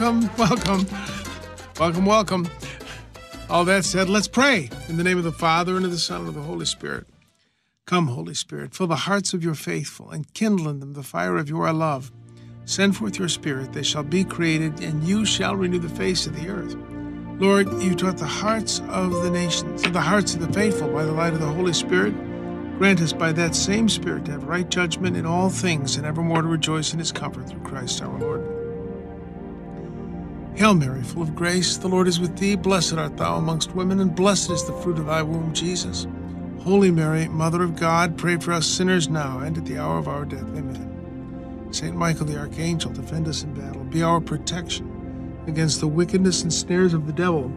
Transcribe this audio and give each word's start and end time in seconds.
welcome, 0.00 0.28
welcome, 0.36 0.86
welcome, 1.78 2.06
welcome. 2.06 2.48
All 3.48 3.64
that 3.64 3.84
said, 3.84 4.08
let's 4.08 4.26
pray 4.26 4.68
in 4.88 4.96
the 4.96 5.04
name 5.04 5.18
of 5.18 5.24
the 5.24 5.30
Father 5.30 5.76
and 5.76 5.84
of 5.84 5.92
the 5.92 5.98
Son 5.98 6.20
and 6.20 6.28
of 6.28 6.34
the 6.34 6.42
Holy 6.42 6.64
Spirit. 6.64 7.06
Come, 7.86 8.08
Holy 8.08 8.34
Spirit, 8.34 8.74
fill 8.74 8.88
the 8.88 8.96
hearts 8.96 9.34
of 9.34 9.44
your 9.44 9.54
faithful 9.54 10.10
and 10.10 10.32
kindle 10.34 10.68
in 10.68 10.80
them 10.80 10.94
the 10.94 11.04
fire 11.04 11.36
of 11.36 11.48
your 11.48 11.72
love. 11.72 12.10
Send 12.64 12.96
forth 12.96 13.20
your 13.20 13.28
Spirit, 13.28 13.72
they 13.72 13.84
shall 13.84 14.02
be 14.02 14.24
created, 14.24 14.80
and 14.80 15.04
you 15.04 15.24
shall 15.24 15.54
renew 15.54 15.78
the 15.78 15.88
face 15.88 16.26
of 16.26 16.34
the 16.34 16.48
earth. 16.48 16.74
Lord, 17.38 17.72
you 17.80 17.94
taught 17.94 18.16
the 18.16 18.26
hearts 18.26 18.80
of 18.88 19.12
the 19.22 19.30
nations, 19.30 19.84
and 19.84 19.94
the 19.94 20.00
hearts 20.00 20.34
of 20.34 20.40
the 20.40 20.52
faithful 20.52 20.88
by 20.88 21.04
the 21.04 21.12
light 21.12 21.34
of 21.34 21.40
the 21.40 21.46
Holy 21.46 21.72
Spirit. 21.72 22.14
Grant 22.78 23.00
us 23.00 23.12
by 23.12 23.30
that 23.30 23.54
same 23.54 23.88
Spirit 23.88 24.24
to 24.24 24.32
have 24.32 24.44
right 24.44 24.68
judgment 24.68 25.16
in 25.16 25.24
all 25.24 25.50
things, 25.50 25.96
and 25.96 26.04
evermore 26.04 26.42
to 26.42 26.48
rejoice 26.48 26.92
in 26.92 26.98
his 26.98 27.12
comfort 27.12 27.48
through 27.48 27.62
Christ 27.62 28.02
our 28.02 28.18
Lord. 28.18 28.53
Hail 30.56 30.74
Mary, 30.74 31.02
full 31.02 31.22
of 31.22 31.34
grace, 31.34 31.76
the 31.76 31.88
Lord 31.88 32.06
is 32.06 32.20
with 32.20 32.36
thee. 32.36 32.54
Blessed 32.54 32.94
art 32.94 33.16
thou 33.16 33.36
amongst 33.36 33.74
women, 33.74 33.98
and 33.98 34.14
blessed 34.14 34.50
is 34.50 34.64
the 34.64 34.72
fruit 34.72 34.98
of 34.98 35.06
thy 35.06 35.20
womb, 35.20 35.52
Jesus. 35.52 36.06
Holy 36.62 36.92
Mary, 36.92 37.26
Mother 37.26 37.62
of 37.64 37.74
God, 37.74 38.16
pray 38.16 38.36
for 38.36 38.52
us 38.52 38.64
sinners 38.64 39.08
now 39.08 39.40
and 39.40 39.58
at 39.58 39.66
the 39.66 39.78
hour 39.78 39.98
of 39.98 40.06
our 40.06 40.24
death. 40.24 40.42
Amen. 40.42 41.68
Saint 41.72 41.96
Michael 41.96 42.26
the 42.26 42.38
Archangel, 42.38 42.92
defend 42.92 43.26
us 43.26 43.42
in 43.42 43.52
battle. 43.52 43.82
Be 43.82 44.04
our 44.04 44.20
protection 44.20 45.42
against 45.48 45.80
the 45.80 45.88
wickedness 45.88 46.42
and 46.42 46.52
snares 46.52 46.94
of 46.94 47.08
the 47.08 47.12
devil. 47.12 47.48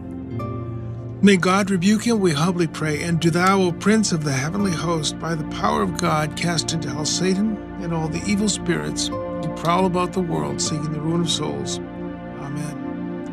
May 1.22 1.36
God 1.36 1.70
rebuke 1.70 2.04
him, 2.04 2.18
we 2.18 2.32
humbly 2.32 2.66
pray. 2.66 3.02
And 3.04 3.20
do 3.20 3.30
thou, 3.30 3.60
O 3.60 3.72
Prince 3.72 4.10
of 4.10 4.24
the 4.24 4.32
heavenly 4.32 4.72
host, 4.72 5.18
by 5.20 5.36
the 5.36 5.48
power 5.56 5.82
of 5.82 5.98
God, 5.98 6.36
cast 6.36 6.72
into 6.72 6.90
hell 6.90 7.04
Satan 7.04 7.56
and 7.80 7.94
all 7.94 8.08
the 8.08 8.22
evil 8.26 8.48
spirits 8.48 9.06
who 9.06 9.54
prowl 9.56 9.86
about 9.86 10.12
the 10.12 10.20
world 10.20 10.60
seeking 10.60 10.92
the 10.92 11.00
ruin 11.00 11.20
of 11.20 11.30
souls. 11.30 11.80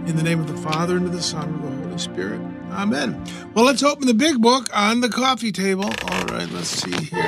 In 0.05 0.15
the 0.15 0.23
name 0.23 0.39
of 0.39 0.47
the 0.47 0.57
Father, 0.57 0.97
and 0.97 1.07
of 1.07 1.13
the 1.13 1.21
Son, 1.21 1.45
and 1.45 1.55
of 1.63 1.71
the 1.71 1.83
Holy 1.87 1.97
Spirit. 1.97 2.39
Amen. 2.71 3.23
Well, 3.53 3.65
let's 3.65 3.81
open 3.81 4.05
the 4.05 4.13
big 4.13 4.39
book 4.41 4.69
on 4.71 5.01
the 5.01 5.09
coffee 5.09 5.51
table. 5.51 5.85
All 5.85 6.25
right, 6.25 6.49
let's 6.51 6.67
see 6.67 6.91
here. 6.91 7.23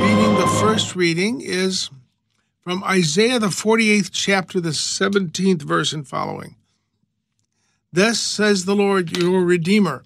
Reading 0.00 0.34
the 0.34 0.58
first 0.60 0.96
reading 0.96 1.42
is 1.42 1.90
from 2.60 2.82
Isaiah, 2.82 3.38
the 3.38 3.48
48th 3.48 4.10
chapter, 4.12 4.60
the 4.60 4.70
17th 4.70 5.62
verse 5.62 5.92
and 5.92 6.06
following. 6.06 6.56
Thus 7.92 8.18
says 8.20 8.64
the 8.64 8.74
Lord 8.74 9.16
your 9.16 9.44
Redeemer, 9.44 10.02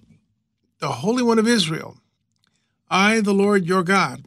the 0.79 0.89
Holy 0.89 1.23
One 1.23 1.39
of 1.39 1.47
Israel 1.47 1.97
I, 2.89 3.21
the 3.21 3.33
Lord 3.33 3.65
your 3.65 3.81
God, 3.81 4.25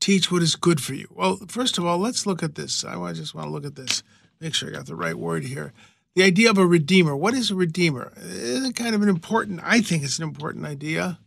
teach 0.00 0.30
what 0.30 0.42
is 0.42 0.54
good 0.54 0.82
for 0.82 0.92
you. 0.92 1.08
Well, 1.14 1.38
first 1.48 1.78
of 1.78 1.86
all, 1.86 1.98
let's 1.98 2.26
look 2.26 2.42
at 2.42 2.54
this. 2.54 2.84
I 2.84 3.12
just 3.14 3.34
want 3.34 3.46
to 3.46 3.50
look 3.50 3.64
at 3.64 3.74
this, 3.74 4.02
make 4.40 4.54
sure 4.54 4.68
I 4.68 4.72
got 4.72 4.86
the 4.86 4.96
right 4.96 5.16
word 5.16 5.44
here. 5.44 5.72
The 6.14 6.22
idea 6.24 6.50
of 6.50 6.58
a 6.58 6.66
redeemer. 6.66 7.14
What 7.16 7.34
is 7.34 7.50
a 7.50 7.54
redeemer? 7.54 8.12
It's 8.16 8.78
kind 8.78 8.94
of 8.94 9.02
an 9.02 9.08
important, 9.08 9.60
I 9.62 9.80
think 9.80 10.02
it's 10.02 10.18
an 10.18 10.24
important 10.24 10.66
idea. 10.66 11.18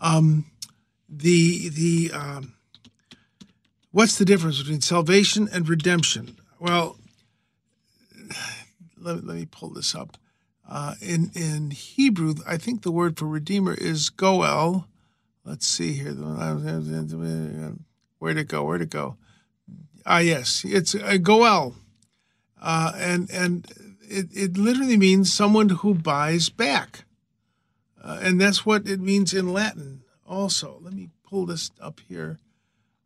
Um, 0.00 0.46
the, 1.08 1.68
the, 1.68 2.10
um, 2.12 2.54
what's 3.90 4.16
the 4.16 4.24
difference 4.24 4.58
between 4.58 4.80
salvation 4.80 5.48
and 5.52 5.68
redemption? 5.68 6.38
Well, 6.58 6.96
let, 8.98 9.24
let 9.24 9.36
me 9.36 9.46
pull 9.46 9.70
this 9.70 9.94
up. 9.94 10.16
Uh, 10.70 10.94
in 11.02 11.32
in 11.34 11.72
Hebrew, 11.72 12.34
I 12.46 12.56
think 12.56 12.82
the 12.82 12.92
word 12.92 13.18
for 13.18 13.26
redeemer 13.26 13.74
is 13.74 14.08
goel. 14.08 14.86
Let's 15.44 15.66
see 15.66 15.94
here. 15.94 16.12
Where'd 18.20 18.38
it 18.38 18.46
go? 18.46 18.62
Where'd 18.62 18.82
it 18.82 18.90
go? 18.90 19.16
Ah, 20.06 20.18
yes, 20.18 20.64
it's 20.64 20.94
a 20.94 21.18
goel, 21.18 21.74
uh, 22.60 22.92
and 22.96 23.30
and 23.30 23.66
it, 24.02 24.28
it 24.32 24.56
literally 24.56 24.96
means 24.96 25.32
someone 25.32 25.68
who 25.68 25.94
buys 25.94 26.48
back, 26.48 27.04
uh, 28.02 28.18
and 28.22 28.40
that's 28.40 28.64
what 28.64 28.86
it 28.86 29.00
means 29.00 29.34
in 29.34 29.52
Latin. 29.52 30.02
Also, 30.26 30.78
let 30.80 30.92
me 30.92 31.08
pull 31.28 31.46
this 31.46 31.70
up 31.80 32.00
here. 32.08 32.38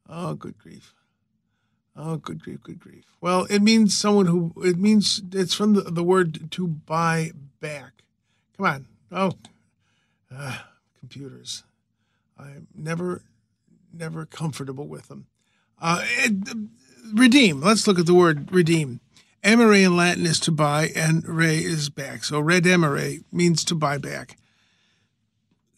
Oh, 0.09 0.35
good 0.35 0.59
grief. 0.59 0.95
Oh, 1.97 2.17
good 2.17 2.43
grief, 2.43 2.63
good 2.63 2.81
grief. 2.81 3.05
Well, 3.21 3.47
it 3.49 3.63
means 3.63 3.97
someone 3.97 4.27
who, 4.27 4.53
it 4.57 4.77
means, 4.77 5.23
it's 5.33 5.55
from 5.55 5.75
the, 5.75 5.83
the 5.83 6.03
word 6.03 6.51
to 6.53 6.67
buy 6.67 7.31
back. 7.61 8.03
Come 8.57 8.67
on. 8.67 8.87
Oh, 9.13 9.33
uh, 10.35 10.59
computers. 10.99 11.63
I'm 12.37 12.67
never, 12.75 13.23
never 13.93 14.27
comfortable 14.27 14.89
with 14.89 15.07
them. 15.07 15.27
Uh, 15.81 16.05
redeem. 17.13 17.61
Let's 17.61 17.87
look 17.87 17.99
at 17.99 18.07
the 18.07 18.15
word 18.15 18.53
redeem. 18.53 19.01
Emere 19.45 19.85
in 19.85 19.97
Latin 19.97 20.25
is 20.25 20.41
to 20.41 20.51
buy, 20.51 20.89
and 20.97 21.27
re 21.29 21.63
is 21.63 21.91
back. 21.91 22.25
So 22.25 22.43
redemere 22.43 23.23
means 23.31 23.63
to 23.65 23.75
buy 23.75 23.99
back. 23.99 24.39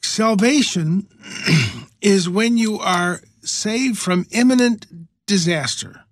Salvation 0.00 1.08
is 2.00 2.28
when 2.28 2.56
you 2.56 2.78
are 2.78 3.20
saved 3.42 3.98
from 3.98 4.26
imminent 4.30 4.86
disaster. 5.26 6.04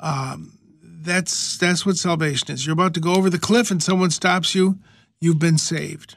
Um, 0.00 0.58
that's 0.82 1.56
that's 1.56 1.86
what 1.86 1.96
salvation 1.96 2.52
is. 2.52 2.66
You're 2.66 2.72
about 2.72 2.94
to 2.94 3.00
go 3.00 3.14
over 3.14 3.30
the 3.30 3.38
cliff 3.38 3.70
and 3.70 3.82
someone 3.82 4.10
stops 4.10 4.54
you, 4.54 4.78
you've 5.20 5.38
been 5.38 5.58
saved. 5.58 6.16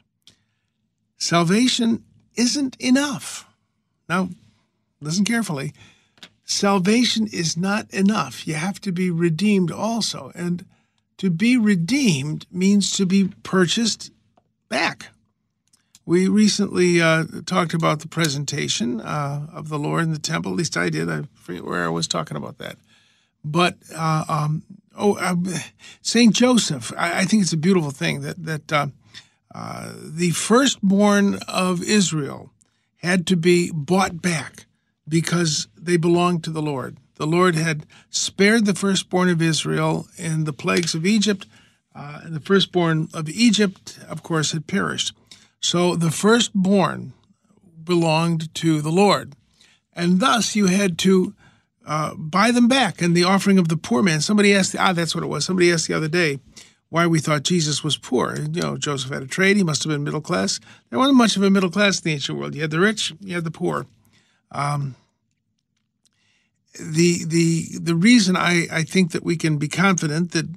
Salvation 1.18 2.04
isn't 2.36 2.76
enough. 2.80 3.48
Now, 4.10 4.30
listen 5.00 5.26
carefully. 5.26 5.74
Salvation 6.46 7.28
is 7.34 7.58
not 7.58 7.92
enough. 7.92 8.48
You 8.48 8.54
have 8.54 8.80
to 8.82 8.92
be 8.92 9.10
redeemed 9.10 9.72
also. 9.72 10.32
And 10.36 10.66
to 11.18 11.32
be 11.32 11.58
redeemed 11.58 12.46
means 12.52 12.96
to 12.98 13.06
be 13.06 13.30
purchased 13.44 14.12
back. 14.70 15.08
We 16.06 16.28
recently 16.28 17.02
uh, 17.02 17.26
talked 17.48 17.74
about 17.74 18.02
the 18.02 18.08
presentation 18.08 19.02
uh, 19.02 19.48
of 19.52 19.70
the 19.70 19.80
Lord 19.80 20.04
in 20.04 20.14
the 20.14 20.20
temple. 20.20 20.52
At 20.52 20.58
least 20.58 20.78
I 20.78 20.90
did. 20.90 21.10
I 21.10 21.24
forget 21.34 21.66
where 21.66 21.84
I 21.84 21.90
was 21.90 22.08
talking 22.08 22.38
about 22.38 22.60
that. 22.60 22.78
But 23.44 23.78
uh, 23.96 24.26
um, 24.28 24.64
oh, 24.96 25.18
uh, 25.18 25.36
Saint 26.02 26.36
Joseph. 26.36 26.94
I, 26.96 27.22
I 27.22 27.26
think 27.26 27.42
it's 27.42 27.54
a 27.54 27.58
beautiful 27.58 27.92
thing 27.92 28.22
that 28.22 28.44
that 28.44 28.72
uh, 28.72 28.88
uh, 29.54 29.94
the 30.00 30.32
firstborn 30.32 31.40
of 31.48 31.82
Israel 31.82 32.52
had 32.98 33.26
to 33.28 33.36
be 33.36 33.72
bought 33.74 34.22
back 34.22 34.66
because 35.08 35.68
they 35.80 35.98
belonged 35.98 36.44
to 36.44 36.50
the 36.50 36.62
Lord. 36.62 36.98
The 37.16 37.28
Lord 37.28 37.56
had 37.56 37.86
spared 38.10 38.66
the 38.66 38.76
firstborn 38.76 39.30
of 39.30 39.42
Israel 39.42 40.08
in 40.18 40.44
the 40.44 40.54
plagues 40.54 40.94
of 40.94 41.06
Egypt, 41.06 41.48
uh, 41.96 42.22
and 42.24 42.36
the 42.36 42.42
firstborn 42.42 43.08
of 43.14 43.30
Egypt, 43.30 44.00
of 44.10 44.22
course, 44.22 44.52
had 44.52 44.68
perished. 44.68 45.14
So 45.62 45.96
the 45.96 46.12
firstborn 46.12 47.14
belonged 47.84 48.54
to 48.56 48.82
the 48.82 48.92
Lord. 48.92 49.34
And 49.94 50.20
thus 50.20 50.56
you 50.56 50.66
had 50.66 50.98
to 51.00 51.34
uh, 51.86 52.16
buy 52.16 52.52
them 52.52 52.68
back. 52.68 53.02
And 53.02 53.16
the 53.16 53.24
offering 53.24 53.58
of 53.58 53.70
the 53.70 53.78
poor 53.78 54.04
man, 54.04 54.20
somebody 54.20 54.54
asked, 54.54 54.76
ah, 54.78 54.92
that's 54.92 55.16
what 55.16 55.24
it 55.24 55.28
was. 55.28 55.46
Somebody 55.46 55.72
asked 55.72 55.88
the 55.88 55.94
other 55.94 56.08
day 56.10 56.40
why 56.90 57.08
we 57.08 57.20
thought 57.20 57.44
Jesus 57.44 57.84
was 57.84 57.98
poor. 57.98 58.36
You 58.38 58.62
know, 58.62 58.78
Joseph 58.78 59.12
had 59.12 59.24
a 59.24 59.28
trade. 59.28 59.58
He 59.58 59.64
must 59.64 59.84
have 59.84 59.92
been 59.92 60.04
middle 60.04 60.22
class. 60.22 60.60
There 60.90 61.00
wasn't 61.00 61.18
much 61.18 61.38
of 61.38 61.44
a 61.44 61.50
middle 61.50 61.70
class 61.70 62.00
in 62.00 62.04
the 62.04 62.14
ancient 62.14 62.38
world. 62.38 62.56
You 62.56 62.62
had 62.62 62.72
the 62.72 62.80
rich, 62.80 63.14
you 63.22 63.36
had 63.36 63.44
the 63.44 63.52
poor. 63.52 63.86
Um, 64.56 64.96
the 66.80 67.24
the 67.26 67.80
the 67.80 67.96
reason 67.96 68.36
I, 68.36 68.68
I 68.72 68.84
think 68.84 69.12
that 69.12 69.24
we 69.24 69.36
can 69.36 69.58
be 69.58 69.68
confident 69.68 70.32
that 70.32 70.48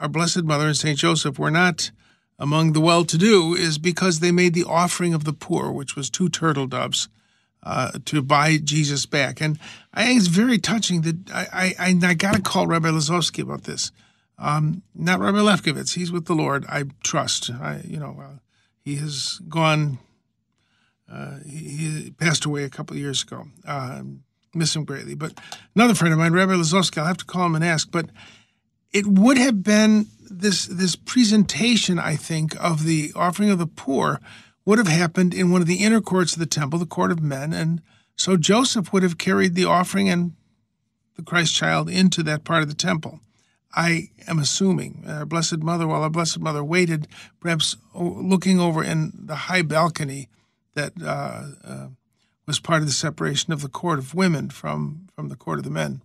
our 0.00 0.08
Blessed 0.08 0.44
Mother 0.44 0.66
and 0.66 0.76
Saint 0.76 0.98
Joseph 0.98 1.38
were 1.38 1.50
not 1.50 1.90
among 2.38 2.72
the 2.72 2.80
well-to-do 2.80 3.54
is 3.54 3.78
because 3.78 4.20
they 4.20 4.30
made 4.30 4.54
the 4.54 4.64
offering 4.64 5.12
of 5.12 5.24
the 5.24 5.32
poor, 5.32 5.72
which 5.72 5.96
was 5.96 6.08
two 6.08 6.28
turtle 6.28 6.68
doves, 6.68 7.08
uh, 7.64 7.90
to 8.04 8.22
buy 8.22 8.58
Jesus 8.58 9.06
back. 9.06 9.40
And 9.40 9.58
I 9.92 10.04
think 10.04 10.18
it's 10.18 10.28
very 10.28 10.58
touching 10.58 11.02
that 11.02 11.30
I 11.32 11.74
I, 11.78 11.98
I 12.02 12.14
got 12.14 12.34
to 12.34 12.42
call 12.42 12.66
Rabbi 12.66 12.88
Lazowski 12.88 13.42
about 13.42 13.64
this. 13.64 13.90
Um, 14.38 14.82
not 14.94 15.18
Rabbi 15.18 15.38
Lefkowitz. 15.38 15.94
He's 15.94 16.12
with 16.12 16.26
the 16.26 16.34
Lord. 16.34 16.64
I 16.68 16.84
trust. 17.02 17.50
I 17.50 17.82
you 17.84 17.98
know 17.98 18.16
uh, 18.20 18.38
he 18.84 18.96
has 18.96 19.40
gone. 19.48 19.98
Uh, 21.10 21.38
he, 21.46 21.58
he 21.58 22.10
passed 22.10 22.44
away 22.44 22.64
a 22.64 22.70
couple 22.70 22.96
of 22.96 23.00
years 23.00 23.22
ago. 23.22 23.44
Uh, 23.66 24.02
miss 24.54 24.74
him 24.74 24.84
greatly. 24.84 25.14
But 25.14 25.38
another 25.74 25.94
friend 25.94 26.12
of 26.12 26.18
mine, 26.18 26.32
Rabbi 26.32 26.52
Lazowski, 26.52 26.98
I'll 26.98 27.06
have 27.06 27.16
to 27.18 27.24
call 27.24 27.46
him 27.46 27.54
and 27.54 27.64
ask. 27.64 27.90
But 27.90 28.10
it 28.92 29.06
would 29.06 29.38
have 29.38 29.62
been 29.62 30.06
this 30.30 30.66
this 30.66 30.96
presentation, 30.96 31.98
I 31.98 32.16
think, 32.16 32.54
of 32.62 32.84
the 32.84 33.12
offering 33.14 33.50
of 33.50 33.58
the 33.58 33.66
poor 33.66 34.20
would 34.64 34.78
have 34.78 34.88
happened 34.88 35.32
in 35.32 35.50
one 35.50 35.62
of 35.62 35.66
the 35.66 35.82
inner 35.82 36.00
courts 36.00 36.34
of 36.34 36.40
the 36.40 36.46
temple, 36.46 36.78
the 36.78 36.86
court 36.86 37.10
of 37.10 37.22
men, 37.22 37.54
and 37.54 37.80
so 38.16 38.36
Joseph 38.36 38.92
would 38.92 39.02
have 39.02 39.16
carried 39.16 39.54
the 39.54 39.64
offering 39.64 40.10
and 40.10 40.32
the 41.16 41.22
Christ 41.22 41.54
child 41.54 41.88
into 41.88 42.22
that 42.24 42.44
part 42.44 42.62
of 42.62 42.68
the 42.68 42.74
temple. 42.74 43.20
I 43.74 44.08
am 44.26 44.38
assuming 44.38 45.04
our 45.06 45.24
Blessed 45.24 45.58
Mother, 45.58 45.86
while 45.86 46.02
our 46.02 46.10
Blessed 46.10 46.40
Mother 46.40 46.64
waited, 46.64 47.08
perhaps 47.40 47.76
looking 47.94 48.60
over 48.60 48.82
in 48.82 49.12
the 49.14 49.34
high 49.34 49.62
balcony 49.62 50.28
that 50.78 50.92
uh, 51.04 51.42
uh, 51.64 51.88
was 52.46 52.60
part 52.60 52.80
of 52.80 52.86
the 52.86 52.92
separation 52.92 53.52
of 53.52 53.62
the 53.62 53.68
court 53.68 53.98
of 53.98 54.14
women 54.14 54.48
from 54.48 55.08
from 55.14 55.28
the 55.28 55.36
court 55.36 55.58
of 55.58 55.64
the 55.64 55.70
men. 55.70 56.00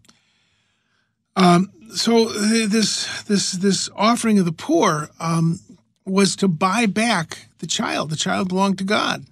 Um, 1.36 1.72
so 1.96 2.25
this 2.25 3.24
this 3.24 3.52
this 3.54 3.90
offering 3.96 4.40
of 4.40 4.46
the 4.46 4.52
poor 4.52 5.10
um, 5.20 5.60
was 6.06 6.36
to 6.38 6.48
buy 6.48 6.86
back 6.88 7.48
the 7.60 7.68
child. 7.68 8.10
The 8.10 8.16
child 8.16 8.50
belonged 8.50 8.80
to 8.80 8.84
God, 8.84 9.25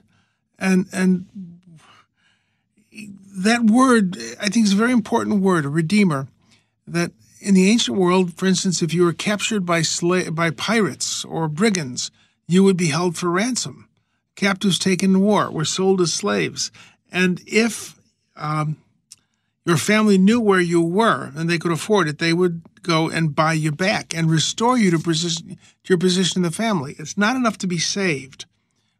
and 0.59 0.88
and 0.93 1.25
that 3.38 3.63
word 3.63 4.17
I 4.39 4.49
think 4.49 4.65
is 4.65 4.73
a 4.73 4.77
very 4.77 4.93
important 4.93 5.41
word, 5.41 5.65
a 5.65 5.69
redeemer. 5.69 6.27
That 6.88 7.11
in 7.39 7.55
the 7.55 7.69
ancient 7.69 7.97
world, 7.97 8.38
for 8.38 8.45
instance, 8.45 8.81
if 8.81 8.93
you 8.93 9.03
were 9.03 9.13
captured 9.13 9.65
by 9.65 9.81
sla- 9.81 10.33
by 10.33 10.51
pirates 10.51 11.25
or 11.25 11.47
brigands, 11.47 12.11
you 12.47 12.63
would 12.63 12.77
be 12.77 12.88
held 12.88 13.17
for 13.17 13.29
ransom. 13.29 13.88
Captives 14.35 14.79
taken 14.79 15.15
in 15.15 15.21
war 15.21 15.51
were 15.51 15.65
sold 15.65 16.01
as 16.01 16.13
slaves, 16.13 16.71
and 17.11 17.41
if 17.45 17.99
um, 18.35 18.77
your 19.65 19.77
family 19.77 20.17
knew 20.17 20.39
where 20.39 20.59
you 20.59 20.81
were 20.81 21.31
and 21.35 21.49
they 21.49 21.57
could 21.57 21.71
afford 21.71 22.07
it, 22.07 22.17
they 22.17 22.33
would 22.33 22.61
go 22.81 23.09
and 23.09 23.35
buy 23.35 23.53
you 23.53 23.71
back 23.71 24.15
and 24.15 24.31
restore 24.31 24.77
you 24.77 24.89
to, 24.91 24.99
position, 24.99 25.49
to 25.83 25.89
your 25.89 25.99
position 25.99 26.39
in 26.39 26.43
the 26.43 26.55
family. 26.55 26.95
It's 26.97 27.17
not 27.17 27.35
enough 27.35 27.57
to 27.59 27.67
be 27.67 27.77
saved. 27.77 28.45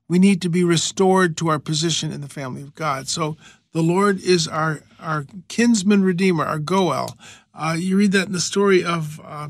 We 0.08 0.20
need 0.20 0.42
to 0.42 0.50
be 0.50 0.64
restored 0.64 1.38
to 1.38 1.48
our 1.48 1.60
position 1.60 2.12
in 2.12 2.22
the 2.22 2.28
family 2.28 2.62
of 2.62 2.76
God. 2.76 3.08
So 3.08 3.38
the 3.72 3.82
Lord 3.82 4.20
is 4.20 4.48
our, 4.48 4.82
our 5.00 5.26
kinsman 5.48 6.04
redeemer, 6.04 6.46
our 6.46 6.60
Goel. 6.60 7.18
Uh, 7.56 7.76
you 7.80 7.98
read 7.98 8.12
that 8.12 8.28
in 8.28 8.34
the 8.34 8.40
story 8.40 8.84
of 8.84 9.20
uh, 9.24 9.50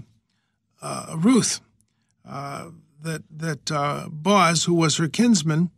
uh, 0.82 1.16
Ruth, 1.18 1.60
uh, 2.28 2.70
that, 3.04 3.24
that 3.30 3.72
uh, 3.72 4.08
Boaz, 4.10 4.66
who 4.66 4.74
was 4.74 4.98
her 4.98 5.08
kinsman, 5.08 5.70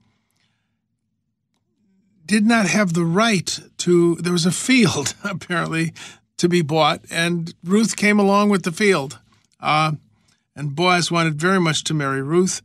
did 2.25 2.45
not 2.45 2.67
have 2.67 2.93
the 2.93 3.05
right 3.05 3.59
to, 3.77 4.15
there 4.15 4.33
was 4.33 4.45
a 4.45 4.51
field 4.51 5.15
apparently 5.23 5.93
to 6.37 6.49
be 6.49 6.61
bought, 6.61 7.01
and 7.09 7.53
Ruth 7.63 7.95
came 7.95 8.19
along 8.19 8.49
with 8.49 8.63
the 8.63 8.71
field. 8.71 9.19
Uh, 9.59 9.93
and 10.55 10.75
Boaz 10.75 11.11
wanted 11.11 11.35
very 11.35 11.59
much 11.59 11.83
to 11.85 11.93
marry 11.93 12.21
Ruth, 12.21 12.61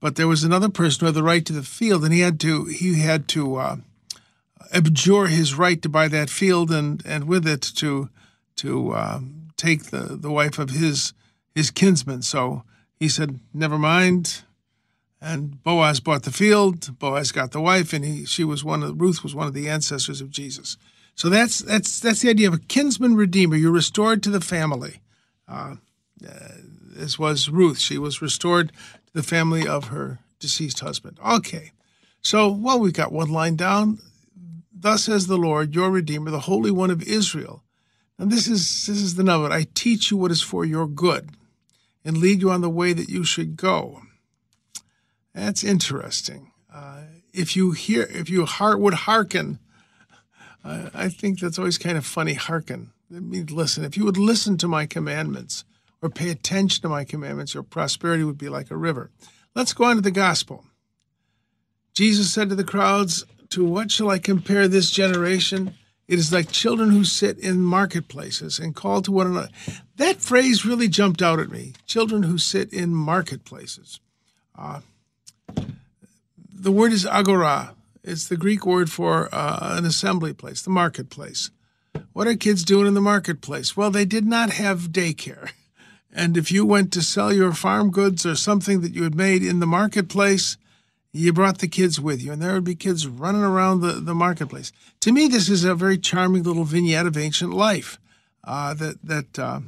but 0.00 0.16
there 0.16 0.28
was 0.28 0.44
another 0.44 0.68
person 0.68 1.00
who 1.00 1.06
had 1.06 1.14
the 1.14 1.22
right 1.22 1.44
to 1.46 1.52
the 1.52 1.62
field, 1.62 2.04
and 2.04 2.12
he 2.12 2.20
had 2.20 2.38
to 2.40 2.66
he 2.66 3.00
had 3.00 3.28
to 3.28 3.56
uh, 3.56 3.76
abjure 4.72 5.26
his 5.26 5.54
right 5.54 5.80
to 5.82 5.88
buy 5.88 6.08
that 6.08 6.30
field, 6.30 6.70
and 6.70 7.02
and 7.06 7.24
with 7.24 7.46
it 7.46 7.62
to 7.76 8.10
to 8.56 8.94
um, 8.94 9.48
take 9.56 9.84
the 9.84 10.16
the 10.20 10.30
wife 10.30 10.58
of 10.58 10.70
his 10.70 11.12
his 11.54 11.70
kinsman. 11.70 12.22
So 12.22 12.64
he 13.02 13.08
said, 13.08 13.40
"Never 13.52 13.78
mind." 13.78 14.42
And 15.20 15.62
Boaz 15.62 15.98
bought 16.00 16.22
the 16.22 16.32
field. 16.32 16.98
Boaz 16.98 17.32
got 17.32 17.50
the 17.50 17.60
wife, 17.60 17.92
and 17.92 18.04
he 18.04 18.24
she 18.24 18.44
was 18.44 18.62
one 18.62 18.84
of 18.84 19.00
Ruth 19.00 19.24
was 19.24 19.34
one 19.34 19.48
of 19.48 19.54
the 19.54 19.68
ancestors 19.68 20.20
of 20.20 20.30
Jesus. 20.30 20.76
So 21.16 21.28
that's 21.28 21.58
that's 21.58 21.98
that's 21.98 22.20
the 22.20 22.30
idea 22.30 22.46
of 22.46 22.54
a 22.54 22.58
kinsman 22.58 23.16
redeemer. 23.16 23.56
You're 23.56 23.72
restored 23.72 24.22
to 24.22 24.30
the 24.30 24.40
family. 24.40 25.00
Uh, 25.48 25.76
this 26.20 27.18
was 27.18 27.48
Ruth. 27.48 27.78
She 27.80 27.98
was 27.98 28.22
restored 28.22 28.72
to 29.06 29.12
the 29.12 29.24
family 29.24 29.66
of 29.66 29.88
her 29.88 30.20
deceased 30.38 30.78
husband. 30.78 31.18
Okay. 31.26 31.72
So, 32.20 32.48
well, 32.52 32.78
we've 32.78 32.92
got 32.92 33.10
one 33.10 33.30
line 33.30 33.56
down. 33.56 33.98
Thus 34.72 35.04
says 35.04 35.26
the 35.26 35.36
Lord, 35.36 35.74
your 35.74 35.90
Redeemer, 35.90 36.30
the 36.30 36.40
Holy 36.40 36.70
One 36.70 36.90
of 36.90 37.02
Israel. 37.02 37.64
And 38.16 38.30
this 38.30 38.46
is 38.46 38.86
this 38.86 39.02
is 39.02 39.16
the 39.16 39.24
nugget. 39.24 39.50
I 39.50 39.66
teach 39.74 40.10
you 40.10 40.16
what 40.16 40.30
is 40.30 40.42
for 40.42 40.64
your 40.64 40.86
good, 40.86 41.30
and 42.04 42.18
lead 42.18 42.40
you 42.40 42.50
on 42.50 42.60
the 42.60 42.70
way 42.70 42.92
that 42.92 43.08
you 43.08 43.24
should 43.24 43.56
go. 43.56 44.02
That's 45.34 45.64
interesting. 45.64 46.52
Uh, 46.72 47.02
if 47.32 47.56
you 47.56 47.72
hear, 47.72 48.02
if 48.10 48.28
you 48.28 48.44
heart 48.44 48.80
would 48.80 48.94
hearken, 48.94 49.58
uh, 50.64 50.90
I 50.94 51.08
think 51.08 51.40
that's 51.40 51.58
always 51.58 51.78
kind 51.78 51.96
of 51.96 52.06
funny. 52.06 52.34
Hearken. 52.34 52.92
It 53.10 53.22
means 53.22 53.50
listen. 53.50 53.84
If 53.84 53.96
you 53.96 54.04
would 54.04 54.16
listen 54.16 54.56
to 54.58 54.68
my 54.68 54.86
commandments 54.86 55.64
or 56.00 56.08
pay 56.08 56.30
attention 56.30 56.82
to 56.82 56.88
my 56.88 57.04
commandments, 57.04 57.54
your 57.54 57.62
prosperity 57.62 58.24
would 58.24 58.38
be 58.38 58.48
like 58.48 58.70
a 58.70 58.76
river. 58.76 59.10
Let's 59.54 59.72
go 59.72 59.84
on 59.84 59.96
to 59.96 60.02
the 60.02 60.10
gospel. 60.10 60.64
Jesus 61.94 62.32
said 62.32 62.48
to 62.48 62.54
the 62.54 62.64
crowds, 62.64 63.24
To 63.50 63.64
what 63.64 63.90
shall 63.90 64.10
I 64.10 64.18
compare 64.18 64.66
this 64.66 64.90
generation? 64.90 65.74
It 66.12 66.18
is 66.18 66.30
like 66.30 66.52
children 66.52 66.90
who 66.90 67.04
sit 67.04 67.38
in 67.38 67.64
marketplaces 67.64 68.58
and 68.58 68.74
call 68.76 69.00
to 69.00 69.10
one 69.10 69.28
another. 69.28 69.48
That 69.96 70.20
phrase 70.20 70.62
really 70.62 70.86
jumped 70.86 71.22
out 71.22 71.40
at 71.40 71.48
me. 71.50 71.72
Children 71.86 72.24
who 72.24 72.36
sit 72.36 72.70
in 72.70 72.94
marketplaces. 72.94 73.98
Uh, 74.54 74.80
the 76.52 76.70
word 76.70 76.92
is 76.92 77.06
agora. 77.06 77.74
It's 78.04 78.28
the 78.28 78.36
Greek 78.36 78.66
word 78.66 78.90
for 78.90 79.30
uh, 79.32 79.78
an 79.78 79.86
assembly 79.86 80.34
place, 80.34 80.60
the 80.60 80.68
marketplace. 80.68 81.50
What 82.12 82.26
are 82.26 82.34
kids 82.34 82.62
doing 82.62 82.86
in 82.86 82.92
the 82.92 83.00
marketplace? 83.00 83.74
Well, 83.74 83.90
they 83.90 84.04
did 84.04 84.26
not 84.26 84.50
have 84.50 84.92
daycare. 84.92 85.52
And 86.14 86.36
if 86.36 86.52
you 86.52 86.66
went 86.66 86.92
to 86.92 87.00
sell 87.00 87.32
your 87.32 87.54
farm 87.54 87.90
goods 87.90 88.26
or 88.26 88.34
something 88.34 88.82
that 88.82 88.92
you 88.92 89.04
had 89.04 89.14
made 89.14 89.42
in 89.42 89.60
the 89.60 89.66
marketplace, 89.66 90.58
you 91.12 91.32
brought 91.32 91.58
the 91.58 91.68
kids 91.68 92.00
with 92.00 92.22
you, 92.22 92.32
and 92.32 92.40
there 92.40 92.54
would 92.54 92.64
be 92.64 92.74
kids 92.74 93.06
running 93.06 93.42
around 93.42 93.80
the, 93.80 93.92
the 93.92 94.14
marketplace. 94.14 94.72
To 95.00 95.12
me, 95.12 95.28
this 95.28 95.48
is 95.48 95.64
a 95.64 95.74
very 95.74 95.98
charming 95.98 96.42
little 96.42 96.64
vignette 96.64 97.06
of 97.06 97.16
ancient 97.16 97.52
life. 97.52 97.98
Uh, 98.44 98.74
that 98.74 98.96
that 99.04 99.38
uh, 99.38 99.60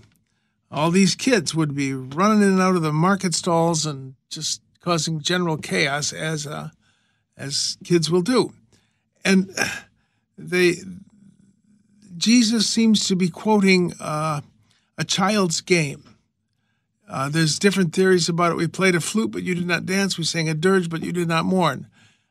all 0.70 0.90
these 0.90 1.14
kids 1.14 1.54
would 1.54 1.74
be 1.76 1.94
running 1.94 2.42
in 2.42 2.54
and 2.54 2.60
out 2.60 2.74
of 2.74 2.82
the 2.82 2.92
market 2.92 3.34
stalls 3.34 3.86
and 3.86 4.14
just 4.30 4.60
causing 4.80 5.20
general 5.20 5.56
chaos, 5.56 6.12
as 6.12 6.46
uh, 6.46 6.70
as 7.36 7.76
kids 7.84 8.10
will 8.10 8.22
do, 8.22 8.52
and 9.24 9.54
they 10.38 10.76
Jesus 12.16 12.68
seems 12.68 13.06
to 13.06 13.14
be 13.14 13.28
quoting 13.28 13.92
uh, 14.00 14.40
a 14.98 15.04
child's 15.04 15.60
game. 15.60 16.13
Uh, 17.08 17.28
there's 17.28 17.58
different 17.58 17.94
theories 17.94 18.28
about 18.28 18.52
it. 18.52 18.56
We 18.56 18.66
played 18.66 18.94
a 18.94 19.00
flute, 19.00 19.30
but 19.30 19.42
you 19.42 19.54
did 19.54 19.66
not 19.66 19.86
dance. 19.86 20.16
We 20.16 20.24
sang 20.24 20.48
a 20.48 20.54
dirge, 20.54 20.88
but 20.88 21.02
you 21.02 21.12
did 21.12 21.28
not 21.28 21.44
mourn. 21.44 21.86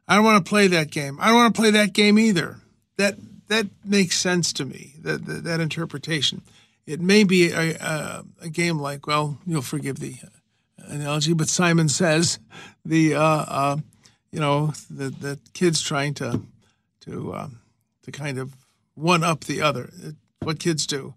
I 0.08 0.16
don't 0.16 0.26
want 0.26 0.44
to 0.44 0.50
play 0.50 0.68
that 0.68 0.92
game. 0.92 1.18
I 1.22 1.28
don't 1.28 1.36
want 1.36 1.56
to 1.56 1.62
play 1.62 1.72
that 1.72 1.94
game 1.94 2.18
either. 2.20 2.58
That 2.98 3.16
that 3.48 3.68
makes 3.86 4.18
sense 4.18 4.52
to 4.54 4.66
me. 4.66 4.96
That 5.02 5.26
that, 5.26 5.44
that 5.44 5.60
interpretation. 5.60 6.42
It 6.86 7.00
may 7.00 7.24
be 7.24 7.52
a, 7.52 7.76
a, 7.76 8.26
a, 8.42 8.50
game 8.50 8.78
like 8.78 9.08
well, 9.08 9.40
you'll 9.46 9.62
forgive 9.62 10.00
the 10.00 10.16
analogy, 10.78 11.34
but 11.34 11.48
Simon 11.48 11.88
says 11.88 12.40
the 12.84 13.16
uh, 13.16 13.46
uh, 13.48 13.78
you 14.32 14.40
know 14.40 14.74
the 14.90 15.10
the 15.10 15.40
kids 15.54 15.82
trying 15.82 16.14
to 16.16 16.42
to 17.02 17.34
uh, 17.34 17.48
to 18.04 18.12
kind 18.12 18.38
of 18.38 18.56
one 18.96 19.24
up 19.24 19.46
the 19.46 19.62
other. 19.62 19.90
What 20.42 20.60
kids 20.60 20.86
do, 20.86 21.14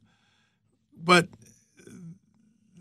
but 0.97 1.29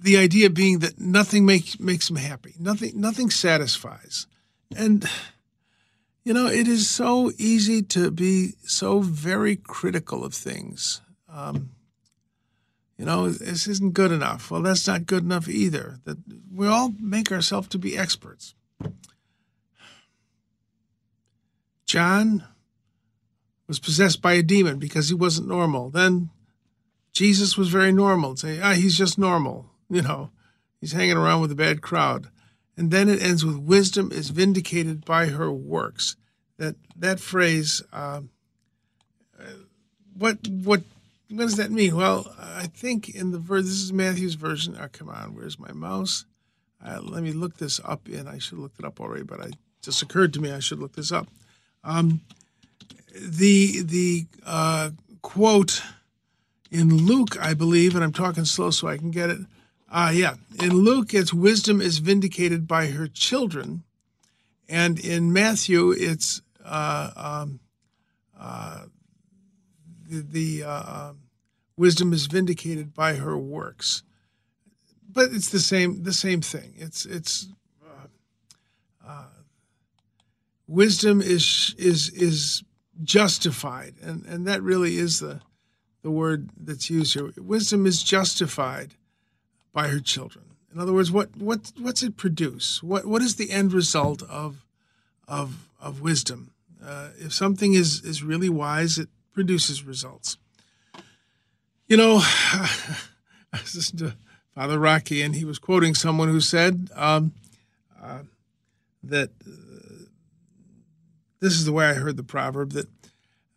the 0.06 0.18
idea 0.18 0.52
being 0.52 0.80
that 0.80 1.00
nothing 1.00 1.48
makes 1.48 1.80
makes 1.80 2.08
them 2.08 2.18
happy. 2.18 2.54
Nothing 2.60 2.92
nothing 2.96 3.32
satisfies. 3.32 4.28
And 4.78 5.04
you 6.24 6.34
know, 6.34 6.46
it 6.46 6.68
is 6.68 6.88
so 6.90 7.32
easy 7.40 7.82
to 7.82 8.12
be 8.12 8.54
so 8.64 9.00
very 9.00 9.56
critical 9.56 10.24
of 10.24 10.34
things. 10.34 11.02
Um, 11.28 11.72
you 12.98 13.06
know, 13.06 13.30
this 13.30 13.68
isn't 13.68 13.94
good 13.94 14.12
enough. 14.12 14.52
Well, 14.52 14.62
that's 14.62 14.88
not 14.88 15.08
good 15.08 15.24
enough 15.24 15.50
either. 15.50 16.00
That 16.06 16.18
we 16.54 16.68
all 16.68 16.94
make 17.00 17.32
ourselves 17.32 17.68
to 17.70 17.80
be 17.80 17.98
experts. 17.98 18.54
John 21.88 22.44
was 23.68 23.80
possessed 23.80 24.22
by 24.22 24.34
a 24.34 24.44
demon 24.44 24.78
because 24.78 25.10
he 25.10 25.16
wasn't 25.16 25.48
normal. 25.48 25.90
Then 25.90 26.30
Jesus 27.12 27.58
was 27.58 27.70
very 27.70 27.92
normal. 27.92 28.36
Say, 28.36 28.62
ah, 28.62 28.74
he's 28.74 28.98
just 28.98 29.18
normal 29.18 29.72
you 29.96 30.02
know, 30.02 30.30
he's 30.82 30.92
hanging 30.92 31.16
around 31.16 31.42
with 31.42 31.52
a 31.52 31.56
bad 31.56 31.82
crowd. 31.82 32.28
And 32.78 32.92
then 32.92 33.08
it 33.08 33.22
ends 33.22 33.46
with 33.46 33.58
wisdom 33.58 34.12
is 34.12 34.30
vindicated 34.30 35.06
by 35.06 35.28
her 35.28 35.50
works. 35.50 36.18
That 36.58 36.76
that 36.98 37.22
phrase, 37.22 37.82
uh, 37.94 38.22
what 40.18 40.46
what 40.48 40.84
what 41.30 41.44
does 41.44 41.56
that 41.56 41.72
mean? 41.72 41.96
Well, 41.96 42.34
I 42.38 42.68
think 42.68 43.10
in 43.10 43.32
the 43.32 43.40
verse, 43.40 43.64
this 43.64 43.82
is 43.82 43.94
Matthew's 43.94 44.36
version. 44.36 44.78
Oh, 44.80 44.88
come 44.92 45.10
on, 45.10 45.36
where's 45.36 45.58
my 45.58 45.72
mouse? 45.72 46.26
Uh, 46.86 47.00
let 47.02 47.24
me 47.24 47.32
look 47.32 47.58
this 47.58 47.80
up. 47.86 48.10
In 48.10 48.28
I 48.28 48.38
should 48.38 48.56
have 48.56 48.60
looked 48.60 48.80
it 48.80 48.86
up 48.86 49.00
already, 49.00 49.24
but 49.24 49.40
it 49.40 49.56
just 49.82 50.02
occurred 50.02 50.34
to 50.34 50.42
me 50.42 50.52
I 50.52 50.60
should 50.60 50.80
look 50.80 50.94
this 50.94 51.14
up. 51.14 51.28
Um, 51.84 52.22
the 53.18 53.82
the 53.84 54.26
uh, 54.46 54.90
quote 55.22 55.82
in 56.72 57.06
Luke, 57.06 57.38
I 57.42 57.54
believe, 57.54 57.96
and 57.96 58.04
I'm 58.04 58.14
talking 58.14 58.44
slow 58.44 58.70
so 58.70 58.90
I 58.90 58.98
can 58.98 59.12
get 59.12 59.30
it 59.30 59.40
Uh, 59.96 60.12
yeah. 60.14 60.36
In 60.62 60.74
Luke, 60.74 61.14
it's 61.14 61.34
wisdom 61.34 61.80
is 61.80 62.00
vindicated 62.00 62.68
by 62.68 62.88
her 62.88 63.08
children. 63.08 63.86
And 64.68 65.00
in 65.00 65.32
Matthew, 65.32 65.92
it's 65.92 66.42
uh, 66.66 67.12
um, 67.16 67.62
uh, 68.38 68.88
the, 70.06 70.20
the 70.20 70.64
uh, 70.66 71.10
um, 71.10 71.20
wisdom 71.78 72.12
is 72.12 72.26
vindicated 72.26 72.94
by 72.94 73.14
her 73.14 73.38
works. 73.38 74.04
But 75.10 75.32
it's 75.32 75.50
the 75.50 75.62
same 75.62 76.04
the 76.04 76.12
same 76.12 76.42
thing. 76.42 76.74
It's 76.76 77.06
it's 77.06 77.48
uh, 77.82 79.08
uh, 79.08 79.28
wisdom 80.68 81.22
is 81.22 81.74
is 81.78 82.10
is 82.10 82.66
justified, 83.02 83.96
and 84.02 84.26
and 84.26 84.46
that 84.46 84.62
really 84.62 84.98
is 84.98 85.22
the 85.22 85.40
the 86.02 86.12
word 86.12 86.50
that's 86.60 86.90
used 86.90 87.14
here. 87.14 87.32
Wisdom 87.38 87.86
is 87.86 88.04
justified 88.04 88.96
by 89.76 89.90
her 89.90 90.00
children. 90.00 90.46
In 90.74 90.80
other 90.80 90.94
words, 90.94 91.12
what 91.12 91.36
what 91.38 91.74
what's 91.78 92.02
it 92.02 92.18
produce? 92.18 92.82
What 92.82 93.06
what 93.06 93.22
is 93.22 93.36
the 93.36 93.52
end 93.52 93.74
result 93.74 94.24
of 94.24 94.66
of 95.28 95.70
of 95.80 96.02
wisdom? 96.02 96.52
Uh, 96.84 97.10
if 97.18 97.34
something 97.34 97.74
is 97.74 98.02
is 98.04 98.24
really 98.24 98.50
wise, 98.50 98.98
it 98.98 99.10
produces 99.34 99.84
results. 99.84 100.38
You 101.88 101.98
know, 101.98 102.20
I 102.24 102.70
was 103.52 103.76
listening 103.76 104.10
to 104.10 104.18
Father 104.56 104.80
Rocky, 104.80 105.22
and 105.22 105.36
he 105.36 105.46
was 105.46 105.60
quoting 105.60 105.94
someone 105.94 106.30
who 106.30 106.42
said 106.42 106.90
um, 106.96 107.34
uh, 108.02 108.20
that 109.04 109.30
uh, 109.46 110.06
this 111.42 111.54
is 111.54 111.66
the 111.66 111.74
way 111.74 111.86
I 111.86 111.94
heard 111.94 112.16
the 112.16 112.24
proverb 112.24 112.72
that 112.72 112.88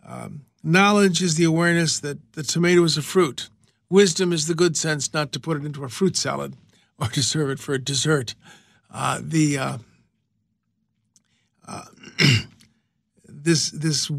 um, 0.05 0.43
knowledge 0.65 1.23
is 1.23 1.37
the 1.37 1.45
awareness 1.45 2.01
that 2.01 2.33
the 2.33 2.43
tomato 2.43 2.83
is 2.83 2.97
a 2.97 3.03
fruit. 3.03 3.51
Wisdom 3.91 4.33
is 4.33 4.47
the 4.47 4.55
good 4.55 4.77
sense 4.77 5.13
not 5.15 5.33
to 5.33 5.41
put 5.41 5.57
it 5.57 5.65
into 5.65 5.85
a 5.85 5.89
fruit 5.89 6.17
salad 6.17 6.55
or 6.99 7.09
to 7.09 7.23
serve 7.23 7.51
it 7.51 7.59
for 7.59 7.75
a 7.75 7.79
dessert. 7.79 8.35
Uh, 8.93 9.21
the 9.23 9.59
uh, 9.59 9.79
uh, 11.67 11.85
this 13.25 13.71
this 13.71 14.11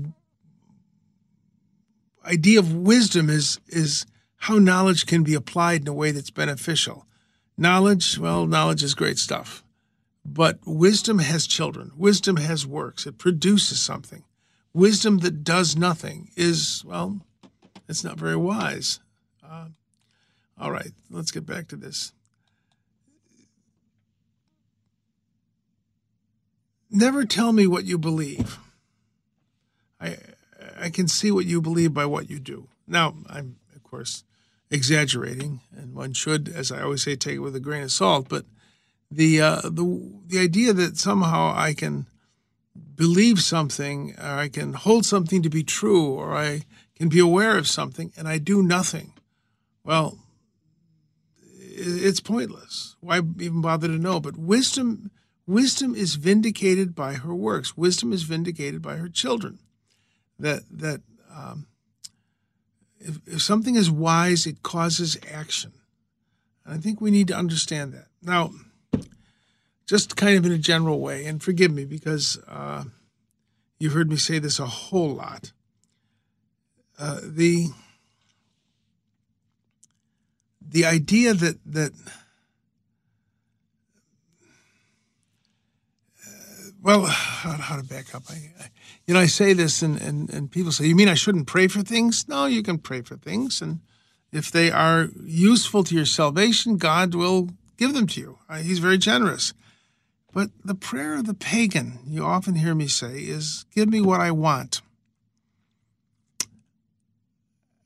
idea 2.25 2.59
of 2.59 2.73
wisdom 2.73 3.29
is 3.29 3.59
is 3.67 4.05
how 4.43 4.57
knowledge 4.57 5.05
can 5.05 5.23
be 5.23 5.33
applied 5.33 5.81
in 5.81 5.88
a 5.88 5.93
way 5.93 6.11
that's 6.11 6.31
beneficial. 6.31 7.05
Knowledge, 7.57 8.17
well, 8.17 8.45
knowledge 8.45 8.83
is 8.83 8.93
great 8.93 9.17
stuff. 9.17 9.63
But 10.25 10.59
wisdom 10.65 11.19
has 11.19 11.45
children. 11.45 11.91
Wisdom 11.97 12.38
has 12.38 12.65
works. 12.65 13.05
It 13.05 13.17
produces 13.17 13.81
something. 13.81 14.23
Wisdom 14.73 15.17
that 15.19 15.43
does 15.43 15.75
nothing 15.75 16.29
is, 16.38 16.83
well, 16.85 17.19
it's 17.89 18.03
not 18.03 18.17
very 18.17 18.35
wise. 18.35 18.99
Uh, 19.50 19.70
all 20.60 20.72
right, 20.72 20.91
let's 21.10 21.32
get 21.32 21.46
back 21.46 21.68
to 21.70 21.75
this. 21.75 22.12
Never 26.91 27.25
tell 27.25 27.51
me 27.51 27.65
what 27.65 27.86
you 27.86 27.98
believe. 27.98 28.58
I 30.00 30.18
I 30.79 30.89
can 30.89 31.08
see 31.08 31.32
what 31.32 31.46
you 31.46 31.62
believe 31.62 31.94
by 31.94 32.06
what 32.06 32.29
you 32.29 32.39
do. 32.39 32.68
Now, 32.88 33.15
I'm 33.27 33.58
of 33.75 33.84
course 33.84 34.24
exaggerating, 34.72 35.62
and 35.75 35.96
one 35.96 36.13
should, 36.13 36.50
as 36.50 36.72
I 36.72 36.82
always 36.82 37.03
say, 37.03 37.15
take 37.15 37.36
it 37.36 37.39
with 37.39 37.56
a 37.56 37.60
grain 37.60 37.84
of 37.84 37.91
salt. 37.91 38.27
But 38.29 38.46
the 39.12 39.41
uh, 39.41 39.62
the 39.63 40.12
the 40.27 40.39
idea 40.39 40.74
that 40.74 40.98
somehow 40.98 41.53
I 41.56 41.74
can 41.74 42.08
believe 42.96 43.39
something, 43.39 44.15
or 44.18 44.25
I 44.25 44.50
can 44.50 44.74
hold 44.74 45.06
something 45.06 45.41
to 45.44 45.50
be 45.50 45.63
true, 45.63 46.08
or 46.12 46.36
I 46.36 46.63
can 46.96 47.10
be 47.10 47.20
aware 47.20 47.58
of 47.58 47.68
something, 47.68 48.12
and 48.18 48.27
I 48.27 48.38
do 48.39 48.62
nothing, 48.62 49.13
well, 49.89 50.19
it's 51.51 52.19
pointless. 52.19 52.96
Why 53.00 53.22
even 53.39 53.60
bother 53.60 53.88
to 53.88 53.98
know? 53.98 54.19
But 54.19 54.38
wisdom 54.38 55.10
wisdom 55.48 55.96
is 55.96 56.13
vindicated 56.13 56.93
by 56.93 57.13
her 57.13 57.34
works. 57.34 57.75
Wisdom 57.75 58.13
is 58.13 58.22
vindicated 58.22 58.84
by 58.84 58.98
her 58.98 59.10
children. 59.10 59.58
That 60.38 60.62
that 60.69 61.01
um, 61.36 61.65
if, 63.00 63.17
if 63.25 63.41
something 63.41 63.74
is 63.74 63.89
wise, 63.89 64.46
it 64.46 64.62
causes 64.62 65.17
action. 65.27 65.72
And 66.63 66.75
I 66.75 66.77
think 66.77 67.01
we 67.01 67.10
need 67.10 67.29
to 67.29 67.36
understand 67.36 67.91
that. 67.93 68.10
Now, 68.22 68.51
just 69.88 70.15
kind 70.15 70.38
of 70.38 70.46
in 70.46 70.51
a 70.51 70.60
general 70.60 71.00
way, 71.00 71.25
and 71.25 71.41
forgive 71.41 71.72
me 71.72 71.86
because 71.86 72.38
uh, 72.48 72.84
you've 73.79 73.93
heard 73.93 74.12
me 74.12 74.17
say 74.17 74.38
this 74.38 74.60
a 74.60 74.67
whole 74.67 75.15
lot. 75.15 75.51
Uh, 77.00 77.22
the 77.24 77.69
the 80.69 80.85
idea 80.85 81.33
that 81.33 81.57
that 81.65 81.91
well, 86.81 87.05
how, 87.05 87.77
to 87.77 87.83
back 87.83 88.13
up? 88.15 88.23
I, 88.29 88.33
I, 88.33 88.69
you 89.05 89.13
know, 89.13 89.19
I 89.19 89.25
say 89.25 89.53
this, 89.53 89.81
and, 89.81 89.99
and, 90.01 90.29
and 90.29 90.51
people 90.51 90.71
say, 90.71 90.85
"You 90.85 90.95
mean 90.95 91.09
I 91.09 91.15
shouldn't 91.15 91.47
pray 91.47 91.67
for 91.67 91.81
things?" 91.81 92.27
No, 92.27 92.45
you 92.45 92.63
can 92.63 92.77
pray 92.77 93.01
for 93.01 93.15
things, 93.15 93.61
and 93.61 93.79
if 94.31 94.51
they 94.51 94.71
are 94.71 95.09
useful 95.23 95.83
to 95.85 95.95
your 95.95 96.05
salvation, 96.05 96.77
God 96.77 97.15
will 97.15 97.49
give 97.77 97.93
them 97.93 98.07
to 98.07 98.21
you. 98.21 98.39
Uh, 98.47 98.57
he's 98.57 98.79
very 98.79 98.97
generous. 98.97 99.53
But 100.31 100.51
the 100.63 100.75
prayer 100.75 101.15
of 101.15 101.25
the 101.25 101.33
pagan, 101.33 101.99
you 102.05 102.23
often 102.23 102.55
hear 102.55 102.75
me 102.75 102.88
say, 102.88 103.21
is, 103.21 103.65
"Give 103.73 103.89
me 103.89 104.01
what 104.01 104.21
I 104.21 104.31
want." 104.31 104.81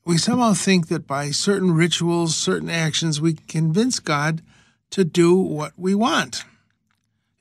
We 0.06 0.18
somehow 0.18 0.54
think 0.54 0.88
that 0.90 1.08
by 1.08 1.32
certain 1.32 1.74
rituals, 1.74 2.36
certain 2.36 2.70
actions, 2.70 3.22
we 3.22 3.34
convince 3.34 4.00
God 4.00 4.42
to 4.92 5.06
do 5.06 5.36
what 5.36 5.74
we 5.78 5.96
want. 5.96 6.44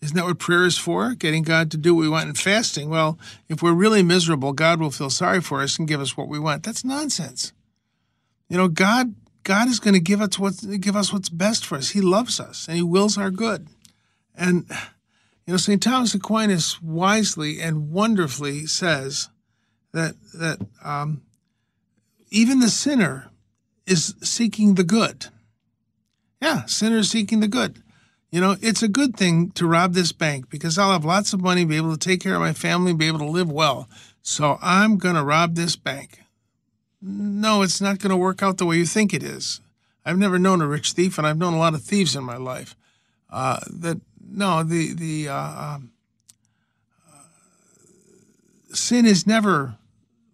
Isn't 0.00 0.16
that 0.16 0.24
what 0.24 0.38
prayer 0.38 0.64
is 0.64 0.78
for? 0.78 1.14
Getting 1.14 1.42
God 1.42 1.70
to 1.70 1.76
do 1.76 1.94
what 1.94 2.02
we 2.02 2.08
want 2.08 2.28
in 2.28 2.34
fasting. 2.34 2.88
Well, 2.88 3.18
if 3.48 3.62
we're 3.62 3.72
really 3.72 4.02
miserable, 4.02 4.52
God 4.52 4.80
will 4.80 4.90
feel 4.90 5.10
sorry 5.10 5.40
for 5.40 5.62
us 5.62 5.78
and 5.78 5.86
give 5.86 6.00
us 6.00 6.16
what 6.16 6.28
we 6.28 6.38
want. 6.38 6.64
That's 6.64 6.84
nonsense. 6.84 7.52
You 8.48 8.56
know, 8.56 8.68
God 8.68 9.14
God 9.44 9.68
is 9.68 9.80
going 9.80 9.94
to 9.94 10.00
give 10.00 10.20
us 10.20 10.38
what 10.38 10.54
give 10.80 10.96
us 10.96 11.12
what's 11.12 11.28
best 11.28 11.64
for 11.64 11.76
us. 11.76 11.90
He 11.90 12.00
loves 12.00 12.40
us 12.40 12.66
and 12.68 12.76
he 12.76 12.82
wills 12.82 13.18
our 13.18 13.30
good. 13.30 13.68
And 14.34 14.66
you 15.46 15.54
know, 15.54 15.56
St. 15.56 15.82
Thomas 15.82 16.14
Aquinas 16.14 16.80
wisely 16.82 17.60
and 17.60 17.90
wonderfully 17.90 18.66
says 18.66 19.28
that 19.92 20.14
that 20.34 20.58
um, 20.84 21.22
even 22.32 22.60
the 22.60 22.68
sinner 22.68 23.30
is 23.86 24.14
seeking 24.22 24.74
the 24.74 24.84
good. 24.84 25.26
Yeah, 26.40 26.64
sinner 26.66 27.02
seeking 27.02 27.40
the 27.40 27.48
good 27.48 27.82
you 28.32 28.40
know, 28.40 28.56
it's 28.62 28.82
a 28.82 28.88
good 28.88 29.14
thing 29.14 29.50
to 29.52 29.66
rob 29.66 29.92
this 29.92 30.10
bank 30.10 30.48
because 30.48 30.78
I'll 30.78 30.92
have 30.92 31.04
lots 31.04 31.34
of 31.34 31.42
money, 31.42 31.66
be 31.66 31.76
able 31.76 31.92
to 31.92 31.98
take 31.98 32.22
care 32.22 32.34
of 32.34 32.40
my 32.40 32.54
family, 32.54 32.94
be 32.94 33.06
able 33.06 33.18
to 33.18 33.26
live 33.26 33.52
well. 33.52 33.88
So 34.22 34.58
I'm 34.62 34.96
going 34.96 35.16
to 35.16 35.22
rob 35.22 35.54
this 35.54 35.76
bank. 35.76 36.22
No, 37.02 37.60
it's 37.60 37.80
not 37.80 37.98
going 37.98 38.10
to 38.10 38.16
work 38.16 38.42
out 38.42 38.56
the 38.56 38.64
way 38.64 38.78
you 38.78 38.86
think 38.86 39.12
it 39.12 39.22
is. 39.22 39.60
I've 40.04 40.16
never 40.16 40.38
known 40.38 40.62
a 40.62 40.66
rich 40.66 40.92
thief, 40.92 41.18
and 41.18 41.26
I've 41.26 41.36
known 41.36 41.52
a 41.52 41.58
lot 41.58 41.74
of 41.74 41.82
thieves 41.82 42.16
in 42.16 42.24
my 42.24 42.38
life. 42.38 42.74
Uh, 43.28 43.60
that 43.70 44.00
no, 44.26 44.62
the 44.62 44.94
the 44.94 45.28
uh, 45.28 45.74
um, 45.74 45.92
uh, 47.06 48.74
sin 48.74 49.04
is 49.04 49.26
never 49.26 49.76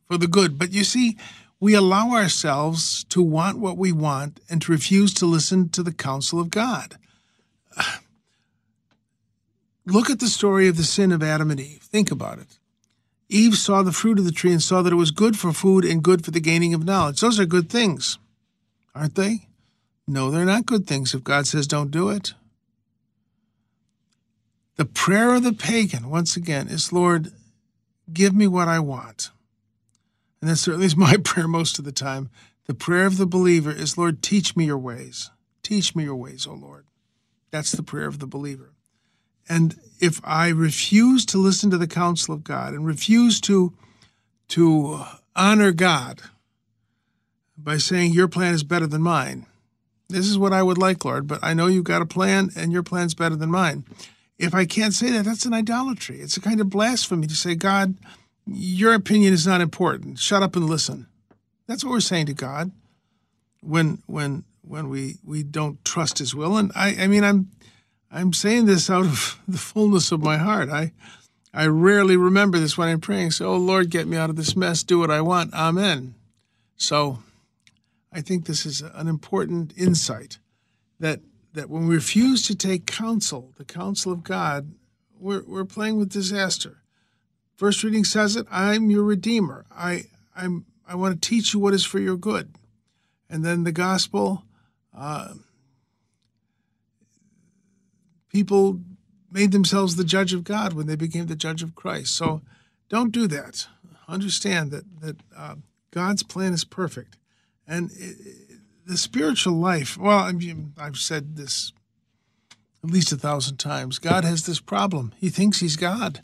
for 0.06 0.18
the 0.18 0.26
good. 0.26 0.58
But 0.58 0.72
you 0.72 0.84
see, 0.84 1.16
we 1.60 1.74
allow 1.74 2.12
ourselves 2.12 3.04
to 3.04 3.22
want 3.22 3.58
what 3.58 3.76
we 3.76 3.90
want 3.92 4.40
and 4.48 4.62
to 4.62 4.72
refuse 4.72 5.12
to 5.14 5.26
listen 5.26 5.68
to 5.70 5.82
the 5.82 5.92
counsel 5.92 6.40
of 6.40 6.50
God 6.50 6.96
look 9.86 10.10
at 10.10 10.20
the 10.20 10.28
story 10.28 10.68
of 10.68 10.76
the 10.76 10.84
sin 10.84 11.12
of 11.12 11.22
Adam 11.22 11.50
and 11.50 11.60
Eve. 11.60 11.82
Think 11.82 12.10
about 12.10 12.38
it. 12.38 12.58
Eve 13.28 13.56
saw 13.56 13.82
the 13.82 13.92
fruit 13.92 14.18
of 14.18 14.24
the 14.24 14.32
tree 14.32 14.52
and 14.52 14.62
saw 14.62 14.82
that 14.82 14.92
it 14.92 14.96
was 14.96 15.10
good 15.10 15.38
for 15.38 15.52
food 15.52 15.84
and 15.84 16.02
good 16.02 16.24
for 16.24 16.30
the 16.30 16.40
gaining 16.40 16.72
of 16.72 16.84
knowledge. 16.84 17.20
Those 17.20 17.38
are 17.38 17.46
good 17.46 17.68
things, 17.68 18.18
aren't 18.94 19.16
they? 19.16 19.48
No, 20.06 20.30
they're 20.30 20.46
not 20.46 20.64
good 20.66 20.86
things 20.86 21.12
if 21.14 21.22
God 21.22 21.46
says 21.46 21.66
don't 21.66 21.90
do 21.90 22.08
it. 22.08 22.32
The 24.76 24.86
prayer 24.86 25.34
of 25.34 25.42
the 25.42 25.52
pagan, 25.52 26.08
once 26.08 26.36
again, 26.36 26.68
is 26.68 26.92
Lord, 26.92 27.32
give 28.12 28.34
me 28.34 28.46
what 28.46 28.68
I 28.68 28.78
want. 28.78 29.30
And 30.40 30.50
that 30.50 30.56
certainly 30.56 30.86
is 30.86 30.96
my 30.96 31.16
prayer 31.24 31.48
most 31.48 31.78
of 31.78 31.84
the 31.84 31.92
time. 31.92 32.30
The 32.66 32.74
prayer 32.74 33.06
of 33.06 33.16
the 33.16 33.26
believer 33.26 33.70
is, 33.70 33.96
Lord, 33.96 34.22
teach 34.22 34.54
me 34.56 34.66
your 34.66 34.78
ways. 34.78 35.30
Teach 35.62 35.96
me 35.96 36.04
your 36.04 36.16
ways, 36.16 36.46
O 36.46 36.52
Lord. 36.52 36.84
That's 37.50 37.72
the 37.72 37.82
prayer 37.82 38.06
of 38.06 38.18
the 38.18 38.26
believer. 38.26 38.72
And 39.48 39.76
if 40.00 40.20
I 40.22 40.48
refuse 40.48 41.24
to 41.26 41.38
listen 41.38 41.70
to 41.70 41.78
the 41.78 41.86
counsel 41.86 42.34
of 42.34 42.44
God 42.44 42.74
and 42.74 42.86
refuse 42.86 43.40
to, 43.42 43.72
to 44.48 45.02
honor 45.34 45.72
God 45.72 46.20
by 47.56 47.78
saying, 47.78 48.12
Your 48.12 48.28
plan 48.28 48.54
is 48.54 48.62
better 48.62 48.86
than 48.86 49.02
mine, 49.02 49.46
this 50.08 50.26
is 50.26 50.38
what 50.38 50.52
I 50.52 50.62
would 50.62 50.78
like, 50.78 51.04
Lord, 51.04 51.26
but 51.26 51.40
I 51.42 51.54
know 51.54 51.66
you've 51.66 51.84
got 51.84 52.02
a 52.02 52.06
plan 52.06 52.50
and 52.56 52.72
your 52.72 52.82
plan's 52.82 53.14
better 53.14 53.36
than 53.36 53.50
mine. 53.50 53.84
If 54.38 54.54
I 54.54 54.64
can't 54.64 54.94
say 54.94 55.10
that, 55.10 55.24
that's 55.24 55.44
an 55.44 55.52
idolatry. 55.52 56.20
It's 56.20 56.36
a 56.36 56.40
kind 56.40 56.60
of 56.60 56.70
blasphemy 56.70 57.26
to 57.26 57.34
say, 57.34 57.54
God, 57.54 57.94
your 58.50 58.94
opinion 58.94 59.32
is 59.32 59.46
not 59.46 59.60
important. 59.60 60.18
Shut 60.18 60.42
up 60.42 60.56
and 60.56 60.68
listen. 60.68 61.06
That's 61.66 61.84
what 61.84 61.90
we're 61.90 62.00
saying 62.00 62.26
to 62.26 62.34
God 62.34 62.70
when 63.60 64.02
when 64.06 64.44
when 64.62 64.88
we 64.88 65.16
we 65.24 65.42
don't 65.42 65.84
trust 65.84 66.18
His 66.18 66.34
will. 66.34 66.56
And 66.56 66.72
I, 66.74 66.96
I 67.00 67.06
mean, 67.06 67.24
I'm 67.24 67.50
I'm 68.10 68.32
saying 68.32 68.66
this 68.66 68.88
out 68.88 69.04
of 69.04 69.40
the 69.48 69.58
fullness 69.58 70.12
of 70.12 70.22
my 70.22 70.38
heart. 70.38 70.70
I 70.70 70.92
I 71.52 71.66
rarely 71.66 72.16
remember 72.16 72.58
this 72.58 72.76
when 72.76 72.88
I'm 72.88 73.00
praying. 73.00 73.32
So, 73.32 73.48
oh 73.48 73.56
Lord, 73.56 73.90
get 73.90 74.06
me 74.06 74.16
out 74.16 74.30
of 74.30 74.36
this 74.36 74.56
mess. 74.56 74.82
Do 74.82 74.98
what 74.98 75.10
I 75.10 75.20
want. 75.20 75.54
Amen. 75.54 76.14
So, 76.76 77.18
I 78.12 78.20
think 78.20 78.46
this 78.46 78.64
is 78.64 78.80
an 78.80 79.08
important 79.08 79.72
insight 79.76 80.38
that 81.00 81.20
that 81.54 81.70
when 81.70 81.86
we 81.86 81.94
refuse 81.94 82.46
to 82.46 82.54
take 82.54 82.86
counsel, 82.86 83.52
the 83.56 83.64
counsel 83.64 84.12
of 84.12 84.22
God, 84.22 84.72
we're 85.18 85.42
we're 85.44 85.64
playing 85.64 85.96
with 85.98 86.10
disaster. 86.10 86.78
First 87.58 87.82
reading 87.82 88.04
says 88.04 88.36
it. 88.36 88.46
I'm 88.52 88.88
your 88.88 89.02
redeemer. 89.02 89.66
I 89.68 90.04
I'm 90.36 90.64
I 90.86 90.94
want 90.94 91.20
to 91.20 91.28
teach 91.28 91.52
you 91.52 91.58
what 91.58 91.74
is 91.74 91.84
for 91.84 91.98
your 91.98 92.16
good. 92.16 92.54
And 93.28 93.44
then 93.44 93.64
the 93.64 93.72
gospel, 93.72 94.44
uh, 94.96 95.34
people 98.28 98.78
made 99.32 99.50
themselves 99.50 99.96
the 99.96 100.04
judge 100.04 100.32
of 100.32 100.44
God 100.44 100.72
when 100.72 100.86
they 100.86 100.94
became 100.94 101.26
the 101.26 101.34
judge 101.34 101.60
of 101.60 101.74
Christ. 101.74 102.16
So 102.16 102.42
don't 102.88 103.10
do 103.10 103.26
that. 103.26 103.66
Understand 104.06 104.70
that 104.70 105.00
that 105.00 105.16
uh, 105.36 105.56
God's 105.90 106.22
plan 106.22 106.52
is 106.52 106.64
perfect, 106.64 107.16
and 107.66 107.90
it, 107.90 108.16
it, 108.20 108.60
the 108.86 108.96
spiritual 108.96 109.54
life. 109.54 109.98
Well, 109.98 110.20
I 110.20 110.30
mean, 110.30 110.74
I've 110.78 110.96
said 110.96 111.34
this 111.34 111.72
at 112.84 112.90
least 112.90 113.12
a 113.12 113.16
thousand 113.16 113.56
times. 113.56 113.98
God 113.98 114.24
has 114.24 114.46
this 114.46 114.60
problem. 114.60 115.12
He 115.18 115.30
thinks 115.30 115.60
he's 115.60 115.76
God. 115.76 116.20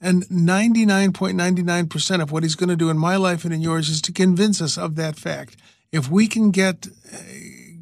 And 0.00 0.24
99.99% 0.26 2.22
of 2.22 2.30
what 2.30 2.42
he's 2.42 2.54
going 2.54 2.68
to 2.68 2.76
do 2.76 2.90
in 2.90 2.98
my 2.98 3.16
life 3.16 3.44
and 3.44 3.52
in 3.52 3.60
yours 3.60 3.88
is 3.88 4.00
to 4.02 4.12
convince 4.12 4.62
us 4.62 4.78
of 4.78 4.94
that 4.96 5.18
fact. 5.18 5.56
If 5.92 6.10
we 6.10 6.26
can 6.26 6.50
get 6.50 6.88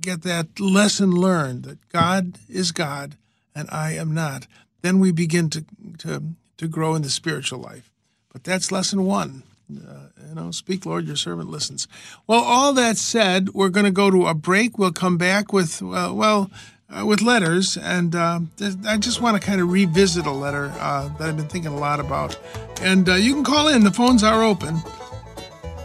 get 0.00 0.22
that 0.22 0.60
lesson 0.60 1.10
learned 1.10 1.64
that 1.64 1.88
God 1.88 2.38
is 2.48 2.72
God 2.72 3.16
and 3.54 3.68
I 3.72 3.92
am 3.92 4.12
not, 4.12 4.46
then 4.82 5.00
we 5.00 5.12
begin 5.12 5.50
to 5.50 5.64
to 5.98 6.22
to 6.56 6.68
grow 6.68 6.94
in 6.94 7.02
the 7.02 7.10
spiritual 7.10 7.58
life. 7.58 7.90
But 8.32 8.44
that's 8.44 8.72
lesson 8.72 9.04
1. 9.04 9.42
Uh, 9.72 10.06
you 10.28 10.34
know, 10.34 10.50
speak, 10.50 10.84
Lord, 10.84 11.06
your 11.06 11.16
servant 11.16 11.50
listens. 11.50 11.88
Well, 12.26 12.42
all 12.42 12.72
that 12.74 12.96
said, 12.98 13.50
we're 13.50 13.70
going 13.70 13.86
to 13.86 13.92
go 13.92 14.10
to 14.10 14.26
a 14.26 14.34
break. 14.34 14.78
We'll 14.78 14.92
come 14.92 15.16
back 15.16 15.52
with, 15.52 15.82
uh, 15.82 16.12
well, 16.12 16.50
uh, 16.90 17.04
with 17.04 17.22
letters, 17.22 17.76
and 17.76 18.14
uh, 18.14 18.40
I 18.86 18.98
just 18.98 19.20
want 19.20 19.40
to 19.40 19.46
kind 19.46 19.60
of 19.60 19.70
revisit 19.70 20.26
a 20.26 20.30
letter 20.30 20.72
uh, 20.78 21.08
that 21.18 21.28
I've 21.28 21.36
been 21.36 21.48
thinking 21.48 21.72
a 21.72 21.76
lot 21.76 22.00
about. 22.00 22.38
And 22.80 23.08
uh, 23.08 23.14
you 23.14 23.34
can 23.34 23.44
call 23.44 23.68
in, 23.68 23.84
the 23.84 23.90
phones 23.90 24.22
are 24.22 24.42
open 24.42 24.76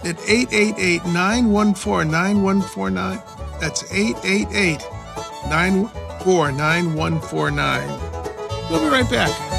at 0.03 0.19
888 0.27 1.05
914 1.05 2.11
9149. 2.11 3.21
That's 3.59 3.91
888 3.91 4.79
914 5.49 6.57
9149. 6.57 8.69
We'll 8.69 8.81
be 8.81 8.87
right 8.87 9.09
back. 9.09 9.58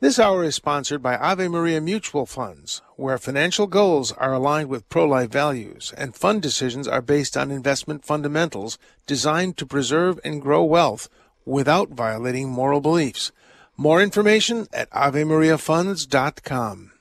This 0.00 0.20
hour 0.20 0.44
is 0.44 0.54
sponsored 0.54 1.02
by 1.02 1.16
Ave 1.16 1.48
Maria 1.48 1.80
Mutual 1.80 2.24
Funds, 2.24 2.82
where 2.94 3.18
financial 3.18 3.66
goals 3.66 4.12
are 4.12 4.32
aligned 4.32 4.68
with 4.68 4.88
pro 4.88 5.04
life 5.04 5.32
values 5.32 5.92
and 5.96 6.14
fund 6.14 6.40
decisions 6.40 6.86
are 6.86 7.02
based 7.02 7.36
on 7.36 7.50
investment 7.50 8.04
fundamentals 8.04 8.78
designed 9.08 9.56
to 9.56 9.66
preserve 9.66 10.20
and 10.24 10.40
grow 10.40 10.62
wealth 10.62 11.08
without 11.44 11.88
violating 11.88 12.48
moral 12.48 12.80
beliefs. 12.80 13.32
More 13.76 14.00
information 14.00 14.68
at 14.72 14.88
AveMariaFunds.com. 14.90 16.92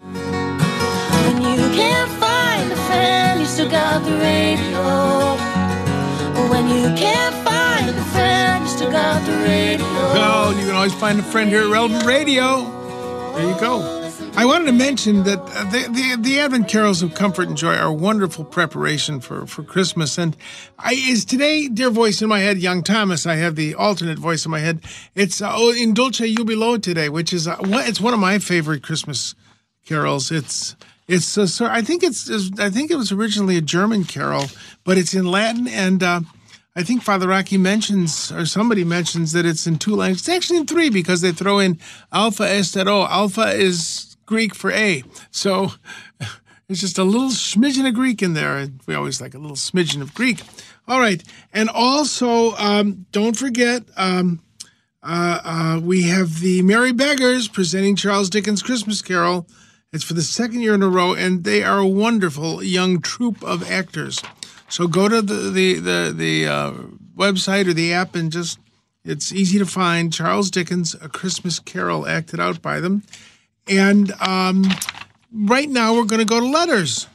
When 0.00 1.40
you 1.40 1.56
can't 1.72 2.10
find 2.20 2.70
a 2.70 2.76
friend, 2.76 3.40
you 3.40 3.46
still 3.46 3.70
got 3.70 4.04
the 4.04 4.12
radio. 4.12 5.38
When 6.50 6.68
you 6.68 6.94
can't 7.00 7.41
find 7.92 7.98
a 7.98 8.84
friend, 8.84 9.26
the 9.26 9.32
radio. 9.44 10.50
You 10.50 10.66
can 10.66 10.74
always 10.74 10.94
find 10.94 11.18
a 11.18 11.22
friend 11.22 11.50
here 11.50 11.62
at 11.62 11.70
Relevant 11.70 12.04
Radio. 12.04 12.64
There 13.34 13.48
you 13.48 13.60
go. 13.60 13.98
I 14.34 14.46
wanted 14.46 14.66
to 14.66 14.72
mention 14.72 15.24
that 15.24 15.40
uh, 15.40 15.64
the, 15.64 15.88
the, 15.92 16.16
the 16.22 16.40
Advent 16.40 16.68
carols 16.68 17.02
of 17.02 17.14
comfort 17.14 17.48
and 17.48 17.56
joy 17.56 17.74
are 17.74 17.92
wonderful 17.92 18.44
preparation 18.44 19.20
for, 19.20 19.46
for 19.46 19.62
Christmas. 19.62 20.16
And 20.16 20.34
I 20.78 20.94
is 20.94 21.26
today, 21.26 21.68
dear 21.68 21.90
voice 21.90 22.22
in 22.22 22.28
my 22.28 22.38
head, 22.38 22.58
young 22.58 22.82
Thomas. 22.82 23.26
I 23.26 23.34
have 23.34 23.56
the 23.56 23.74
alternate 23.74 24.18
voice 24.18 24.46
in 24.46 24.50
my 24.50 24.60
head. 24.60 24.80
It's 25.14 25.42
uh, 25.42 25.52
oh, 25.52 25.72
in 25.74 25.92
Dulci 25.92 26.34
Jubilo 26.34 26.80
today, 26.80 27.10
which 27.10 27.32
is 27.32 27.46
uh, 27.46 27.58
it's 27.60 28.00
one 28.00 28.14
of 28.14 28.20
my 28.20 28.38
favorite 28.38 28.82
Christmas 28.82 29.34
carols. 29.84 30.30
It's 30.30 30.76
it's 31.08 31.36
uh, 31.36 31.46
so 31.46 31.66
I 31.66 31.82
think 31.82 32.02
it's 32.02 32.30
I 32.58 32.70
think 32.70 32.90
it 32.90 32.96
was 32.96 33.12
originally 33.12 33.58
a 33.58 33.62
German 33.62 34.04
carol, 34.04 34.44
but 34.84 34.96
it's 34.96 35.12
in 35.12 35.26
Latin 35.26 35.68
and. 35.68 36.02
Uh, 36.02 36.20
I 36.74 36.82
think 36.82 37.02
Father 37.02 37.28
Rocky 37.28 37.58
mentions, 37.58 38.32
or 38.32 38.46
somebody 38.46 38.82
mentions, 38.82 39.32
that 39.32 39.44
it's 39.44 39.66
in 39.66 39.78
two 39.78 39.94
languages. 39.94 40.26
It's 40.26 40.36
actually 40.36 40.58
in 40.60 40.66
three 40.66 40.88
because 40.88 41.20
they 41.20 41.32
throw 41.32 41.58
in 41.58 41.78
alpha 42.12 42.44
es 42.44 42.74
et 42.76 42.88
O. 42.88 43.04
Alpha 43.04 43.52
is 43.52 44.16
Greek 44.24 44.54
for 44.54 44.72
A. 44.72 45.04
So 45.30 45.72
it's 46.68 46.80
just 46.80 46.96
a 46.96 47.04
little 47.04 47.28
smidgen 47.28 47.86
of 47.86 47.94
Greek 47.94 48.22
in 48.22 48.32
there. 48.32 48.68
We 48.86 48.94
always 48.94 49.20
like 49.20 49.34
a 49.34 49.38
little 49.38 49.56
smidgen 49.56 50.00
of 50.00 50.14
Greek. 50.14 50.40
All 50.88 50.98
right. 50.98 51.22
And 51.52 51.68
also, 51.68 52.52
um, 52.52 53.06
don't 53.12 53.36
forget, 53.36 53.82
um, 53.96 54.40
uh, 55.02 55.40
uh, 55.44 55.80
we 55.82 56.04
have 56.04 56.40
the 56.40 56.62
Merry 56.62 56.92
Beggars 56.92 57.48
presenting 57.48 57.96
Charles 57.96 58.30
Dickens' 58.30 58.62
Christmas 58.62 59.02
Carol. 59.02 59.46
It's 59.92 60.04
for 60.04 60.14
the 60.14 60.22
second 60.22 60.60
year 60.60 60.74
in 60.74 60.82
a 60.82 60.88
row, 60.88 61.12
and 61.12 61.44
they 61.44 61.62
are 61.62 61.78
a 61.78 61.86
wonderful 61.86 62.62
young 62.62 63.00
troupe 63.02 63.42
of 63.42 63.70
actors. 63.70 64.22
So 64.72 64.88
go 64.88 65.06
to 65.06 65.20
the 65.20 65.34
the 65.50 65.74
the, 65.74 66.14
the 66.16 66.46
uh, 66.46 66.72
website 67.14 67.68
or 67.68 67.74
the 67.74 67.92
app 67.92 68.14
and 68.14 68.32
just 68.32 68.58
it's 69.04 69.30
easy 69.30 69.58
to 69.58 69.66
find 69.66 70.10
Charles 70.10 70.50
Dickens' 70.50 70.94
A 70.94 71.10
Christmas 71.10 71.58
Carol 71.58 72.06
acted 72.06 72.40
out 72.40 72.62
by 72.62 72.80
them. 72.80 73.02
And 73.68 74.12
um, 74.12 74.64
right 75.30 75.68
now 75.68 75.94
we're 75.94 76.06
going 76.06 76.20
to 76.20 76.24
go 76.24 76.40
to 76.40 76.46
letters. 76.46 77.06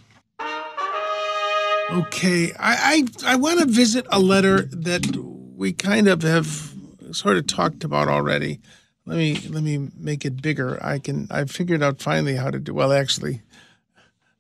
Okay, 1.90 2.52
I 2.60 3.08
I, 3.26 3.34
I 3.34 3.36
want 3.38 3.60
to 3.62 3.66
visit 3.66 4.06
a 4.12 4.20
letter 4.20 4.62
that 4.62 5.18
we 5.56 5.74
kind 5.74 6.08
of 6.08 6.22
have 6.22 6.76
sort 7.12 7.38
of 7.38 7.48
talked 7.48 7.84
about 7.84 8.08
already. 8.08 8.60
Let 9.08 9.18
me 9.18 9.34
let 9.50 9.64
me 9.64 9.90
make 9.98 10.26
it 10.26 10.44
bigger. 10.44 10.78
I 10.86 11.00
can 11.00 11.28
I 11.32 11.46
figured 11.46 11.82
out 11.82 12.04
finally 12.04 12.36
how 12.36 12.52
to 12.52 12.60
do 12.60 12.76
well 12.76 12.94
actually. 12.94 13.42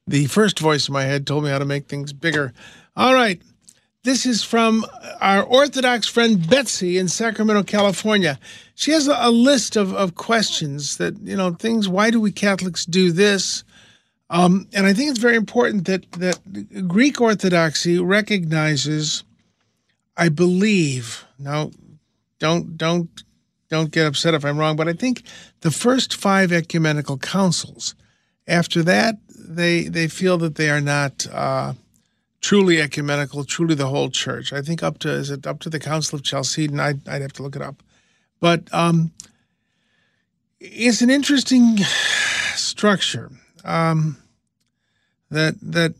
The 0.05 0.27
first 0.27 0.59
voice 0.59 0.87
in 0.87 0.93
my 0.93 1.03
head 1.03 1.25
told 1.25 1.43
me 1.45 1.49
how 1.49 1.57
to 1.57 1.65
make 1.65 1.87
things 1.87 2.13
bigger. 2.13 2.53
All 2.97 3.13
right. 3.13 3.39
This 4.01 4.25
is 4.25 4.43
from 4.43 4.83
our 5.21 5.43
Orthodox 5.43 6.07
friend 6.07 6.49
Betsy 6.49 6.97
in 6.97 7.07
Sacramento, 7.07 7.61
California. 7.61 8.39
She 8.73 8.89
has 8.89 9.07
a, 9.07 9.29
list 9.29 9.75
of, 9.75 9.93
of 9.93 10.15
questions 10.15 10.97
that, 10.97 11.15
you 11.19 11.37
know, 11.37 11.51
things, 11.51 11.87
why 11.87 12.09
do 12.09 12.19
we 12.19 12.31
Catholics 12.31 12.87
do 12.87 13.11
this? 13.11 13.63
Um, 14.31 14.67
and 14.73 14.87
I 14.87 14.93
think 14.93 15.11
it's 15.11 15.19
very 15.19 15.35
important 15.35 15.85
that, 15.85 16.11
that 16.13 16.87
Greek 16.87 17.21
Orthodoxy 17.21 17.99
recognizes, 17.99 19.23
I 20.15 20.29
believe, 20.29 21.23
now 21.37 21.69
don't, 22.39 22.77
don't, 22.77 23.09
don't 23.69 23.91
get 23.91 24.07
upset 24.07 24.33
if 24.33 24.43
I'm 24.43 24.57
wrong, 24.57 24.75
but 24.75 24.87
I 24.87 24.93
think 24.93 25.21
the 25.61 25.71
first 25.71 26.15
five 26.15 26.51
ecumenical 26.51 27.19
councils, 27.19 27.93
after 28.47 28.81
that, 28.83 29.17
they, 29.29 29.83
they 29.83 30.07
feel 30.07 30.39
that 30.39 30.55
they 30.55 30.71
are 30.71 30.81
not, 30.81 31.27
uh, 31.31 31.73
truly 32.41 32.79
ecumenical, 32.81 33.43
truly 33.43 33.75
the 33.75 33.87
whole 33.87 34.09
church. 34.09 34.53
I 34.53 34.61
think 34.61 34.83
up 34.83 34.99
to 34.99 35.09
is 35.09 35.29
it 35.29 35.47
up 35.47 35.59
to 35.61 35.69
the 35.69 35.79
Council 35.79 36.17
of 36.17 36.23
Chalcedon? 36.23 36.79
I'd, 36.79 37.07
I'd 37.07 37.21
have 37.21 37.33
to 37.33 37.43
look 37.43 37.55
it 37.55 37.61
up, 37.61 37.83
but 38.39 38.73
um, 38.73 39.11
it's 40.59 41.01
an 41.01 41.09
interesting 41.09 41.77
structure 42.55 43.31
um, 43.63 44.17
that 45.29 45.55
that 45.61 45.93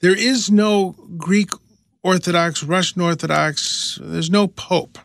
there 0.00 0.16
is 0.16 0.50
no 0.50 0.96
Greek 1.16 1.50
Orthodox, 2.02 2.64
Russian 2.64 3.02
Orthodox. 3.02 3.98
There's 4.02 4.30
no 4.30 4.48
pope 4.48 4.98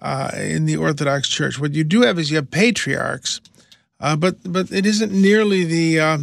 uh, 0.00 0.30
in 0.34 0.64
the 0.64 0.76
Orthodox 0.76 1.28
Church. 1.28 1.60
What 1.60 1.74
you 1.74 1.84
do 1.84 2.02
have 2.02 2.18
is 2.18 2.30
you 2.30 2.36
have 2.36 2.50
patriarchs, 2.50 3.40
uh, 4.00 4.16
but 4.16 4.36
but 4.44 4.72
it 4.72 4.86
isn't 4.86 5.12
nearly 5.12 5.64
the 5.64 6.00
uh, 6.00 6.18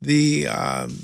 the 0.00 0.48
um, 0.48 0.98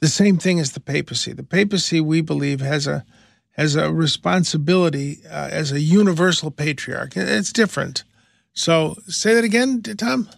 the 0.00 0.08
same 0.08 0.38
thing 0.38 0.58
as 0.58 0.72
the 0.72 0.80
papacy. 0.80 1.32
The 1.32 1.42
papacy, 1.42 2.00
we 2.00 2.20
believe, 2.20 2.60
has 2.60 2.86
a 2.86 3.04
has 3.52 3.76
a 3.76 3.92
responsibility 3.92 5.18
uh, 5.26 5.48
as 5.50 5.72
a 5.72 5.80
universal 5.80 6.50
patriarch. 6.50 7.16
It's 7.16 7.52
different. 7.52 8.04
So 8.52 8.96
say 9.06 9.34
that 9.34 9.44
again, 9.44 9.82
Tom. 9.82 10.28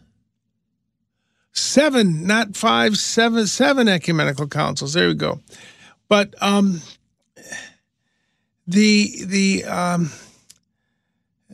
Seven, 1.53 2.27
not 2.27 2.57
five, 2.57 2.97
seven, 2.97 3.47
seven 3.47 3.87
ecumenical 3.87 4.49
councils. 4.49 4.95
There 4.95 5.09
we 5.09 5.15
go. 5.15 5.41
But 6.09 6.35
um, 6.43 6.81
the 8.67 9.25
the 9.25 9.65
um, 9.65 10.11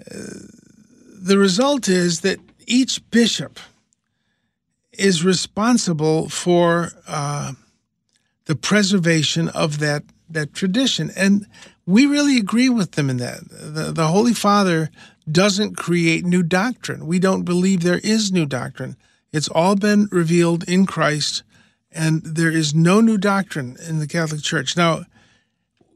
the 0.06 1.36
result 1.36 1.88
is 1.88 2.20
that 2.20 2.38
each 2.66 3.10
bishop 3.10 3.58
is 4.92 5.24
responsible 5.24 6.28
for 6.28 6.90
uh, 7.06 7.52
the 8.48 8.56
preservation 8.56 9.48
of 9.50 9.78
that 9.78 10.02
that 10.30 10.52
tradition, 10.52 11.10
and 11.16 11.46
we 11.86 12.04
really 12.04 12.36
agree 12.36 12.68
with 12.68 12.92
them 12.92 13.08
in 13.08 13.16
that. 13.16 13.40
The, 13.48 13.92
the 13.92 14.08
Holy 14.08 14.34
Father 14.34 14.90
doesn't 15.30 15.76
create 15.76 16.24
new 16.24 16.42
doctrine. 16.42 17.06
We 17.06 17.18
don't 17.18 17.44
believe 17.44 17.80
there 17.80 18.00
is 18.04 18.30
new 18.30 18.44
doctrine. 18.44 18.96
It's 19.32 19.48
all 19.48 19.74
been 19.74 20.08
revealed 20.10 20.68
in 20.68 20.84
Christ, 20.84 21.44
and 21.90 22.22
there 22.22 22.50
is 22.50 22.74
no 22.74 23.00
new 23.00 23.16
doctrine 23.16 23.76
in 23.88 24.00
the 24.00 24.06
Catholic 24.06 24.42
Church. 24.42 24.76
Now, 24.76 25.04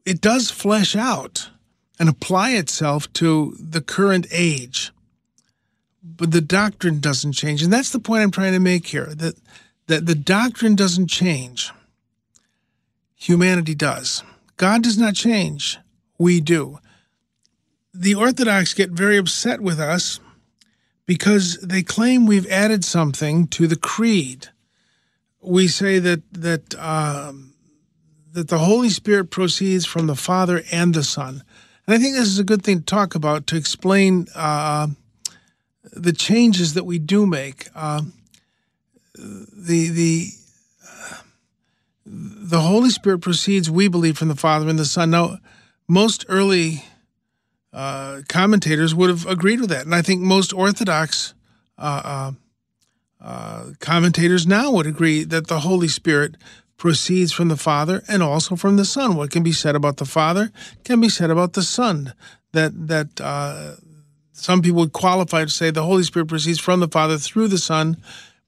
it 0.07 0.21
does 0.21 0.51
flesh 0.51 0.97
out 0.97 1.51
and 1.99 2.09
apply 2.09 2.53
itself 2.53 3.13
to 3.15 3.55
the 3.59 3.81
current 3.81 4.27
age. 4.31 4.93
But 6.03 6.33
the 6.33 6.41
doctrine 6.41 7.01
doesn't 7.01 7.33
change. 7.33 7.63
And 7.63 7.73
that's 7.73 7.91
the 7.91 8.01
point 8.01 8.23
I'm 8.23 8.31
trying 8.31 8.55
to 8.55 8.61
make 8.61 8.87
here 8.87 9.15
that, 9.15 9.37
that 9.87 10.07
the 10.07 10.15
doctrine 10.15 10.75
doesn't 10.75 11.09
change. 11.09 11.71
Humanity 13.23 13.77
does. 13.77 14.25
God 14.57 14.83
does 14.83 14.99
not 14.99 15.15
change. 15.15 15.79
We 16.19 16.41
do. 16.41 16.81
The 17.95 18.17
Orthodox 18.17 18.75
get 18.75 18.91
very 18.91 19.17
upset 19.17 19.61
with 19.61 19.79
us 19.79 20.19
because 21.07 21.59
they 21.59 21.85
claim 21.85 22.27
we've 22.27 22.51
added 22.51 22.85
something 22.85 23.47
to 23.49 23.69
the 23.69 23.77
creed. 23.77 24.49
We 25.41 25.69
say 25.69 26.01
that 26.01 26.23
that 26.33 26.75
um, 26.81 27.55
that 28.33 28.49
the 28.49 28.59
Holy 28.59 28.89
Spirit 28.89 29.31
proceeds 29.31 29.87
from 29.87 30.09
the 30.09 30.17
Father 30.17 30.65
and 30.73 30.93
the 30.93 31.05
Son. 31.05 31.45
And 31.87 31.95
I 31.95 31.99
think 31.99 32.17
this 32.17 32.27
is 32.27 32.41
a 32.41 32.45
good 32.45 32.65
thing 32.65 32.81
to 32.81 32.85
talk 32.85 33.15
about 33.15 33.47
to 33.49 33.57
explain 33.57 34.27
uh, 34.35 34.89
the 35.93 36.13
changes 36.13 36.75
that 36.75 36.85
we 36.85 36.99
do 36.99 37.25
make. 37.25 37.69
Uh, 37.73 38.03
the 39.15 39.91
the 39.91 40.29
the 42.13 42.61
Holy 42.61 42.91
Spirit 42.91 43.21
proceeds, 43.21 43.71
we 43.71 43.89
believe, 43.89 44.19
from 44.19 44.29
the 44.29 44.37
Father 44.37 44.69
and 44.69 44.79
the 44.79 44.85
Son. 44.85 45.11
Now, 45.11 45.39
most 45.89 46.27
early 46.29 46.85
uh, 47.73 48.21
commentators 48.29 48.95
would 48.95 49.09
have 49.09 49.27
agreed 49.27 49.61
with 49.61 49.71
that, 49.71 49.87
and 49.87 49.95
I 49.95 50.03
think 50.03 50.21
most 50.21 50.53
Orthodox 50.53 51.33
uh, 51.79 52.33
uh, 53.21 53.71
commentators 53.81 54.47
now 54.47 54.71
would 54.73 54.87
agree 54.87 55.25
that 55.25 55.47
the 55.47 55.61
Holy 55.61 55.89
Spirit 55.89 56.37
proceeds 56.77 57.33
from 57.33 57.49
the 57.49 57.57
Father 57.57 58.03
and 58.09 58.23
also 58.23 58.57
from 58.57 58.77
the 58.77 58.85
Son. 58.85 59.17
What 59.17 59.31
can 59.31 59.43
be 59.43 59.53
said 59.53 59.75
about 59.75 59.97
the 59.97 60.05
Father 60.05 60.51
can 60.85 61.01
be 61.01 61.09
said 61.09 61.31
about 61.31 61.55
the 61.55 61.63
Son. 61.63 62.13
That 62.53 62.89
that 62.89 63.21
uh, 63.21 63.77
some 64.33 64.61
people 64.61 64.81
would 64.81 64.93
qualify 64.93 65.45
to 65.45 65.51
say 65.51 65.71
the 65.71 65.85
Holy 65.85 66.03
Spirit 66.03 66.29
proceeds 66.29 66.61
from 66.61 66.81
the 66.81 66.89
Father 66.89 67.17
through 67.17 67.49
the 67.49 67.57
Son, 67.57 67.97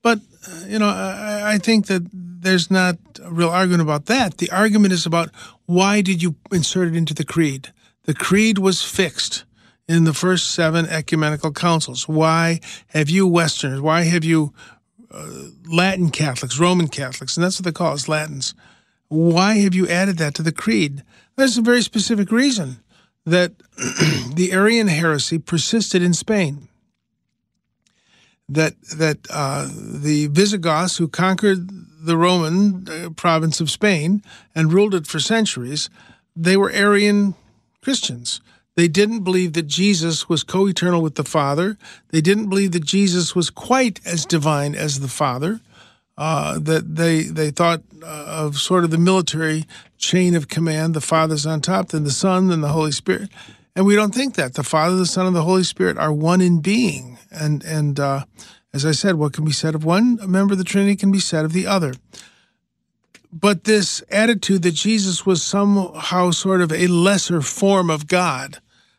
but 0.03 0.19
uh, 0.47 0.65
you 0.67 0.79
know 0.79 0.89
I, 0.89 1.55
I 1.55 1.59
think 1.59 1.87
that 1.87 2.03
there's 2.45 2.71
not 2.71 2.97
a 3.23 3.33
real 3.33 3.51
argument 3.51 3.83
about 3.83 4.07
that. 4.07 4.39
The 4.39 4.51
argument 4.51 4.93
is 4.93 5.07
about 5.07 5.31
why 5.67 6.01
did 6.01 6.23
you 6.23 6.37
insert 6.53 6.89
it 6.89 6.97
into 6.97 7.15
the 7.15 7.25
creed? 7.25 7.73
The 8.05 8.15
creed 8.15 8.59
was 8.59 8.83
fixed 8.83 9.45
in 9.89 10.05
the 10.05 10.15
first 10.15 10.51
seven 10.51 10.87
ecumenical 10.87 11.53
councils. 11.53 12.09
Why 12.09 12.61
have 12.89 13.11
you 13.11 13.27
Westerners? 13.27 13.81
Why 13.81 14.03
have 14.03 14.25
you 14.25 14.55
Latin 15.67 16.11
Catholics, 16.11 16.59
Roman 16.59 16.89
Catholics, 16.89 17.37
and 17.37 17.45
that's 17.45 17.59
what 17.59 17.65
they 17.65 17.73
call 17.73 17.93
us, 17.93 18.09
Latins. 18.09 18.55
Why 19.09 19.55
have 19.59 19.75
you 19.75 19.87
added 19.89 20.19
that 20.19 20.35
to 20.35 20.43
the 20.43 20.53
creed? 20.53 21.03
There's 21.37 21.59
a 21.59 21.63
very 21.63 21.83
specific 21.83 22.31
reason 22.31 22.81
that 23.25 23.53
the 24.35 24.51
Arian 24.53 24.89
heresy 24.89 25.39
persisted 25.39 26.03
in 26.03 26.15
Spain. 26.15 26.69
That 28.49 28.75
that 28.97 29.19
uh, 29.31 29.69
the 29.73 30.27
Visigoths 30.27 30.99
who 30.99 31.09
conquered 31.09 31.71
the 32.05 32.17
Roman 32.17 32.87
uh, 32.89 33.11
province 33.11 33.61
of 33.61 33.71
Spain 33.71 34.23
and 34.55 34.73
ruled 34.73 34.95
it 34.95 35.07
for 35.07 35.21
centuries, 35.21 35.91
they 36.37 36.57
were 36.57 36.71
Arian 36.71 37.35
Christians. 37.83 38.41
They 38.77 38.89
didn't 38.89 39.23
believe 39.23 39.53
that 39.53 39.67
Jesus 39.67 40.29
was 40.29 40.43
co 40.43 40.67
eternal 40.67 41.01
with 41.01 41.15
the 41.15 41.25
Father. 41.25 41.79
They 42.11 42.21
didn't 42.21 42.49
believe 42.49 42.73
that 42.73 42.85
Jesus 42.85 43.35
was 43.35 43.51
quite 43.51 44.01
as 44.05 44.27
divine 44.27 44.75
as 44.75 45.01
the 45.01 45.09
Father. 45.09 45.61
Uh, 46.17 46.61
that 46.61 46.95
they 46.95 47.23
they 47.25 47.51
thought 47.51 47.83
uh, 48.03 48.25
of 48.29 48.57
sort 48.59 48.85
of 48.85 48.91
the 48.91 48.99
military 48.99 49.65
chain 49.99 50.37
of 50.37 50.49
command. 50.49 50.95
The 50.95 51.01
Father's 51.01 51.45
on 51.45 51.61
top, 51.61 51.89
then 51.89 52.05
the 52.05 52.11
Son, 52.11 52.49
then 52.49 52.61
the 52.61 52.69
Holy 52.69 52.93
Spirit, 52.93 53.31
and 53.75 53.85
we 53.85 53.97
don't 53.97 54.15
think 54.15 54.35
that 54.37 54.55
the 54.55 54.63
Father, 54.63 54.95
the 54.95 55.07
Son, 55.07 55.27
and 55.27 55.35
the 55.35 55.43
Holy 55.43 55.65
Spirit 55.65 55.99
are 55.99 56.13
one 56.13 56.41
in 56.41 56.61
being. 56.61 57.19
And 57.31 57.65
and 57.65 57.99
uh, 57.99 58.25
as 58.75 58.85
I 58.85 58.91
said, 58.91 59.15
what 59.15 59.33
can 59.33 59.45
be 59.45 59.53
said 59.53 59.77
of 59.77 59.85
one 59.85 60.19
member 60.27 60.53
of 60.53 60.59
the 60.59 60.65
Trinity 60.65 60.97
can 60.97 61.13
be 61.13 61.21
said 61.21 61.45
of 61.45 61.53
the 61.53 61.67
other. 61.67 61.95
But 63.33 63.65
this 63.65 64.03
attitude 64.11 64.63
that 64.63 64.75
Jesus 64.75 65.25
was 65.25 65.43
somehow 65.43 66.33
sort 66.33 66.61
of 66.61 66.73
a 66.73 66.89
lesser 66.89 67.41
form 67.41 67.89
of 67.89 68.09
God 68.09 68.59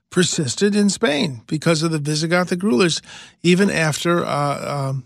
persisted 0.09 0.75
in 0.75 0.89
Spain 0.89 1.41
because 1.45 1.83
of 1.83 1.91
the 1.91 1.99
Visigothic 1.99 2.63
rulers, 2.63 3.01
even 3.43 3.69
after 3.69 4.25
uh, 4.25 4.89
um, 4.89 5.03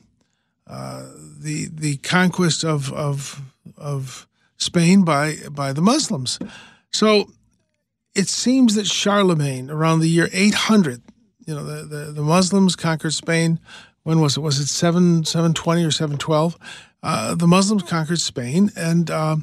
uh, 0.68 1.08
the 1.40 1.68
the 1.74 1.98
conquest 1.98 2.64
of 2.64 2.94
of 2.94 3.42
of 3.76 4.28
Spain 4.58 5.04
by 5.04 5.38
by 5.50 5.74
the 5.74 5.82
Muslims. 5.82 6.38
So 6.92 7.32
it 8.16 8.28
seems 8.28 8.76
that 8.76 8.86
Charlemagne, 8.86 9.70
around 9.70 10.00
the 10.00 10.10
year 10.10 10.30
800, 10.32 11.02
you 11.46 11.56
know, 11.56 11.64
the, 11.64 11.84
the, 11.86 12.12
the 12.12 12.22
Muslims 12.22 12.76
conquered 12.76 13.14
Spain. 13.14 13.60
When 14.10 14.22
was 14.22 14.38
it? 14.38 14.40
Was 14.40 14.58
it 14.58 14.70
seven 14.70 15.24
seven 15.24 15.54
twenty 15.54 15.84
or 15.86 15.92
seven 15.92 16.18
twelve? 16.18 16.58
Uh, 17.04 17.36
the 17.36 17.46
Muslims 17.46 17.84
conquered 17.84 18.20
Spain, 18.20 18.72
and 18.76 19.12
uh, 19.12 19.36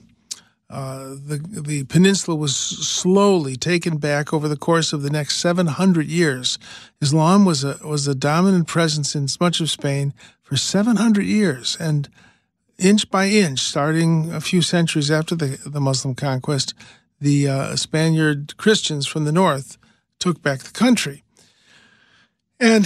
uh, 0.68 1.10
the 1.10 1.38
the 1.68 1.84
peninsula 1.84 2.36
was 2.36 2.56
slowly 2.56 3.54
taken 3.54 3.98
back 3.98 4.34
over 4.34 4.48
the 4.48 4.56
course 4.56 4.92
of 4.92 5.02
the 5.02 5.10
next 5.10 5.36
700 5.36 6.08
years. 6.08 6.58
Islam 7.00 7.44
was 7.44 7.62
a 7.62 7.78
was 7.84 8.08
a 8.08 8.14
dominant 8.16 8.66
presence 8.66 9.14
in 9.14 9.28
much 9.38 9.60
of 9.60 9.70
Spain 9.70 10.12
for 10.42 10.56
700 10.56 11.24
years, 11.24 11.76
and 11.78 12.08
inch 12.76 13.08
by 13.08 13.28
inch, 13.28 13.60
starting 13.60 14.32
a 14.32 14.40
few 14.40 14.62
centuries 14.62 15.12
after 15.12 15.36
the 15.36 15.60
the 15.64 15.80
Muslim 15.80 16.16
conquest, 16.16 16.74
the 17.20 17.46
uh, 17.46 17.76
Spaniard 17.76 18.56
Christians 18.56 19.06
from 19.06 19.26
the 19.26 19.32
north 19.32 19.78
took 20.18 20.42
back 20.42 20.64
the 20.64 20.72
country, 20.72 21.22
and 22.58 22.84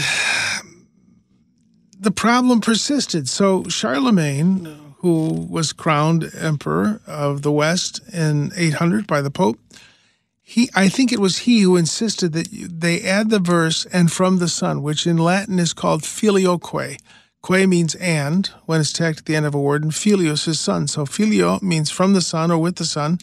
the 2.00 2.10
problem 2.10 2.60
persisted. 2.60 3.28
So 3.28 3.64
Charlemagne 3.64 4.90
who 5.00 5.46
was 5.48 5.72
crowned 5.72 6.30
emperor 6.38 7.00
of 7.06 7.40
the 7.42 7.52
West 7.52 8.00
in 8.12 8.52
800 8.54 9.06
by 9.06 9.22
the 9.22 9.30
Pope, 9.30 9.58
he, 10.42 10.68
I 10.74 10.88
think 10.88 11.10
it 11.10 11.20
was 11.20 11.38
he 11.38 11.60
who 11.60 11.76
insisted 11.76 12.32
that 12.32 12.48
they 12.50 13.00
add 13.02 13.30
the 13.30 13.38
verse 13.38 13.86
"and 13.86 14.10
from 14.12 14.38
the 14.38 14.48
Son," 14.48 14.82
which 14.82 15.06
in 15.06 15.16
Latin 15.16 15.58
is 15.58 15.72
called 15.72 16.02
filioque. 16.02 16.98
Que 17.42 17.66
means 17.66 17.94
and 17.94 18.48
when 18.66 18.80
it's 18.80 18.92
tacked 18.92 19.20
at 19.20 19.24
the 19.24 19.36
end 19.36 19.46
of 19.46 19.54
a 19.54 19.60
word, 19.60 19.82
and 19.82 19.92
filios 19.92 20.46
is 20.46 20.60
son. 20.60 20.86
So 20.86 21.06
filio 21.06 21.58
means 21.62 21.90
from 21.90 22.12
the 22.12 22.20
Son 22.20 22.50
or 22.50 22.58
with 22.58 22.76
the 22.76 22.84
Son, 22.84 23.18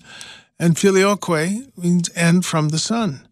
and 0.58 0.76
filioque 0.76 1.68
means 1.78 2.10
and 2.10 2.44
from 2.44 2.70
the 2.70 2.80
Son. 2.80 3.27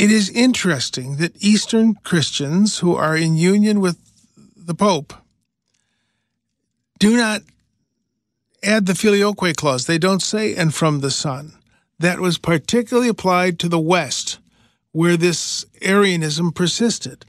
It 0.00 0.10
is 0.10 0.30
interesting 0.30 1.16
that 1.16 1.36
Eastern 1.44 1.94
Christians 1.94 2.78
who 2.78 2.96
are 2.96 3.14
in 3.14 3.36
union 3.36 3.80
with 3.80 3.98
the 4.56 4.74
Pope 4.74 5.12
do 6.98 7.18
not 7.18 7.42
add 8.62 8.86
the 8.86 8.94
filioque 8.94 9.54
clause. 9.56 9.84
They 9.84 9.98
don't 9.98 10.22
say 10.22 10.54
and 10.54 10.74
from 10.74 11.00
the 11.00 11.10
Son. 11.10 11.52
That 11.98 12.18
was 12.18 12.38
particularly 12.38 13.10
applied 13.10 13.58
to 13.58 13.68
the 13.68 13.78
West, 13.78 14.38
where 14.92 15.18
this 15.18 15.66
Arianism 15.82 16.52
persisted. 16.52 17.26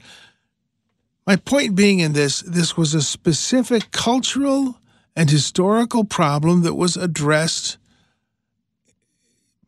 My 1.26 1.36
point 1.36 1.74
being 1.74 1.98
in 1.98 2.14
this, 2.14 2.40
this 2.40 2.74
was 2.74 2.94
a 2.94 3.02
specific 3.02 3.90
cultural 3.90 4.78
and 5.14 5.28
historical 5.28 6.04
problem 6.04 6.62
that 6.62 6.72
was 6.72 6.96
addressed 6.96 7.76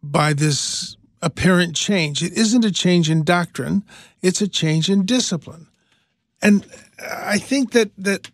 by 0.02 0.32
this 0.32 0.96
apparent 1.24 1.74
change. 1.74 2.22
It 2.22 2.34
isn't 2.34 2.64
a 2.64 2.70
change 2.70 3.08
in 3.10 3.24
doctrine, 3.24 3.82
it's 4.22 4.42
a 4.42 4.48
change 4.48 4.88
in 4.90 5.06
discipline. 5.06 5.66
And 6.42 6.66
I 7.00 7.38
think 7.38 7.72
that 7.72 7.90
that 7.96 8.30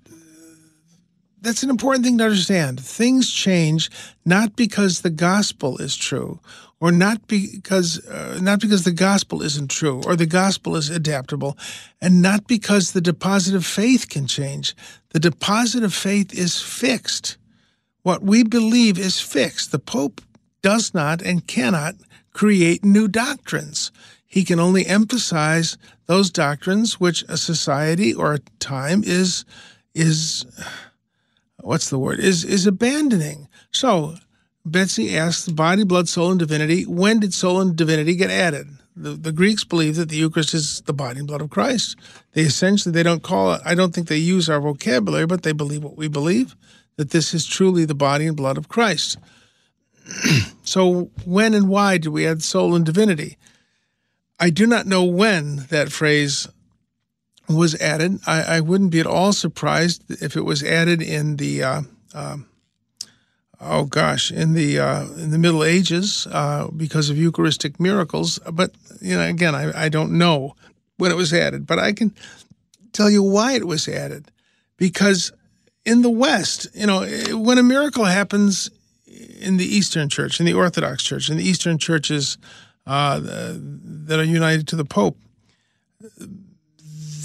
that's 1.41 1.63
an 1.63 1.71
important 1.71 2.05
thing 2.05 2.19
to 2.19 2.25
understand. 2.25 2.81
Things 2.81 3.33
change 3.33 3.91
not 4.27 4.57
because 4.57 5.01
the 5.01 5.11
gospel 5.11 5.79
is 5.79 5.97
true, 5.97 6.41
or 6.81 6.91
not 6.91 7.27
because 7.29 8.05
uh, 8.07 8.39
not 8.43 8.61
because 8.61 8.85
the 8.85 8.93
gospel 8.93 9.41
isn't 9.41 9.71
true, 9.71 10.03
or 10.05 10.17
the 10.17 10.27
gospel 10.27 10.77
is 10.77 10.91
adaptable, 10.91 11.57
and 12.01 12.21
not 12.21 12.47
because 12.47 12.93
the 12.93 13.01
deposit 13.01 13.55
of 13.55 13.65
faith 13.65 14.09
can 14.09 14.27
change. 14.27 14.75
The 15.11 15.21
deposit 15.21 15.85
of 15.85 15.95
faith 15.95 16.35
is 16.37 16.61
fixed. 16.61 17.37
What 18.03 18.23
we 18.23 18.43
believe 18.43 18.99
is 18.99 19.21
fixed. 19.21 19.71
The 19.71 19.79
Pope 19.79 20.21
does 20.63 20.93
not 20.93 21.23
and 21.23 21.47
cannot 21.47 21.95
create 22.33 22.85
new 22.85 23.09
doctrines. 23.09 23.91
He 24.27 24.45
can 24.45 24.61
only 24.61 24.87
emphasize 24.87 25.77
those 26.07 26.31
doctrines 26.31 27.01
which 27.01 27.25
a 27.29 27.37
society 27.37 28.15
or 28.15 28.35
a 28.35 28.39
time 28.59 29.03
is 29.05 29.45
is 29.95 30.47
what's 31.61 31.91
the 31.91 31.99
word 31.99 32.21
is 32.21 32.45
is 32.45 32.67
abandoning. 32.67 33.49
So 33.73 34.15
Betsy 34.65 35.17
asked 35.17 35.57
body, 35.57 35.85
blood, 35.85 36.09
soul, 36.09 36.31
and 36.31 36.39
divinity. 36.39 36.85
When 36.85 37.21
did 37.21 37.35
soul 37.35 37.61
and 37.61 37.75
divinity 37.75 38.15
get 38.15 38.31
added? 38.31 38.69
The, 38.95 39.11
the 39.11 39.33
Greeks 39.33 39.65
believe 39.65 39.97
that 39.97 40.11
the 40.11 40.17
Eucharist 40.17 40.53
is 40.53 40.83
the 40.83 40.93
body 40.93 41.19
and 41.19 41.29
blood 41.29 41.41
of 41.41 41.51
Christ. 41.51 41.97
They 42.33 42.43
essentially 42.43 42.93
they 42.93 43.03
don't 43.03 43.23
call 43.23 43.55
it. 43.55 43.63
I 43.65 43.75
don't 43.75 43.95
think 43.95 44.09
they 44.09 44.17
use 44.17 44.51
our 44.51 44.61
vocabulary, 44.61 45.27
but 45.27 45.43
they 45.43 45.53
believe 45.53 45.83
what 45.83 45.97
we 45.97 46.09
believe 46.09 46.55
that 46.97 47.11
this 47.11 47.33
is 47.33 47.47
truly 47.47 47.85
the 47.85 47.95
body 47.95 48.27
and 48.27 48.37
blood 48.37 48.59
of 48.59 48.69
Christ. 48.69 49.17
so 50.63 51.11
when 51.25 51.55
and 51.55 51.69
why 51.69 51.99
did 51.99 52.11
we 52.11 52.27
add 52.27 52.43
soul 52.43 52.75
and 52.75 52.85
divinity? 52.85 53.37
I 54.39 54.51
do 54.51 54.67
not 54.67 54.87
know 54.87 55.05
when 55.05 55.67
that 55.69 55.93
phrase 55.93 56.49
was 57.49 57.75
added. 57.81 58.21
I, 58.27 58.43
I 58.43 58.61
wouldn't 58.61 58.91
be 58.91 59.01
at 59.01 59.07
all 59.07 59.33
surprised 59.33 60.03
if 60.23 60.37
it 60.37 60.43
was 60.43 60.63
added 60.63 61.03
in 61.03 61.37
the 61.37 61.63
uh, 61.63 61.83
um, 62.15 62.49
oh 63.61 63.85
gosh 63.85 64.31
in 64.31 64.55
the 64.55 64.79
uh, 64.79 65.03
in 65.17 65.31
the 65.31 65.39
Middle 65.39 65.65
Ages 65.65 66.27
uh, 66.31 66.69
because 66.69 67.11
of 67.11 67.19
Eucharistic 67.19 67.79
miracles. 67.79 68.39
But 68.51 68.73
you 69.01 69.17
know, 69.17 69.23
again, 69.23 69.55
I, 69.55 69.85
I 69.85 69.89
don't 69.89 70.17
know 70.17 70.55
when 70.97 71.11
it 71.11 71.17
was 71.17 71.33
added, 71.33 71.67
but 71.67 71.79
I 71.79 71.93
can 71.93 72.15
tell 72.93 73.11
you 73.11 73.23
why 73.23 73.55
it 73.55 73.67
was 73.67 73.89
added 73.89 74.31
because 74.77 75.33
in 75.85 76.03
the 76.03 76.11
West, 76.11 76.67
you 76.75 76.87
know, 76.87 77.07
when 77.37 77.59
a 77.59 77.63
miracle 77.63 78.05
happens 78.05 78.71
in 79.41 79.57
the 79.57 79.65
Eastern 79.65 80.09
Church, 80.09 80.41
in 80.41 80.47
the 80.47 80.53
Orthodox 80.53 81.03
Church, 81.03 81.29
in 81.29 81.37
the 81.37 81.45
Eastern 81.45 81.79
churches 81.79 82.39
uh, 82.87 83.21
that 83.23 84.19
are 84.19 84.25
united 84.25 84.69
to 84.69 84.77
the 84.77 84.85
Pope. 84.85 85.17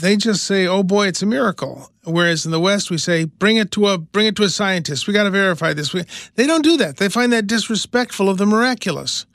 They 0.01 0.17
just 0.17 0.43
say, 0.43 0.67
"Oh 0.67 0.83
boy, 0.83 1.07
it's 1.07 1.21
a 1.21 1.25
miracle." 1.25 1.91
Whereas 2.03 2.45
in 2.45 2.51
the 2.51 2.59
West, 2.59 2.91
we 2.91 2.97
say, 2.97 3.25
"Bring 3.25 3.57
it 3.57 3.71
to 3.71 3.87
a 3.87 3.97
bring 3.97 4.27
it 4.27 4.35
to 4.35 4.43
a 4.43 4.49
scientist. 4.49 5.07
We 5.07 5.13
got 5.13 5.23
to 5.23 5.31
verify 5.31 5.73
this." 5.73 5.93
We, 5.93 6.03
they 6.35 6.47
don't 6.47 6.63
do 6.63 6.77
that. 6.77 6.97
They 6.97 7.09
find 7.09 7.31
that 7.33 7.47
disrespectful 7.47 8.29
of 8.29 8.37
the 8.37 8.45
miraculous, 8.45 9.25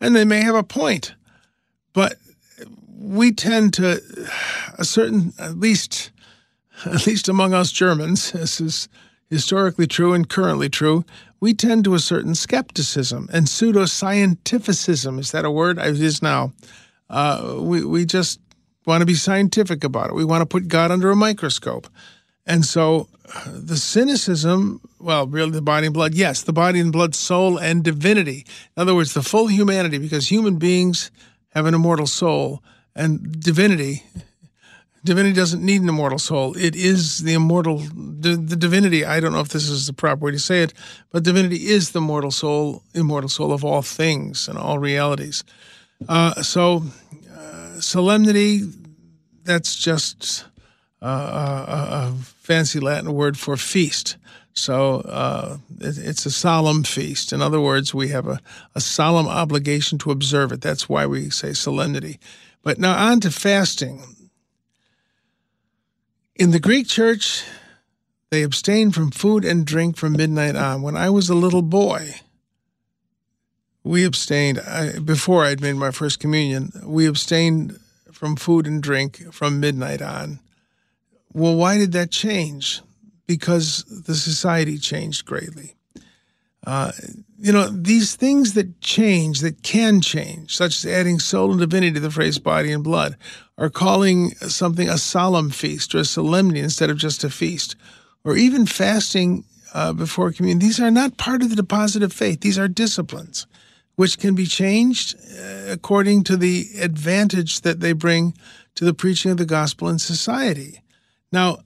and 0.00 0.14
they 0.14 0.24
may 0.24 0.42
have 0.42 0.54
a 0.54 0.62
point, 0.62 1.14
but 1.92 2.16
we 2.98 3.32
tend 3.32 3.74
to 3.74 4.00
a 4.78 4.84
certain 4.84 5.32
at 5.38 5.58
least 5.58 6.10
at 6.84 7.06
least 7.06 7.28
among 7.28 7.54
us 7.54 7.72
Germans, 7.72 8.32
this 8.32 8.60
is 8.60 8.88
historically 9.30 9.86
true 9.86 10.12
and 10.12 10.28
currently 10.28 10.68
true, 10.68 11.04
we 11.42 11.52
tend 11.52 11.82
to 11.82 11.94
a 11.94 11.98
certain 11.98 12.36
skepticism 12.36 13.28
and 13.32 13.46
pseudoscientificism. 13.46 15.18
Is 15.18 15.32
that 15.32 15.44
a 15.44 15.50
word? 15.50 15.76
It 15.76 16.00
is 16.00 16.22
now. 16.22 16.52
Uh, 17.10 17.56
we, 17.58 17.84
we 17.84 18.04
just 18.06 18.38
want 18.86 19.00
to 19.00 19.06
be 19.06 19.14
scientific 19.14 19.82
about 19.82 20.10
it. 20.10 20.14
We 20.14 20.24
want 20.24 20.42
to 20.42 20.46
put 20.46 20.68
God 20.68 20.92
under 20.92 21.10
a 21.10 21.16
microscope. 21.16 21.88
And 22.46 22.64
so 22.64 23.08
uh, 23.34 23.50
the 23.54 23.76
cynicism, 23.76 24.82
well, 25.00 25.26
really 25.26 25.50
the 25.50 25.62
body 25.62 25.86
and 25.86 25.94
blood, 25.94 26.14
yes, 26.14 26.42
the 26.42 26.52
body 26.52 26.78
and 26.78 26.92
blood, 26.92 27.16
soul, 27.16 27.58
and 27.58 27.82
divinity. 27.82 28.46
In 28.76 28.82
other 28.82 28.94
words, 28.94 29.12
the 29.12 29.22
full 29.22 29.48
humanity, 29.48 29.98
because 29.98 30.28
human 30.28 30.58
beings 30.58 31.10
have 31.48 31.66
an 31.66 31.74
immortal 31.74 32.06
soul, 32.06 32.62
and 32.94 33.40
divinity 33.40 34.04
divinity 35.04 35.34
doesn't 35.34 35.64
need 35.64 35.82
an 35.82 35.88
immortal 35.88 36.18
soul. 36.18 36.56
It 36.56 36.76
is 36.76 37.20
the 37.20 37.34
immortal, 37.34 37.78
the, 37.78 38.36
the, 38.36 38.56
divinity. 38.56 39.04
I 39.04 39.20
don't 39.20 39.32
know 39.32 39.40
if 39.40 39.48
this 39.48 39.68
is 39.68 39.86
the 39.86 39.92
proper 39.92 40.26
way 40.26 40.32
to 40.32 40.38
say 40.38 40.62
it, 40.62 40.72
but 41.10 41.24
divinity 41.24 41.68
is 41.68 41.90
the 41.90 42.00
mortal 42.00 42.30
soul, 42.30 42.82
immortal 42.94 43.28
soul 43.28 43.52
of 43.52 43.64
all 43.64 43.82
things 43.82 44.48
and 44.48 44.56
all 44.56 44.78
realities. 44.78 45.44
Uh, 46.08 46.42
so, 46.42 46.84
uh, 47.36 47.80
solemnity, 47.80 48.62
that's 49.44 49.76
just 49.76 50.44
uh, 51.00 51.06
a, 51.06 51.72
a, 51.72 52.14
fancy 52.22 52.80
Latin 52.80 53.12
word 53.12 53.38
for 53.38 53.56
feast. 53.56 54.16
So 54.54 55.00
uh, 55.00 55.58
it, 55.80 55.98
it's 55.98 56.26
a 56.26 56.30
solemn 56.30 56.84
feast. 56.84 57.32
In 57.32 57.40
other 57.40 57.60
words, 57.60 57.94
we 57.94 58.08
have 58.08 58.28
a, 58.28 58.40
a 58.74 58.80
solemn 58.80 59.26
obligation 59.26 59.98
to 59.98 60.10
observe 60.10 60.52
it. 60.52 60.60
That's 60.60 60.88
why 60.88 61.06
we 61.06 61.30
say 61.30 61.54
solemnity. 61.54 62.18
But 62.62 62.78
now 62.78 62.96
on 62.96 63.20
to 63.20 63.30
fasting. 63.30 64.02
In 66.42 66.50
the 66.50 66.58
Greek 66.58 66.88
church, 66.88 67.44
they 68.30 68.42
abstained 68.42 68.96
from 68.96 69.12
food 69.12 69.44
and 69.44 69.64
drink 69.64 69.96
from 69.96 70.14
midnight 70.14 70.56
on. 70.56 70.82
When 70.82 70.96
I 70.96 71.08
was 71.08 71.28
a 71.28 71.36
little 71.36 71.62
boy, 71.62 72.16
we 73.84 74.04
abstained, 74.04 74.58
I, 74.58 74.98
before 74.98 75.44
I'd 75.44 75.60
made 75.60 75.74
my 75.74 75.92
first 75.92 76.18
communion, 76.18 76.72
we 76.82 77.06
abstained 77.06 77.78
from 78.10 78.34
food 78.34 78.66
and 78.66 78.82
drink 78.82 79.32
from 79.32 79.60
midnight 79.60 80.02
on. 80.02 80.40
Well, 81.32 81.54
why 81.54 81.78
did 81.78 81.92
that 81.92 82.10
change? 82.10 82.80
Because 83.28 83.84
the 83.84 84.16
society 84.16 84.78
changed 84.78 85.24
greatly. 85.24 85.76
Uh, 86.66 86.90
you 87.42 87.52
know, 87.52 87.68
these 87.68 88.14
things 88.14 88.54
that 88.54 88.80
change, 88.80 89.40
that 89.40 89.64
can 89.64 90.00
change, 90.00 90.54
such 90.54 90.76
as 90.76 90.86
adding 90.86 91.18
soul 91.18 91.50
and 91.50 91.58
divinity 91.58 91.94
to 91.94 92.00
the 92.00 92.10
phrase 92.10 92.38
body 92.38 92.70
and 92.70 92.84
blood, 92.84 93.16
are 93.58 93.68
calling 93.68 94.30
something 94.36 94.88
a 94.88 94.96
solemn 94.96 95.50
feast 95.50 95.92
or 95.92 95.98
a 95.98 96.04
solemnity 96.04 96.60
instead 96.60 96.88
of 96.88 96.98
just 96.98 97.24
a 97.24 97.30
feast, 97.30 97.74
or 98.22 98.36
even 98.36 98.64
fasting 98.64 99.44
uh, 99.74 99.92
before 99.92 100.30
communion. 100.30 100.60
These 100.60 100.78
are 100.78 100.92
not 100.92 101.16
part 101.16 101.42
of 101.42 101.50
the 101.50 101.56
deposit 101.56 102.04
of 102.04 102.12
faith. 102.12 102.42
These 102.42 102.60
are 102.60 102.68
disciplines 102.68 103.48
which 103.96 104.20
can 104.20 104.36
be 104.36 104.46
changed 104.46 105.16
uh, 105.16 105.72
according 105.72 106.22
to 106.24 106.36
the 106.36 106.66
advantage 106.80 107.62
that 107.62 107.80
they 107.80 107.92
bring 107.92 108.34
to 108.76 108.84
the 108.84 108.94
preaching 108.94 109.32
of 109.32 109.36
the 109.36 109.44
gospel 109.44 109.88
in 109.88 109.98
society. 109.98 110.80
Now, 111.32 111.58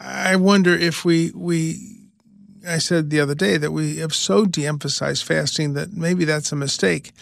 I 0.00 0.36
wonder 0.36 0.74
if 0.74 1.04
we 1.04 1.32
we 1.34 2.01
I 2.66 2.78
said 2.78 3.10
the 3.10 3.20
other 3.20 3.34
day 3.34 3.56
that 3.56 3.72
we 3.72 3.96
have 3.96 4.14
so 4.14 4.44
de-emphasized 4.44 5.24
fasting 5.24 5.74
that 5.74 5.92
maybe 5.92 6.24
that's 6.24 6.52
a 6.52 6.56
mistake. 6.56 7.12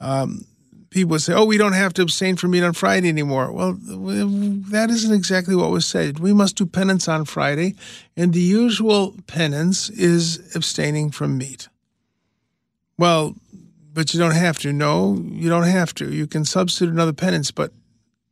Um, 0.00 0.46
people 0.90 1.18
say, 1.18 1.34
"Oh, 1.34 1.44
we 1.44 1.58
don't 1.58 1.72
have 1.72 1.92
to 1.94 2.02
abstain 2.02 2.36
from 2.36 2.52
meat 2.52 2.62
on 2.62 2.72
Friday 2.72 3.08
anymore." 3.08 3.50
Well, 3.50 3.76
that 3.78 4.90
isn't 4.90 5.12
exactly 5.12 5.56
what 5.56 5.70
was 5.70 5.86
said. 5.86 6.20
We 6.20 6.32
must 6.32 6.56
do 6.56 6.66
penance 6.66 7.08
on 7.08 7.24
Friday, 7.24 7.74
and 8.16 8.32
the 8.32 8.40
usual 8.40 9.14
penance 9.26 9.90
is 9.90 10.54
abstaining 10.54 11.10
from 11.10 11.38
meat. 11.38 11.68
Well, 12.96 13.34
but 13.92 14.12
you 14.12 14.20
don't 14.20 14.32
have 14.34 14.58
to. 14.60 14.72
No, 14.72 15.16
you 15.30 15.48
don't 15.48 15.64
have 15.64 15.94
to. 15.94 16.12
You 16.12 16.26
can 16.26 16.44
substitute 16.44 16.92
another 16.92 17.12
penance, 17.12 17.50
but 17.50 17.72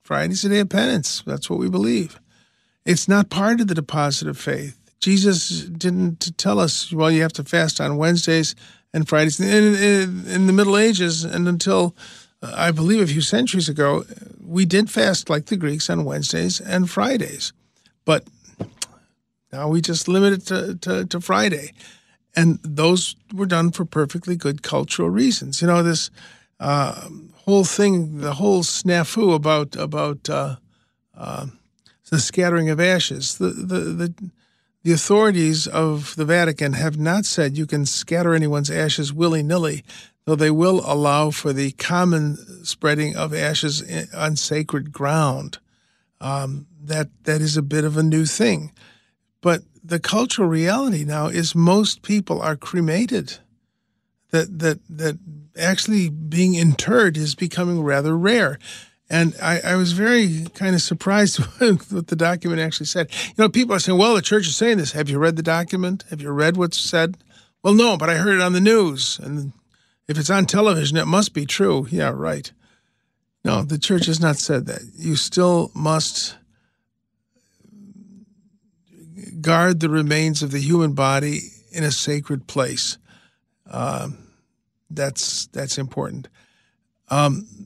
Friday's 0.03 0.45
a 0.45 0.49
day 0.49 0.61
of 0.61 0.69
penance. 0.69 1.23
That's 1.27 1.49
what 1.49 1.59
we 1.59 1.69
believe. 1.69 2.21
It's 2.85 3.09
not 3.09 3.31
part 3.31 3.61
of 3.61 3.69
the 3.69 3.75
deposit 3.75 4.29
of 4.29 4.37
faith. 4.39 4.79
Jesus 5.03 5.63
didn't 5.63 6.39
tell 6.39 6.61
us, 6.61 6.93
well, 6.93 7.11
you 7.11 7.23
have 7.23 7.33
to 7.35 7.45
fast 7.45 7.81
on 7.81 7.97
Wednesdays 7.97 8.55
and 8.95 9.09
Fridays. 9.09 9.41
In, 9.41 9.75
in, 9.75 10.27
in 10.29 10.47
the 10.47 10.53
Middle 10.53 10.79
Ages, 10.79 11.25
and 11.25 11.49
until 11.49 11.97
uh, 12.41 12.55
I 12.57 12.71
believe 12.71 13.01
a 13.01 13.07
few 13.07 13.21
centuries 13.21 13.69
ago, 13.69 14.05
we 14.41 14.65
did 14.65 14.91
fast 14.91 15.29
like 15.29 15.47
the 15.47 15.57
Greeks 15.57 15.91
on 15.91 16.05
Wednesdays 16.05 16.61
and 16.61 16.89
Fridays. 16.89 17.53
But 18.05 18.25
now 19.53 19.69
we 19.69 19.81
just 19.81 20.07
limit 20.07 20.35
it 20.35 20.47
to, 20.47 20.77
to, 20.77 21.05
to 21.07 21.21
Friday. 21.21 21.73
And 22.37 22.61
those 22.63 23.17
were 23.35 23.47
done 23.47 23.73
for 23.73 23.85
perfectly 23.85 24.37
good 24.37 24.63
cultural 24.63 25.11
reasons. 25.11 25.61
You 25.61 25.67
know, 25.67 25.83
this 25.83 26.11
uh, 26.61 27.09
whole 27.45 27.65
thing, 27.65 28.19
the 28.19 28.35
whole 28.35 28.63
snafu 28.63 29.35
about 29.35 29.75
about 29.75 30.31
uh, 30.31 30.57
uh, 31.17 31.47
the 32.09 32.21
scattering 32.21 32.71
of 32.71 32.79
ashes, 32.79 33.39
the 33.39 33.49
the 33.49 33.81
the 33.81 34.15
the 34.83 34.93
authorities 34.93 35.67
of 35.67 36.15
the 36.17 36.25
Vatican 36.25 36.73
have 36.73 36.99
not 36.99 37.25
said 37.25 37.57
you 37.57 37.67
can 37.67 37.87
scatter 37.87 38.35
anyone's 38.35 38.71
ashes 38.71 39.13
willy 39.13 39.43
nilly, 39.43 39.85
though 40.25 40.35
they 40.35 40.51
will 40.51 40.83
allow 40.85 41.31
for 41.31 41.53
the 41.53 41.73
common 41.73 42.37
spreading 42.65 43.17
of 43.17 43.33
ashes 43.33 43.83
on 44.15 44.37
sacred 44.37 44.93
ground. 44.93 45.59
Um, 46.21 46.67
that 46.85 47.09
that 47.25 47.41
is 47.41 47.57
a 47.57 47.63
bit 47.63 47.85
of 47.85 47.97
a 47.97 48.03
new 48.03 48.27
thing, 48.27 48.73
but 49.41 49.63
the 49.85 50.01
cultural 50.01 50.49
reality 50.49 51.05
now 51.05 51.27
is 51.27 51.55
most 51.55 52.03
people 52.03 52.41
are 52.41 52.57
cremated. 52.57 53.39
That 54.31 54.61
that 54.61 54.81
that 54.89 55.19
actually 55.57 56.09
being 56.09 56.55
interred 56.55 57.17
is 57.17 57.35
becoming 57.35 57.83
rather 57.83 58.17
rare. 58.17 58.59
And 59.13 59.37
I, 59.43 59.61
I, 59.61 59.77
was 59.77 59.93
very 59.93 60.47
kind 60.55 60.75
of 60.75 60.81
surprised 60.81 61.39
with 61.61 61.93
what 61.93 62.07
the 62.07 62.17
document 62.17 62.63
actually 62.63 62.87
said. 62.87 63.11
You 63.29 63.35
know, 63.37 63.49
people 63.51 63.77
are 63.77 63.79
saying, 63.79 63.99
well, 63.99 64.15
the 64.15 64.23
church 64.23 64.47
is 64.47 64.57
saying 64.57 64.79
this. 64.79 64.93
Have 64.93 65.11
you 65.11 65.19
read 65.19 65.37
the 65.37 65.43
document? 65.43 66.05
Have 66.09 66.23
you 66.23 66.31
read 66.31 66.57
what's 66.57 66.79
said? 66.79 67.19
Well, 67.63 67.75
no, 67.75 67.99
but 67.99 68.09
I 68.09 68.15
heard 68.15 68.37
it 68.37 68.41
on 68.41 68.55
the 68.55 68.61
news. 68.61 69.21
And 69.23 69.53
if 70.09 70.19
it's 70.19 70.31
on 70.31 70.47
television, 70.47 70.97
it 70.97 71.05
must 71.05 71.35
be 71.35 71.45
true. 71.45 71.87
Yeah, 71.91 72.11
right. 72.15 72.51
No, 73.45 73.61
the 73.61 73.79
church 73.79 74.07
has 74.07 74.19
not 74.19 74.39
said 74.39 74.65
that. 74.67 74.81
You 74.97 75.17
still 75.17 75.71
must 75.75 76.37
guard 79.43 79.81
the 79.81 79.91
remains 79.91 80.43
of 80.43 80.53
the 80.53 80.61
human 80.61 80.95
body 80.95 81.41
in 81.71 81.85
a 81.85 81.93
sacred 81.93 82.47
place. 82.47 82.97
Um, 83.71 84.29
that's 84.89 85.49
that's 85.49 85.77
important. 85.77 86.29
Um, 87.11 87.62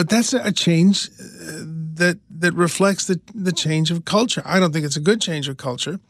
but 0.00 0.08
that's 0.08 0.32
a 0.32 0.50
change 0.50 1.10
uh, 1.20 1.60
that 1.96 2.18
that 2.30 2.54
reflects 2.54 3.06
the 3.06 3.20
the 3.34 3.52
change 3.52 3.90
of 3.90 4.06
culture. 4.06 4.40
I 4.46 4.58
don't 4.58 4.72
think 4.72 4.86
it's 4.86 4.96
a 4.96 5.06
good 5.10 5.20
change 5.20 5.46
of 5.46 5.58
culture. 5.58 6.00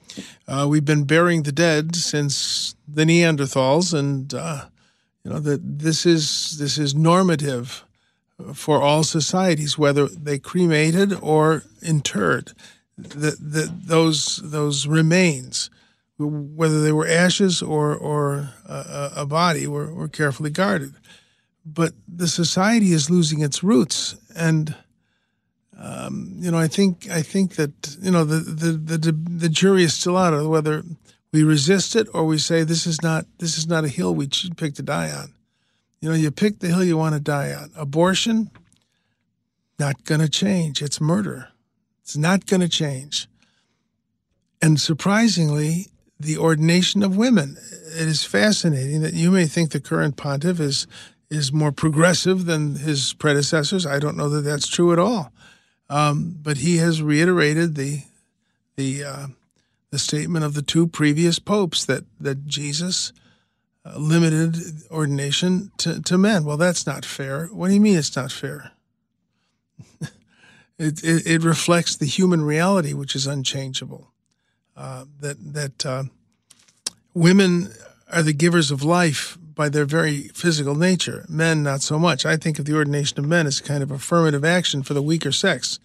Uh, 0.47 0.69
we've 0.71 0.85
been 0.85 1.03
burying 1.03 1.43
the 1.43 1.51
dead 1.51 1.97
since 1.97 2.77
the 2.87 3.05
Neanderthals, 3.05 3.93
and 3.93 4.33
uh, 4.33 4.67
you 5.25 5.33
know 5.33 5.41
that 5.41 5.61
this 5.81 6.07
is 6.07 6.57
this 6.61 6.79
is 6.79 6.95
normative 6.95 7.85
for 8.55 8.81
all 8.81 9.03
societies, 9.03 9.77
whether 9.77 10.07
they 10.07 10.39
cremated 10.39 11.13
or 11.21 11.65
interred. 11.83 12.53
The, 12.97 13.37
the, 13.41 13.75
those 13.87 14.37
those 14.37 14.87
remains, 14.87 15.69
whether 16.17 16.81
they 16.81 16.93
were 16.93 17.09
ashes 17.09 17.61
or 17.61 17.97
or 17.97 18.51
a, 18.67 19.11
a 19.17 19.27
body, 19.27 19.67
were, 19.67 19.93
were 19.93 20.09
carefully 20.09 20.51
guarded. 20.51 20.95
But 21.65 21.93
the 22.09 22.29
society 22.29 22.93
is 22.93 23.11
losing 23.11 23.43
its 23.43 23.63
roots, 23.63 24.17
and 24.35 24.75
um, 25.79 26.35
you 26.39 26.51
know, 26.51 26.59
I 26.59 26.69
think 26.69 27.09
I 27.11 27.23
think 27.23 27.57
that 27.57 27.97
you 28.01 28.11
know 28.11 28.25
the, 28.25 28.39
the 28.39 28.73
the 28.99 29.13
the 29.13 29.49
jury 29.49 29.85
is 29.85 29.95
still 29.95 30.17
out 30.17 30.35
of 30.35 30.47
whether 30.47 30.83
we 31.33 31.43
resist 31.43 31.97
it 31.97 32.09
or 32.13 32.25
we 32.25 32.39
say 32.39 32.65
this 32.65 32.87
is 32.87 33.03
not 33.03 33.27
this 33.39 33.57
is 33.57 33.67
not 33.67 33.85
a 33.85 33.89
hill 33.89 34.15
we 34.15 34.29
should 34.31 34.57
pick 34.57 34.75
to 34.75 34.83
die 34.83 35.11
on. 35.11 35.35
You 36.01 36.09
know, 36.09 36.15
you 36.15 36.31
pick 36.31 36.61
the 36.61 36.69
hill 36.69 36.83
you 36.83 36.97
want 36.97 37.15
to 37.15 37.21
die 37.21 37.53
on. 37.53 37.71
Abortion, 37.77 38.51
not 39.79 40.05
going 40.05 40.21
to 40.21 40.29
change. 40.29 40.83
It's 40.83 41.01
murder. 41.01 41.49
It's 42.03 42.17
not 42.17 42.47
going 42.47 42.61
to 42.61 42.69
change. 42.69 43.29
And 44.63 44.81
surprisingly, 44.81 45.89
the 46.19 46.37
ordination 46.37 47.03
of 47.03 47.17
women. 47.17 47.57
It 47.99 48.07
is 48.07 48.25
fascinating 48.25 49.01
that 49.01 49.15
you 49.15 49.31
may 49.31 49.47
think 49.47 49.71
the 49.71 49.81
current 49.81 50.17
pontiff 50.17 50.61
is 50.61 50.87
is 51.31 51.53
more 51.53 51.73
progressive 51.73 52.45
than 52.45 52.77
his 52.77 53.13
predecessors. 53.15 53.87
I 53.87 53.99
don't 53.99 54.17
know 54.17 54.29
that 54.29 54.43
that's 54.43 54.67
true 54.67 54.93
at 54.93 54.99
all. 54.99 55.33
Um, 55.89 56.37
but 56.41 56.59
he 56.59 56.77
has 56.79 57.03
reiterated 57.03 57.75
the 57.75 58.03
the 58.77 59.05
uh, 59.05 59.27
the 59.91 59.99
statement 59.99 60.45
of 60.45 60.55
the 60.55 60.63
two 60.63 60.87
previous 60.87 61.39
popes 61.39 61.85
that 61.87 62.05
that 62.21 62.47
Jesus 62.47 63.13
uh, 63.85 63.99
limited 63.99 64.57
ordination 64.91 65.73
to, 65.79 66.01
to 66.03 66.19
men. 66.19 66.45
Well, 66.45 66.57
that's 66.57 66.87
not 66.87 67.05
fair. 67.05 67.47
What 67.47 67.69
do 67.69 67.75
you 67.75 67.81
mean 67.81 67.97
it's 67.97 68.15
not 68.15 68.31
fair? 68.31 68.73
it, 70.79 71.03
it, 71.03 71.27
it, 71.27 71.43
reflects 71.43 71.97
the 71.97 72.07
human 72.07 72.43
reality, 72.43 72.93
which 72.93 73.17
is 73.17 73.27
unchangeable. 73.27 74.13
Uh, 74.77 75.07
that 75.21 75.37
that 75.55 75.87
uh, 75.87 76.05
women 77.15 77.73
are 78.13 78.23
the 78.23 78.33
givers 78.33 78.71
of 78.71 78.83
life 78.83 79.39
by 79.55 79.69
their 79.69 79.85
very 79.85 80.29
physical 80.29 80.75
nature. 80.75 81.25
Men, 81.29 81.63
not 81.63 81.83
so 81.83 81.99
much. 81.99 82.25
I 82.27 82.37
think 82.37 82.59
of 82.59 82.65
the 82.65 82.75
ordination 82.75 83.19
of 83.19 83.27
men 83.27 83.47
as 83.47 83.61
a 83.61 83.65
kind 83.65 83.83
of 83.83 83.91
affirmative 83.91 84.45
action 84.45 84.83
for 84.83 84.95
the 84.95 85.03
weaker 85.03 85.33
sex. 85.33 85.79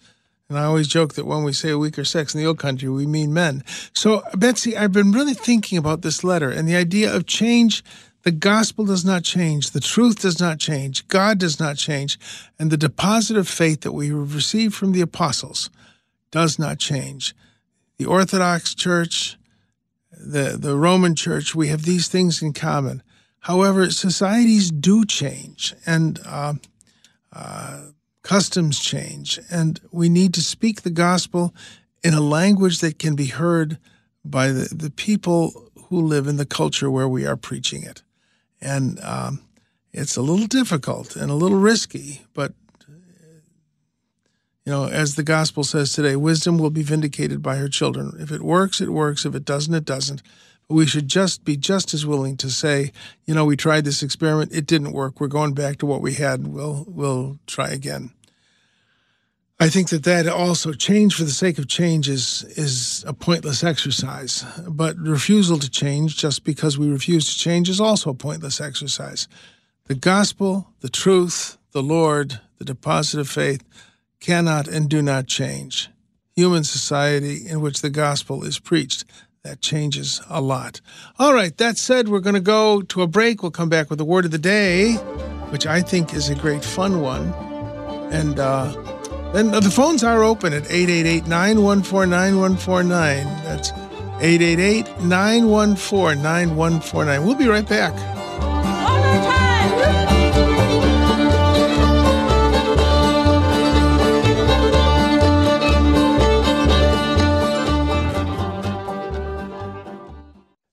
And 0.48 0.58
I 0.58 0.64
always 0.64 0.86
joke 0.86 1.14
that 1.14 1.26
when 1.26 1.42
we 1.42 1.52
say 1.52 1.70
a 1.70 1.78
weaker 1.78 2.04
sex 2.04 2.34
in 2.34 2.40
the 2.40 2.46
old 2.46 2.58
country, 2.58 2.88
we 2.88 3.06
mean 3.06 3.34
men. 3.34 3.64
So, 3.94 4.22
Betsy, 4.34 4.76
I've 4.76 4.92
been 4.92 5.12
really 5.12 5.34
thinking 5.34 5.76
about 5.76 6.02
this 6.02 6.22
letter 6.22 6.50
and 6.50 6.68
the 6.68 6.76
idea 6.76 7.14
of 7.14 7.26
change. 7.26 7.82
The 8.22 8.30
gospel 8.30 8.84
does 8.84 9.04
not 9.04 9.24
change. 9.24 9.70
The 9.70 9.80
truth 9.80 10.20
does 10.20 10.40
not 10.40 10.58
change. 10.58 11.06
God 11.08 11.38
does 11.38 11.58
not 11.58 11.76
change. 11.76 12.18
And 12.58 12.70
the 12.70 12.76
deposit 12.76 13.36
of 13.36 13.48
faith 13.48 13.80
that 13.80 13.92
we 13.92 14.12
received 14.12 14.74
from 14.74 14.92
the 14.92 15.00
apostles 15.00 15.70
does 16.30 16.58
not 16.58 16.78
change. 16.78 17.34
The 17.98 18.06
Orthodox 18.06 18.74
Church, 18.74 19.36
the, 20.12 20.56
the 20.58 20.76
Roman 20.76 21.14
Church, 21.14 21.54
we 21.54 21.68
have 21.68 21.82
these 21.82 22.08
things 22.08 22.42
in 22.42 22.52
common. 22.52 23.02
However, 23.46 23.90
societies 23.90 24.72
do 24.72 25.04
change. 25.04 25.72
And, 25.86 26.18
uh, 26.26 26.54
uh, 27.32 27.80
customs 28.22 28.80
change, 28.80 29.38
and 29.48 29.80
we 29.92 30.08
need 30.08 30.34
to 30.34 30.40
speak 30.40 30.82
the 30.82 30.90
gospel 30.90 31.54
in 32.02 32.12
a 32.12 32.20
language 32.20 32.80
that 32.80 32.98
can 32.98 33.14
be 33.14 33.26
heard 33.26 33.78
by 34.24 34.48
the, 34.48 34.74
the 34.74 34.90
people 34.90 35.70
who 35.84 36.00
live 36.00 36.26
in 36.26 36.38
the 36.38 36.44
culture 36.44 36.90
where 36.90 37.06
we 37.08 37.24
are 37.24 37.36
preaching 37.36 37.84
it. 37.84 38.02
And 38.60 38.98
um, 39.04 39.42
it's 39.92 40.16
a 40.16 40.22
little 40.22 40.48
difficult 40.48 41.14
and 41.14 41.30
a 41.30 41.34
little 41.34 41.58
risky, 41.58 42.22
but 42.34 42.52
you 44.64 44.72
know, 44.72 44.86
as 44.86 45.14
the 45.14 45.22
gospel 45.22 45.62
says 45.62 45.92
today, 45.92 46.16
wisdom 46.16 46.58
will 46.58 46.70
be 46.70 46.82
vindicated 46.82 47.40
by 47.40 47.54
her 47.58 47.68
children. 47.68 48.16
If 48.18 48.32
it 48.32 48.42
works, 48.42 48.80
it 48.80 48.88
works. 48.88 49.24
If 49.24 49.36
it 49.36 49.44
doesn't, 49.44 49.72
it 49.72 49.84
doesn't. 49.84 50.22
We 50.68 50.86
should 50.86 51.08
just 51.08 51.44
be 51.44 51.56
just 51.56 51.94
as 51.94 52.04
willing 52.04 52.36
to 52.38 52.50
say, 52.50 52.90
you 53.24 53.34
know, 53.34 53.44
we 53.44 53.56
tried 53.56 53.84
this 53.84 54.02
experiment, 54.02 54.52
it 54.52 54.66
didn't 54.66 54.92
work. 54.92 55.20
We're 55.20 55.28
going 55.28 55.54
back 55.54 55.78
to 55.78 55.86
what 55.86 56.02
we 56.02 56.14
had. 56.14 56.40
And 56.40 56.52
we'll 56.52 56.84
we'll 56.88 57.38
try 57.46 57.70
again. 57.70 58.10
I 59.58 59.70
think 59.70 59.88
that 59.88 60.04
that 60.04 60.26
also 60.28 60.74
change 60.74 61.14
for 61.14 61.24
the 61.24 61.30
sake 61.30 61.58
of 61.58 61.66
change 61.66 62.08
is 62.08 62.44
is 62.56 63.04
a 63.06 63.14
pointless 63.14 63.64
exercise. 63.64 64.44
But 64.68 64.98
refusal 64.98 65.58
to 65.58 65.70
change 65.70 66.16
just 66.16 66.44
because 66.44 66.76
we 66.76 66.90
refuse 66.90 67.26
to 67.26 67.38
change 67.38 67.70
is 67.70 67.80
also 67.80 68.10
a 68.10 68.14
pointless 68.14 68.60
exercise. 68.60 69.28
The 69.84 69.94
gospel, 69.94 70.74
the 70.80 70.90
truth, 70.90 71.58
the 71.72 71.82
Lord, 71.82 72.40
the 72.58 72.64
deposit 72.64 73.20
of 73.20 73.28
faith 73.28 73.62
cannot 74.20 74.68
and 74.68 74.88
do 74.88 75.00
not 75.00 75.26
change. 75.26 75.88
Human 76.34 76.64
society 76.64 77.46
in 77.46 77.62
which 77.62 77.80
the 77.80 77.90
gospel 77.90 78.44
is 78.44 78.58
preached, 78.58 79.04
that 79.46 79.60
changes 79.60 80.20
a 80.28 80.40
lot. 80.40 80.80
All 81.18 81.32
right, 81.32 81.56
that 81.58 81.78
said, 81.78 82.08
we're 82.08 82.20
going 82.20 82.34
to 82.34 82.40
go 82.40 82.82
to 82.82 83.02
a 83.02 83.06
break. 83.06 83.42
We'll 83.42 83.52
come 83.52 83.68
back 83.68 83.88
with 83.88 83.98
the 83.98 84.04
word 84.04 84.24
of 84.24 84.32
the 84.32 84.38
day, 84.38 84.94
which 85.50 85.66
I 85.66 85.82
think 85.82 86.12
is 86.12 86.28
a 86.28 86.34
great 86.34 86.64
fun 86.64 87.00
one. 87.00 87.32
And 88.12 88.40
uh, 88.40 88.72
then 89.32 89.52
the 89.52 89.70
phones 89.70 90.02
are 90.02 90.24
open 90.24 90.52
at 90.52 90.70
888 90.70 91.26
914 91.28 92.10
9149. 92.10 93.24
That's 93.44 93.70
888 94.20 95.00
914 95.02 96.22
9149. 96.22 97.24
We'll 97.24 97.36
be 97.36 97.46
right 97.46 97.68
back. 97.68 98.15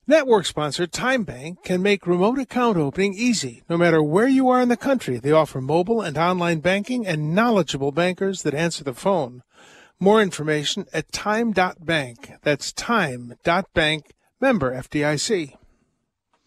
Network 0.06 0.44
sponsor 0.44 0.86
Time 0.86 1.24
Bank 1.24 1.64
can 1.64 1.80
make 1.80 2.06
remote 2.06 2.38
account 2.38 2.76
opening 2.76 3.14
easy. 3.14 3.62
No 3.70 3.78
matter 3.78 4.02
where 4.02 4.28
you 4.28 4.50
are 4.50 4.60
in 4.60 4.68
the 4.68 4.76
country, 4.76 5.16
they 5.16 5.32
offer 5.32 5.62
mobile 5.62 6.02
and 6.02 6.18
online 6.18 6.60
banking 6.60 7.06
and 7.06 7.34
knowledgeable 7.34 7.90
bankers 7.90 8.42
that 8.42 8.52
answer 8.52 8.84
the 8.84 8.92
phone. 8.92 9.42
More 9.98 10.20
information 10.20 10.84
at 10.92 11.10
time.bank. 11.10 12.32
That's 12.42 12.70
time.bank. 12.74 14.12
Member 14.42 14.74
FDIC. 14.74 15.56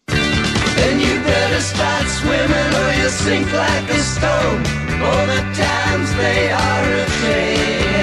Then 0.06 1.00
you 1.00 1.20
better 1.24 1.60
start 1.60 2.06
swimming 2.06 2.74
or 2.76 2.92
you'll 3.00 3.10
sink 3.10 3.52
like 3.52 3.90
a 3.90 3.98
stone. 3.98 4.62
The 4.62 5.42
times 5.56 6.14
they 6.14 6.52
are 6.52 6.94
a 6.94 7.06
changing. 7.22 7.98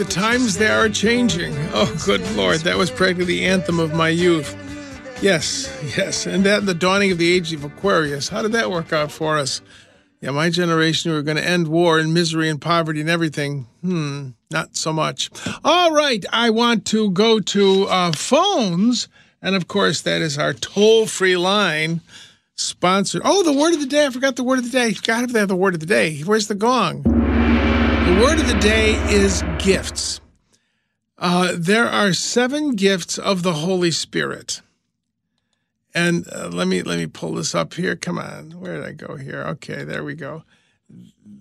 The 0.00 0.06
times 0.06 0.56
they 0.56 0.66
are 0.66 0.88
changing. 0.88 1.54
Oh, 1.74 1.94
good 2.06 2.22
Lord. 2.30 2.60
That 2.60 2.78
was 2.78 2.90
practically 2.90 3.26
the 3.26 3.44
anthem 3.44 3.78
of 3.78 3.92
my 3.92 4.08
youth. 4.08 4.56
Yes, 5.20 5.70
yes. 5.94 6.24
And 6.24 6.42
that 6.46 6.64
the 6.64 6.72
dawning 6.72 7.12
of 7.12 7.18
the 7.18 7.30
age 7.30 7.52
of 7.52 7.64
Aquarius. 7.64 8.30
How 8.30 8.40
did 8.40 8.52
that 8.52 8.70
work 8.70 8.94
out 8.94 9.12
for 9.12 9.36
us? 9.36 9.60
Yeah, 10.22 10.30
my 10.30 10.48
generation, 10.48 11.10
we 11.10 11.18
were 11.18 11.22
going 11.22 11.36
to 11.36 11.46
end 11.46 11.68
war 11.68 11.98
and 11.98 12.14
misery 12.14 12.48
and 12.48 12.58
poverty 12.58 13.02
and 13.02 13.10
everything. 13.10 13.66
Hmm, 13.82 14.30
not 14.50 14.74
so 14.74 14.90
much. 14.90 15.28
All 15.64 15.92
right, 15.92 16.24
I 16.32 16.48
want 16.48 16.86
to 16.86 17.10
go 17.10 17.38
to 17.38 17.86
uh, 17.88 18.12
phones 18.12 19.06
and 19.42 19.54
of 19.54 19.68
course, 19.68 20.00
that 20.00 20.22
is 20.22 20.38
our 20.38 20.54
toll 20.54 21.04
free 21.06 21.36
line 21.36 22.00
sponsored. 22.54 23.20
Oh, 23.22 23.42
the 23.42 23.52
word 23.52 23.74
of 23.74 23.80
the 23.80 23.86
day. 23.86 24.06
I 24.06 24.10
forgot 24.10 24.36
the 24.36 24.44
word 24.44 24.60
of 24.60 24.64
the 24.64 24.70
day. 24.70 24.92
Got 24.92 25.28
to 25.28 25.38
have 25.38 25.48
the 25.48 25.56
word 25.56 25.74
of 25.74 25.80
the 25.80 25.86
day. 25.86 26.20
Where's 26.20 26.48
the 26.48 26.54
gong? 26.54 27.19
The 28.10 28.16
word 28.16 28.40
of 28.40 28.48
the 28.48 28.58
day 28.58 28.94
is 29.08 29.44
gifts. 29.58 30.20
Uh, 31.16 31.54
there 31.56 31.86
are 31.86 32.12
seven 32.12 32.74
gifts 32.74 33.18
of 33.18 33.44
the 33.44 33.52
Holy 33.52 33.92
Spirit. 33.92 34.62
And 35.94 36.26
uh, 36.32 36.48
let 36.48 36.66
me 36.66 36.82
let 36.82 36.98
me 36.98 37.06
pull 37.06 37.34
this 37.34 37.54
up 37.54 37.74
here. 37.74 37.94
Come 37.94 38.18
on, 38.18 38.58
where 38.58 38.74
did 38.74 38.84
I 38.84 38.92
go 38.92 39.14
here? 39.14 39.44
Okay, 39.44 39.84
there 39.84 40.02
we 40.02 40.16
go. 40.16 40.42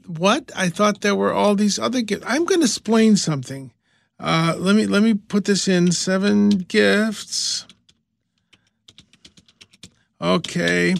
What 0.05 0.51
I 0.55 0.69
thought 0.69 1.01
there 1.01 1.15
were 1.15 1.33
all 1.33 1.55
these 1.55 1.79
other 1.79 2.01
gifts. 2.03 2.23
I'm 2.27 2.45
going 2.45 2.59
to 2.59 2.67
explain 2.67 3.17
something. 3.17 3.73
Uh, 4.19 4.53
let 4.55 4.75
me 4.75 4.85
let 4.85 5.01
me 5.01 5.15
put 5.15 5.45
this 5.45 5.67
in. 5.67 5.91
Seven 5.91 6.49
gifts. 6.49 7.65
Okay. 10.21 10.93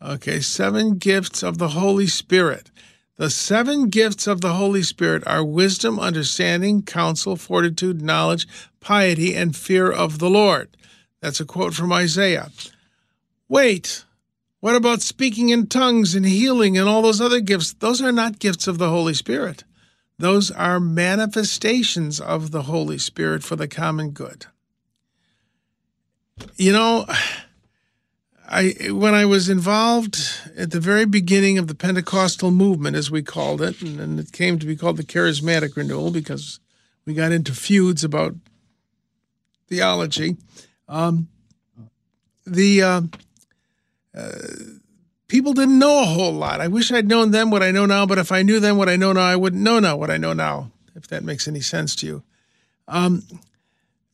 Okay. 0.00 0.40
Seven 0.40 0.96
gifts 0.96 1.42
of 1.42 1.58
the 1.58 1.68
Holy 1.68 2.06
Spirit. 2.06 2.70
The 3.16 3.30
seven 3.30 3.90
gifts 3.90 4.26
of 4.26 4.40
the 4.40 4.54
Holy 4.54 4.82
Spirit 4.82 5.24
are 5.26 5.44
wisdom, 5.44 6.00
understanding, 6.00 6.82
counsel, 6.82 7.36
fortitude, 7.36 8.02
knowledge, 8.02 8.48
piety, 8.80 9.34
and 9.36 9.54
fear 9.54 9.90
of 9.90 10.18
the 10.18 10.28
Lord. 10.28 10.76
That's 11.20 11.40
a 11.40 11.44
quote 11.44 11.74
from 11.74 11.92
Isaiah. 11.92 12.50
Wait, 13.48 14.04
what 14.58 14.74
about 14.74 15.00
speaking 15.00 15.50
in 15.50 15.68
tongues 15.68 16.14
and 16.14 16.26
healing 16.26 16.76
and 16.76 16.88
all 16.88 17.02
those 17.02 17.20
other 17.20 17.40
gifts? 17.40 17.72
Those 17.74 18.02
are 18.02 18.12
not 18.12 18.40
gifts 18.40 18.66
of 18.66 18.78
the 18.78 18.88
Holy 18.88 19.14
Spirit. 19.14 19.62
Those 20.18 20.50
are 20.50 20.80
manifestations 20.80 22.20
of 22.20 22.50
the 22.50 22.62
Holy 22.62 22.98
Spirit 22.98 23.44
for 23.44 23.56
the 23.56 23.68
common 23.68 24.10
good. 24.10 24.46
You 26.56 26.72
know, 26.72 27.06
I 28.54 28.92
when 28.92 29.14
I 29.14 29.24
was 29.24 29.48
involved 29.48 30.16
at 30.56 30.70
the 30.70 30.78
very 30.78 31.06
beginning 31.06 31.58
of 31.58 31.66
the 31.66 31.74
Pentecostal 31.74 32.52
movement, 32.52 32.94
as 32.94 33.10
we 33.10 33.20
called 33.20 33.60
it, 33.60 33.82
and, 33.82 33.98
and 33.98 34.20
it 34.20 34.30
came 34.30 34.60
to 34.60 34.66
be 34.66 34.76
called 34.76 34.96
the 34.96 35.02
Charismatic 35.02 35.76
Renewal 35.76 36.12
because 36.12 36.60
we 37.04 37.14
got 37.14 37.32
into 37.32 37.52
feuds 37.52 38.04
about 38.04 38.36
theology. 39.66 40.36
Um, 40.88 41.26
the 42.46 42.80
uh, 42.80 43.00
uh, 44.16 44.30
people 45.26 45.52
didn't 45.52 45.80
know 45.80 46.02
a 46.02 46.06
whole 46.06 46.32
lot. 46.32 46.60
I 46.60 46.68
wish 46.68 46.92
I'd 46.92 47.08
known 47.08 47.32
then 47.32 47.50
what 47.50 47.64
I 47.64 47.72
know 47.72 47.86
now, 47.86 48.06
but 48.06 48.18
if 48.18 48.30
I 48.30 48.42
knew 48.42 48.60
then 48.60 48.76
what 48.76 48.88
I 48.88 48.94
know 48.94 49.12
now, 49.12 49.26
I 49.26 49.34
wouldn't 49.34 49.62
know 49.62 49.80
now 49.80 49.96
what 49.96 50.12
I 50.12 50.16
know 50.16 50.32
now. 50.32 50.70
If 50.94 51.08
that 51.08 51.24
makes 51.24 51.48
any 51.48 51.60
sense 51.60 51.96
to 51.96 52.06
you. 52.06 52.22
Um, 52.86 53.24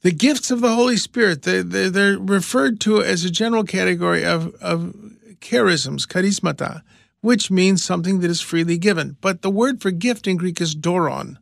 the 0.03 0.13
gifts 0.13 0.51
of 0.51 0.61
the 0.61 0.75
Holy 0.75 0.97
Spirit, 0.97 1.43
they, 1.43 1.63
they, 1.63 1.89
they're 1.89 2.19
referred 2.19 2.81
to 2.81 3.03
as 3.03 3.25
a 3.25 3.31
general 3.31 3.65
category 3.65 4.25
of, 4.25 4.55
of 4.57 4.95
charisms, 5.41 6.07
charismata, 6.07 6.83
which 7.21 7.51
means 7.51 7.85
something 7.85 8.21
that 8.21 8.31
is 8.31 8.41
freely 8.41 8.79
given. 8.79 9.17
But 9.21 9.43
the 9.43 9.51
word 9.51 9.83
for 9.83 9.91
gift 9.91 10.27
in 10.27 10.37
Greek 10.37 10.61
is 10.61 10.75
doron. 10.75 11.37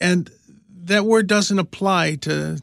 And 0.00 0.30
that 0.84 1.04
word 1.04 1.26
doesn't 1.26 1.58
apply 1.58 2.16
to, 2.16 2.60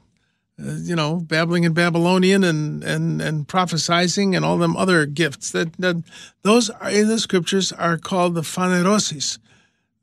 uh, 0.59 0.71
you 0.81 0.95
know, 0.95 1.17
babbling 1.17 1.63
in 1.63 1.73
Babylonian 1.73 2.43
and, 2.43 2.83
and, 2.83 3.21
and 3.21 3.47
prophesizing 3.47 4.35
and 4.35 4.43
all 4.43 4.57
them 4.57 4.75
other 4.75 5.05
gifts. 5.05 5.51
That, 5.51 5.73
that 5.73 6.03
Those 6.41 6.71
in 6.89 7.07
the 7.07 7.19
scriptures 7.19 7.71
are 7.71 7.97
called 7.97 8.33
the 8.33 8.41
phanerosis, 8.41 9.37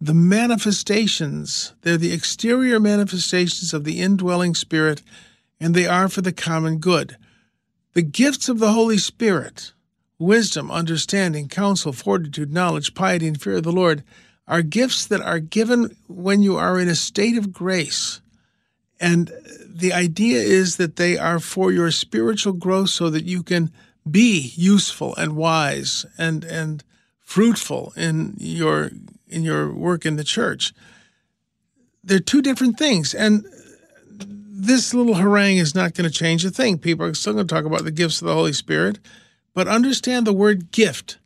the 0.00 0.14
manifestations, 0.14 1.74
they're 1.82 1.98
the 1.98 2.12
exterior 2.12 2.80
manifestations 2.80 3.74
of 3.74 3.84
the 3.84 4.00
indwelling 4.00 4.54
spirit, 4.54 5.02
and 5.60 5.74
they 5.74 5.86
are 5.86 6.08
for 6.08 6.22
the 6.22 6.32
common 6.32 6.78
good. 6.78 7.16
The 7.92 8.02
gifts 8.02 8.48
of 8.48 8.60
the 8.60 8.72
Holy 8.72 8.96
Spirit, 8.96 9.72
wisdom, 10.18 10.70
understanding, 10.70 11.48
counsel, 11.48 11.92
fortitude, 11.92 12.52
knowledge, 12.52 12.94
piety, 12.94 13.28
and 13.28 13.40
fear 13.40 13.56
of 13.56 13.64
the 13.64 13.72
Lord, 13.72 14.02
are 14.48 14.62
gifts 14.62 15.06
that 15.06 15.20
are 15.20 15.38
given 15.38 15.96
when 16.08 16.42
you 16.42 16.56
are 16.56 16.80
in 16.80 16.88
a 16.88 16.94
state 16.94 17.36
of 17.36 17.52
grace. 17.52 18.22
And 18.98 19.30
the 19.66 19.92
idea 19.92 20.40
is 20.40 20.76
that 20.76 20.96
they 20.96 21.18
are 21.18 21.40
for 21.40 21.72
your 21.72 21.90
spiritual 21.90 22.54
growth 22.54 22.90
so 22.90 23.10
that 23.10 23.24
you 23.24 23.42
can 23.42 23.70
be 24.10 24.52
useful 24.56 25.14
and 25.16 25.36
wise 25.36 26.06
and, 26.16 26.42
and 26.44 26.82
fruitful 27.20 27.92
in 27.96 28.34
your 28.38 28.90
in 29.30 29.42
your 29.42 29.72
work 29.72 30.04
in 30.04 30.16
the 30.16 30.24
church. 30.24 30.72
They're 32.02 32.18
two 32.18 32.42
different 32.42 32.78
things. 32.78 33.14
And 33.14 33.44
this 34.60 34.92
little 34.92 35.14
harangue 35.14 35.58
is 35.58 35.74
not 35.74 35.94
going 35.94 36.08
to 36.08 36.14
change 36.14 36.44
a 36.44 36.50
thing. 36.50 36.78
People 36.78 37.06
are 37.06 37.14
still 37.14 37.32
going 37.32 37.46
to 37.46 37.54
talk 37.54 37.64
about 37.64 37.84
the 37.84 37.90
gifts 37.90 38.20
of 38.20 38.26
the 38.26 38.34
Holy 38.34 38.52
Spirit, 38.52 38.98
but 39.54 39.68
understand 39.68 40.26
the 40.26 40.32
word 40.32 40.70
gift 40.70 41.18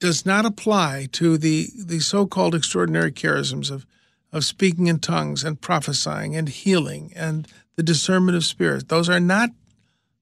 does 0.00 0.26
not 0.26 0.44
apply 0.44 1.08
to 1.12 1.38
the, 1.38 1.68
the 1.76 2.00
so 2.00 2.26
called 2.26 2.54
extraordinary 2.54 3.12
charisms 3.12 3.70
of, 3.70 3.86
of 4.32 4.44
speaking 4.44 4.88
in 4.88 4.98
tongues 4.98 5.44
and 5.44 5.60
prophesying 5.60 6.36
and 6.36 6.48
healing 6.48 7.12
and 7.14 7.48
the 7.76 7.82
discernment 7.82 8.36
of 8.36 8.44
spirits. 8.44 8.84
Those 8.84 9.08
are 9.08 9.20
not 9.20 9.50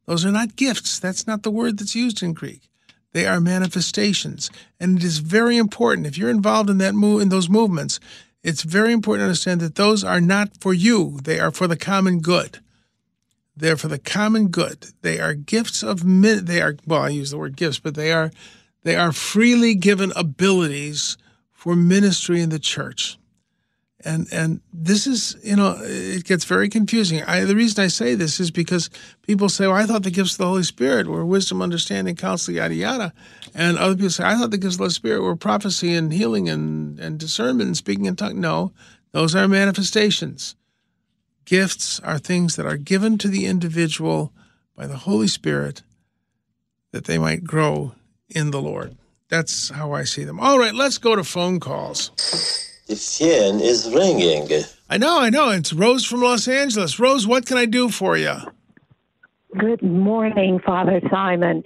those 0.06 0.24
are 0.24 0.32
not 0.32 0.56
gifts. 0.56 0.98
That's 0.98 1.26
not 1.26 1.44
the 1.44 1.50
word 1.50 1.78
that's 1.78 1.94
used 1.94 2.22
in 2.22 2.32
Greek. 2.32 2.68
They 3.12 3.26
are 3.26 3.40
manifestations. 3.40 4.50
And 4.80 4.98
it 4.98 5.04
is 5.04 5.18
very 5.18 5.56
important 5.56 6.06
if 6.06 6.16
you're 6.16 6.30
involved 6.30 6.70
in 6.70 6.78
that 6.78 6.94
move 6.94 7.22
in 7.22 7.28
those 7.28 7.48
movements, 7.48 8.00
it's 8.42 8.62
very 8.62 8.92
important 8.92 9.20
to 9.20 9.26
understand 9.26 9.60
that 9.60 9.76
those 9.76 10.02
are 10.02 10.20
not 10.20 10.60
for 10.60 10.74
you. 10.74 11.18
They 11.22 11.38
are 11.38 11.50
for 11.50 11.68
the 11.68 11.76
common 11.76 12.20
good. 12.20 12.58
They're 13.56 13.76
for 13.76 13.88
the 13.88 13.98
common 13.98 14.48
good. 14.48 14.86
They 15.02 15.20
are 15.20 15.34
gifts 15.34 15.82
of 15.82 16.04
men. 16.04 16.46
they 16.46 16.60
are 16.62 16.76
well, 16.86 17.02
I 17.02 17.10
use 17.10 17.30
the 17.30 17.38
word 17.38 17.56
gifts, 17.56 17.78
but 17.78 17.94
they 17.94 18.12
are 18.12 18.30
they 18.82 18.96
are 18.96 19.12
freely 19.12 19.74
given 19.74 20.12
abilities 20.16 21.16
for 21.52 21.76
ministry 21.76 22.40
in 22.40 22.48
the 22.48 22.58
church 22.58 23.18
and 24.04 24.26
and 24.32 24.60
this 24.72 25.06
is 25.06 25.36
you 25.42 25.56
know 25.56 25.76
it 25.80 26.24
gets 26.24 26.44
very 26.44 26.68
confusing. 26.68 27.22
I, 27.24 27.44
the 27.44 27.56
reason 27.56 27.82
I 27.82 27.88
say 27.88 28.14
this 28.14 28.40
is 28.40 28.50
because 28.50 28.90
people 29.22 29.48
say, 29.48 29.66
"Well, 29.66 29.76
I 29.76 29.86
thought 29.86 30.02
the 30.02 30.10
gifts 30.10 30.32
of 30.32 30.38
the 30.38 30.46
Holy 30.46 30.62
Spirit 30.62 31.06
were 31.06 31.24
wisdom, 31.24 31.62
understanding, 31.62 32.16
counsel, 32.16 32.54
yada 32.54 32.74
yada," 32.74 33.12
and 33.54 33.78
other 33.78 33.94
people 33.94 34.10
say, 34.10 34.24
"I 34.24 34.36
thought 34.36 34.50
the 34.50 34.58
gifts 34.58 34.74
of 34.74 34.78
the 34.78 34.84
Holy 34.84 34.94
Spirit 34.94 35.22
were 35.22 35.36
prophecy 35.36 35.94
and 35.94 36.12
healing 36.12 36.48
and 36.48 36.98
and 36.98 37.18
discernment 37.18 37.68
and 37.68 37.76
speaking 37.76 38.06
in 38.06 38.16
tongues." 38.16 38.34
No, 38.34 38.72
those 39.12 39.34
are 39.34 39.48
manifestations. 39.48 40.56
Gifts 41.44 42.00
are 42.00 42.18
things 42.18 42.56
that 42.56 42.66
are 42.66 42.76
given 42.76 43.18
to 43.18 43.28
the 43.28 43.46
individual 43.46 44.32
by 44.76 44.86
the 44.86 44.98
Holy 44.98 45.28
Spirit 45.28 45.82
that 46.92 47.04
they 47.04 47.18
might 47.18 47.44
grow 47.44 47.94
in 48.28 48.50
the 48.50 48.62
Lord. 48.62 48.96
That's 49.28 49.70
how 49.70 49.92
I 49.92 50.04
see 50.04 50.24
them. 50.24 50.38
All 50.38 50.58
right, 50.58 50.74
let's 50.74 50.98
go 50.98 51.16
to 51.16 51.24
phone 51.24 51.58
calls. 51.58 52.10
The 52.86 52.96
phone 52.96 53.60
is 53.60 53.88
ringing. 53.94 54.48
I 54.90 54.98
know, 54.98 55.20
I 55.20 55.30
know. 55.30 55.50
It's 55.50 55.72
Rose 55.72 56.04
from 56.04 56.22
Los 56.22 56.48
Angeles. 56.48 56.98
Rose, 56.98 57.26
what 57.26 57.46
can 57.46 57.56
I 57.56 57.66
do 57.66 57.88
for 57.88 58.16
you? 58.16 58.34
Good 59.56 59.82
morning, 59.82 60.60
Father 60.64 61.00
Simon. 61.10 61.62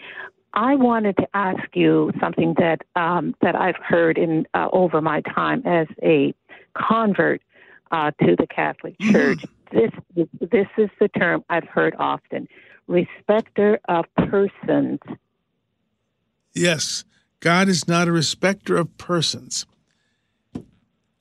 I 0.55 0.75
wanted 0.75 1.17
to 1.19 1.27
ask 1.35 1.63
you 1.75 2.13
something 2.21 2.55
that 2.59 2.81
um, 2.97 3.35
that 3.43 3.55
I've 3.55 3.77
heard 3.77 4.19
in 4.19 4.47
uh, 4.55 4.69
over 4.73 5.01
my 5.01 5.21
time 5.21 5.63
as 5.67 5.87
a 6.03 6.35
convert 6.75 7.43
uh, 7.91 8.11
to 8.23 8.37
the 8.37 8.47
Catholic 8.47 8.99
Mm-hmm. 8.99 9.13
Church. 9.13 9.45
This 9.73 9.91
this 10.41 10.67
is 10.79 10.91
the 11.01 11.09
term 11.09 11.45
I've 11.51 11.69
heard 11.69 11.95
often: 11.99 12.49
respecter 12.87 13.81
of 13.89 14.05
persons. 14.29 15.01
Yes, 16.55 17.05
God 17.41 17.69
is 17.69 17.87
not 17.87 18.09
a 18.09 18.13
respecter 18.13 18.77
of 18.77 18.97
persons. 18.97 19.67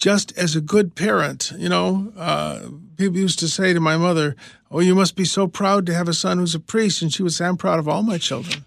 Just 0.06 0.38
as 0.38 0.56
a 0.56 0.62
good 0.62 0.94
parent, 0.94 1.52
you 1.58 1.68
know, 1.68 2.14
uh, 2.16 2.60
people 2.96 3.18
used 3.18 3.40
to 3.40 3.48
say 3.48 3.74
to 3.74 3.80
my 3.80 3.98
mother, 3.98 4.36
Oh, 4.70 4.80
you 4.80 4.94
must 4.94 5.16
be 5.16 5.26
so 5.26 5.48
proud 5.48 5.88
to 5.88 5.96
have 5.96 6.08
a 6.08 6.14
son 6.14 6.38
who's 6.38 6.54
a 6.54 6.60
priest. 6.60 7.02
And 7.02 7.12
she 7.12 7.24
would 7.24 7.34
say, 7.34 7.46
I'm 7.46 7.58
proud 7.58 7.80
of 7.80 7.88
all 7.88 8.04
my 8.04 8.20
children. 8.20 8.66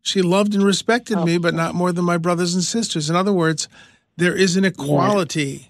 She 0.00 0.22
loved 0.22 0.56
and 0.56 0.64
respected 0.64 1.18
me, 1.18 1.38
but 1.38 1.54
not 1.54 1.76
more 1.76 1.92
than 1.92 2.04
my 2.04 2.16
brothers 2.16 2.56
and 2.56 2.64
sisters. 2.64 3.08
In 3.08 3.14
other 3.14 3.32
words, 3.32 3.68
there 4.16 4.34
is 4.34 4.56
an 4.56 4.64
equality 4.64 5.68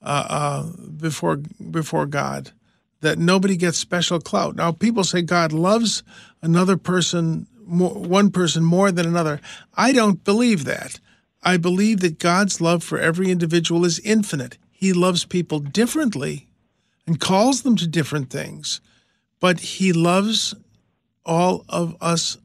uh, 0.00 0.26
uh, 0.28 0.62
before 0.96 1.38
before 1.68 2.06
God 2.06 2.52
that 3.00 3.18
nobody 3.18 3.56
gets 3.56 3.78
special 3.78 4.20
clout. 4.20 4.54
Now, 4.54 4.70
people 4.70 5.02
say 5.02 5.22
God 5.22 5.52
loves 5.52 6.04
another 6.40 6.76
person, 6.76 7.48
more, 7.66 7.94
one 7.94 8.30
person 8.30 8.62
more 8.62 8.92
than 8.92 9.06
another. 9.06 9.40
I 9.74 9.90
don't 9.90 10.22
believe 10.22 10.66
that. 10.66 11.00
I 11.46 11.58
believe 11.58 12.00
that 12.00 12.18
God's 12.18 12.60
love 12.60 12.82
for 12.82 12.98
every 12.98 13.30
individual 13.30 13.84
is 13.84 14.00
infinite. 14.00 14.58
He 14.72 14.92
loves 14.92 15.24
people 15.24 15.60
differently 15.60 16.48
and 17.06 17.20
calls 17.20 17.62
them 17.62 17.76
to 17.76 17.86
different 17.86 18.30
things, 18.30 18.80
but 19.38 19.60
He 19.60 19.92
loves 19.92 20.56
all 21.24 21.64
of 21.68 21.96
us 22.00 22.36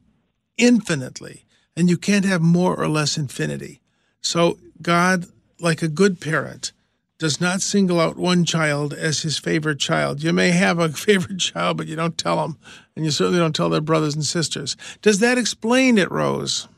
infinitely. 0.56 1.44
And 1.76 1.90
you 1.90 1.98
can't 1.98 2.24
have 2.24 2.42
more 2.42 2.76
or 2.76 2.88
less 2.88 3.18
infinity. 3.18 3.80
So, 4.20 4.58
God, 4.80 5.26
like 5.58 5.82
a 5.82 5.88
good 5.88 6.20
parent, 6.20 6.70
does 7.18 7.40
not 7.40 7.60
single 7.60 8.00
out 8.00 8.16
one 8.16 8.44
child 8.44 8.92
as 8.92 9.22
his 9.22 9.36
favorite 9.36 9.80
child. 9.80 10.22
You 10.22 10.32
may 10.32 10.50
have 10.50 10.78
a 10.78 10.88
favorite 11.08 11.38
child, 11.38 11.76
but 11.76 11.88
you 11.88 11.96
don't 11.96 12.16
tell 12.16 12.36
them, 12.36 12.56
and 12.94 13.04
you 13.04 13.10
certainly 13.10 13.40
don't 13.40 13.56
tell 13.56 13.70
their 13.70 13.80
brothers 13.80 14.14
and 14.14 14.24
sisters. 14.24 14.76
Does 15.00 15.18
that 15.18 15.38
explain 15.38 15.98
it, 15.98 16.10
Rose? 16.12 16.68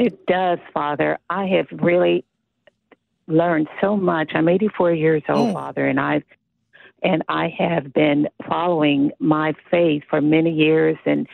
It 0.00 0.24
does, 0.24 0.58
Father. 0.72 1.18
I 1.28 1.44
have 1.48 1.66
really 1.72 2.24
learned 3.26 3.68
so 3.82 3.96
much. 3.98 4.30
I'm 4.34 4.48
84 4.48 4.92
years 4.94 5.22
old, 5.28 5.50
Oh. 5.50 5.52
Father, 5.52 5.86
and 5.86 6.00
I've 6.00 6.24
and 7.02 7.22
I 7.28 7.48
have 7.58 7.92
been 7.94 8.28
following 8.46 9.10
my 9.18 9.54
faith 9.70 10.02
for 10.10 10.20
many 10.20 10.50
years, 10.52 10.98
and 11.06 11.26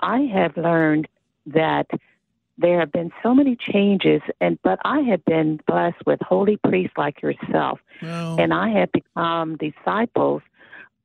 I 0.00 0.20
have 0.32 0.56
learned 0.56 1.08
that 1.46 1.86
there 2.56 2.78
have 2.80 2.92
been 2.92 3.10
so 3.22 3.34
many 3.34 3.56
changes, 3.56 4.20
and 4.40 4.58
but 4.62 4.78
I 4.84 5.00
have 5.00 5.24
been 5.24 5.60
blessed 5.66 6.02
with 6.06 6.20
holy 6.20 6.58
priests 6.58 6.96
like 6.98 7.22
yourself, 7.22 7.80
Well, 8.02 8.36
and 8.38 8.52
I 8.52 8.68
have 8.78 8.92
become 8.92 9.56
disciples 9.56 10.42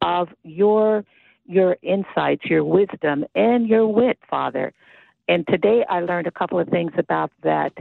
of 0.01 0.29
your 0.43 1.05
your 1.45 1.77
insights, 1.81 2.45
your 2.45 2.63
wisdom, 2.65 3.23
and 3.35 3.67
your 3.67 3.87
wit, 3.87 4.17
Father. 4.29 4.73
And 5.27 5.45
today 5.47 5.83
I 5.89 6.01
learned 6.01 6.27
a 6.27 6.31
couple 6.31 6.59
of 6.59 6.67
things 6.69 6.91
about 6.97 7.31
that 7.43 7.73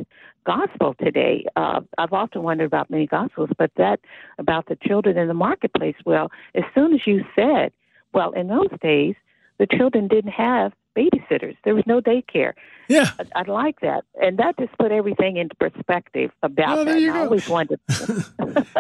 gospel 0.46 0.94
today. 1.02 1.46
Uh, 1.56 1.80
I've 1.98 2.12
often 2.12 2.42
wondered 2.42 2.66
about 2.66 2.90
many 2.90 3.06
gospels, 3.06 3.50
but 3.58 3.70
that 3.76 4.00
about 4.38 4.66
the 4.66 4.76
children 4.76 5.16
in 5.18 5.28
the 5.28 5.34
marketplace. 5.34 5.96
Well, 6.04 6.30
as 6.54 6.64
soon 6.74 6.94
as 6.94 7.06
you 7.06 7.24
said, 7.34 7.72
well, 8.12 8.32
in 8.32 8.48
those 8.48 8.70
days, 8.80 9.14
the 9.58 9.66
children 9.66 10.08
didn't 10.08 10.32
have 10.32 10.72
babysitters. 10.96 11.56
There 11.64 11.74
was 11.74 11.84
no 11.86 12.00
daycare. 12.00 12.52
Yeah. 12.88 13.10
I, 13.18 13.40
I 13.40 13.50
like 13.50 13.80
that, 13.80 14.04
and 14.20 14.38
that 14.38 14.56
just 14.58 14.76
put 14.78 14.92
everything 14.92 15.36
into 15.36 15.54
perspective 15.56 16.30
about 16.42 16.84
there 16.84 17.00
that. 17.00 17.16
I 17.16 17.20
always 17.20 17.48
wanted. 17.48 17.80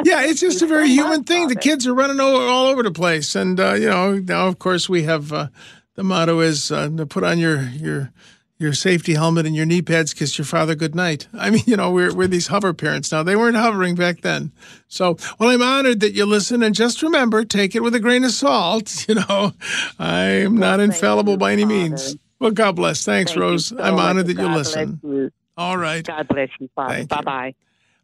yeah, 0.04 0.24
it's 0.24 0.40
just 0.40 0.62
a 0.62 0.66
very 0.66 0.88
human 0.88 1.24
thing. 1.24 1.48
The 1.48 1.56
kids 1.56 1.86
are 1.86 1.94
running 1.94 2.20
all, 2.20 2.36
all 2.36 2.66
over 2.66 2.82
the 2.82 2.92
place, 2.92 3.34
and 3.34 3.58
uh, 3.58 3.74
you 3.74 3.88
know 3.88 4.18
now, 4.18 4.46
of 4.46 4.58
course, 4.58 4.88
we 4.88 5.02
have 5.04 5.32
uh, 5.32 5.48
the 5.94 6.04
motto 6.04 6.40
is 6.40 6.70
uh, 6.70 6.88
to 6.96 7.06
put 7.06 7.24
on 7.24 7.38
your 7.38 7.62
your 7.62 8.12
your 8.58 8.72
safety 8.72 9.14
helmet 9.14 9.46
and 9.46 9.56
your 9.56 9.66
knee 9.66 9.82
pads, 9.82 10.14
kiss 10.14 10.38
your 10.38 10.44
father 10.44 10.74
good 10.74 10.94
night. 10.94 11.26
I 11.34 11.50
mean, 11.50 11.62
you 11.66 11.76
know, 11.76 11.90
we're 11.90 12.14
we're 12.14 12.28
these 12.28 12.46
hover 12.46 12.72
parents 12.72 13.10
now. 13.10 13.22
They 13.22 13.36
weren't 13.36 13.56
hovering 13.56 13.94
back 13.94 14.20
then. 14.20 14.52
So, 14.88 15.16
well, 15.38 15.50
I'm 15.50 15.62
honored 15.62 16.00
that 16.00 16.12
you 16.14 16.24
listen, 16.24 16.62
and 16.62 16.74
just 16.74 17.02
remember, 17.02 17.44
take 17.44 17.74
it 17.74 17.82
with 17.82 17.94
a 17.94 18.00
grain 18.00 18.24
of 18.24 18.30
salt. 18.30 19.06
You 19.08 19.16
know, 19.16 19.52
I'm 19.98 20.56
not 20.56 20.78
thank 20.78 20.92
infallible 20.94 21.36
by 21.36 21.52
any 21.52 21.62
Father. 21.62 21.74
means. 21.74 22.16
Well, 22.40 22.52
God 22.52 22.76
bless. 22.76 23.04
Thanks, 23.04 23.32
Thank 23.32 23.40
Rose. 23.42 23.66
so 23.66 23.78
I'm 23.78 23.98
honored 23.98 24.26
that 24.28 24.38
you 24.38 24.48
listen. 24.48 24.98
You. 25.02 25.30
All 25.56 25.76
right. 25.76 26.04
God 26.04 26.26
bless 26.28 26.48
you, 26.58 26.68
Father. 26.74 27.04
Bye 27.06 27.20
bye. 27.20 27.54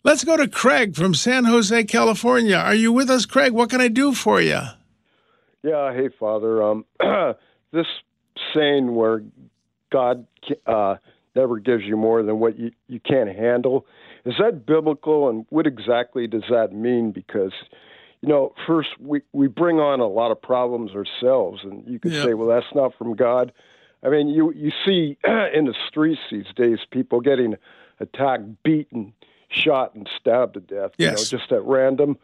Let's 0.03 0.25
go 0.25 0.37
to 0.37 0.47
Craig 0.49 0.95
from 0.95 1.15
San 1.15 1.45
Jose, 1.45 1.85
California. 1.85 2.57
Are 2.57 2.75
you 2.75 2.93
with 2.93 3.11
us, 3.11 3.27
Craig? 3.27 3.53
What 3.53 3.71
can 3.71 3.81
I 3.81 3.89
do 3.89 4.13
for 4.15 4.41
you? 4.41 4.61
Yeah, 5.63 5.93
hey, 5.95 6.09
Father. 6.19 6.63
Um, 6.63 6.85
this 7.73 7.87
saying 8.55 8.95
where 8.95 9.23
God 9.91 10.27
uh, 10.67 10.97
never 11.35 11.59
gives 11.59 11.85
you 11.85 11.97
more 11.97 12.23
than 12.23 12.39
what 12.41 12.59
you, 12.59 12.71
you 12.89 13.01
can't 13.01 13.35
handle, 13.35 13.87
is 14.25 14.35
that 14.39 14.67
biblical? 14.67 15.29
And 15.29 15.47
what 15.51 15.67
exactly 15.67 16.27
does 16.27 16.45
that 16.51 16.73
mean? 16.73 17.13
Because, 17.13 17.53
you 18.21 18.29
know, 18.29 18.53
first, 18.67 18.91
we, 19.01 19.23
we 19.33 19.47
bring 19.47 19.79
on 19.79 20.01
a 20.01 20.07
lot 20.07 20.31
of 20.31 20.41
problems 20.41 20.93
ourselves, 20.93 21.61
and 21.65 21.85
you 21.87 21.99
could 21.99 22.13
Yeah. 22.13 22.25
say, 22.25 22.35
well, 22.35 22.49
that's 22.49 22.75
not 22.75 22.95
from 22.97 23.15
God. 23.15 23.53
I 24.03 24.09
mean, 24.09 24.29
you, 24.29 24.53
you 24.53 24.73
see 24.87 25.17
in 25.25 25.67
the 25.67 25.75
streets 25.89 26.21
these 26.31 26.47
days 26.57 26.79
people 26.91 27.21
getting 27.21 27.57
attacked, 28.01 28.63
beaten, 28.63 29.13
shot, 29.49 29.95
and 29.95 30.09
stabbed 30.19 30.55
to 30.55 30.61
death, 30.61 30.93
Yes. 30.99 31.11
you 31.11 31.17
know, 31.17 31.25
just 31.25 31.53
at 31.53 31.63
random. 31.65 32.19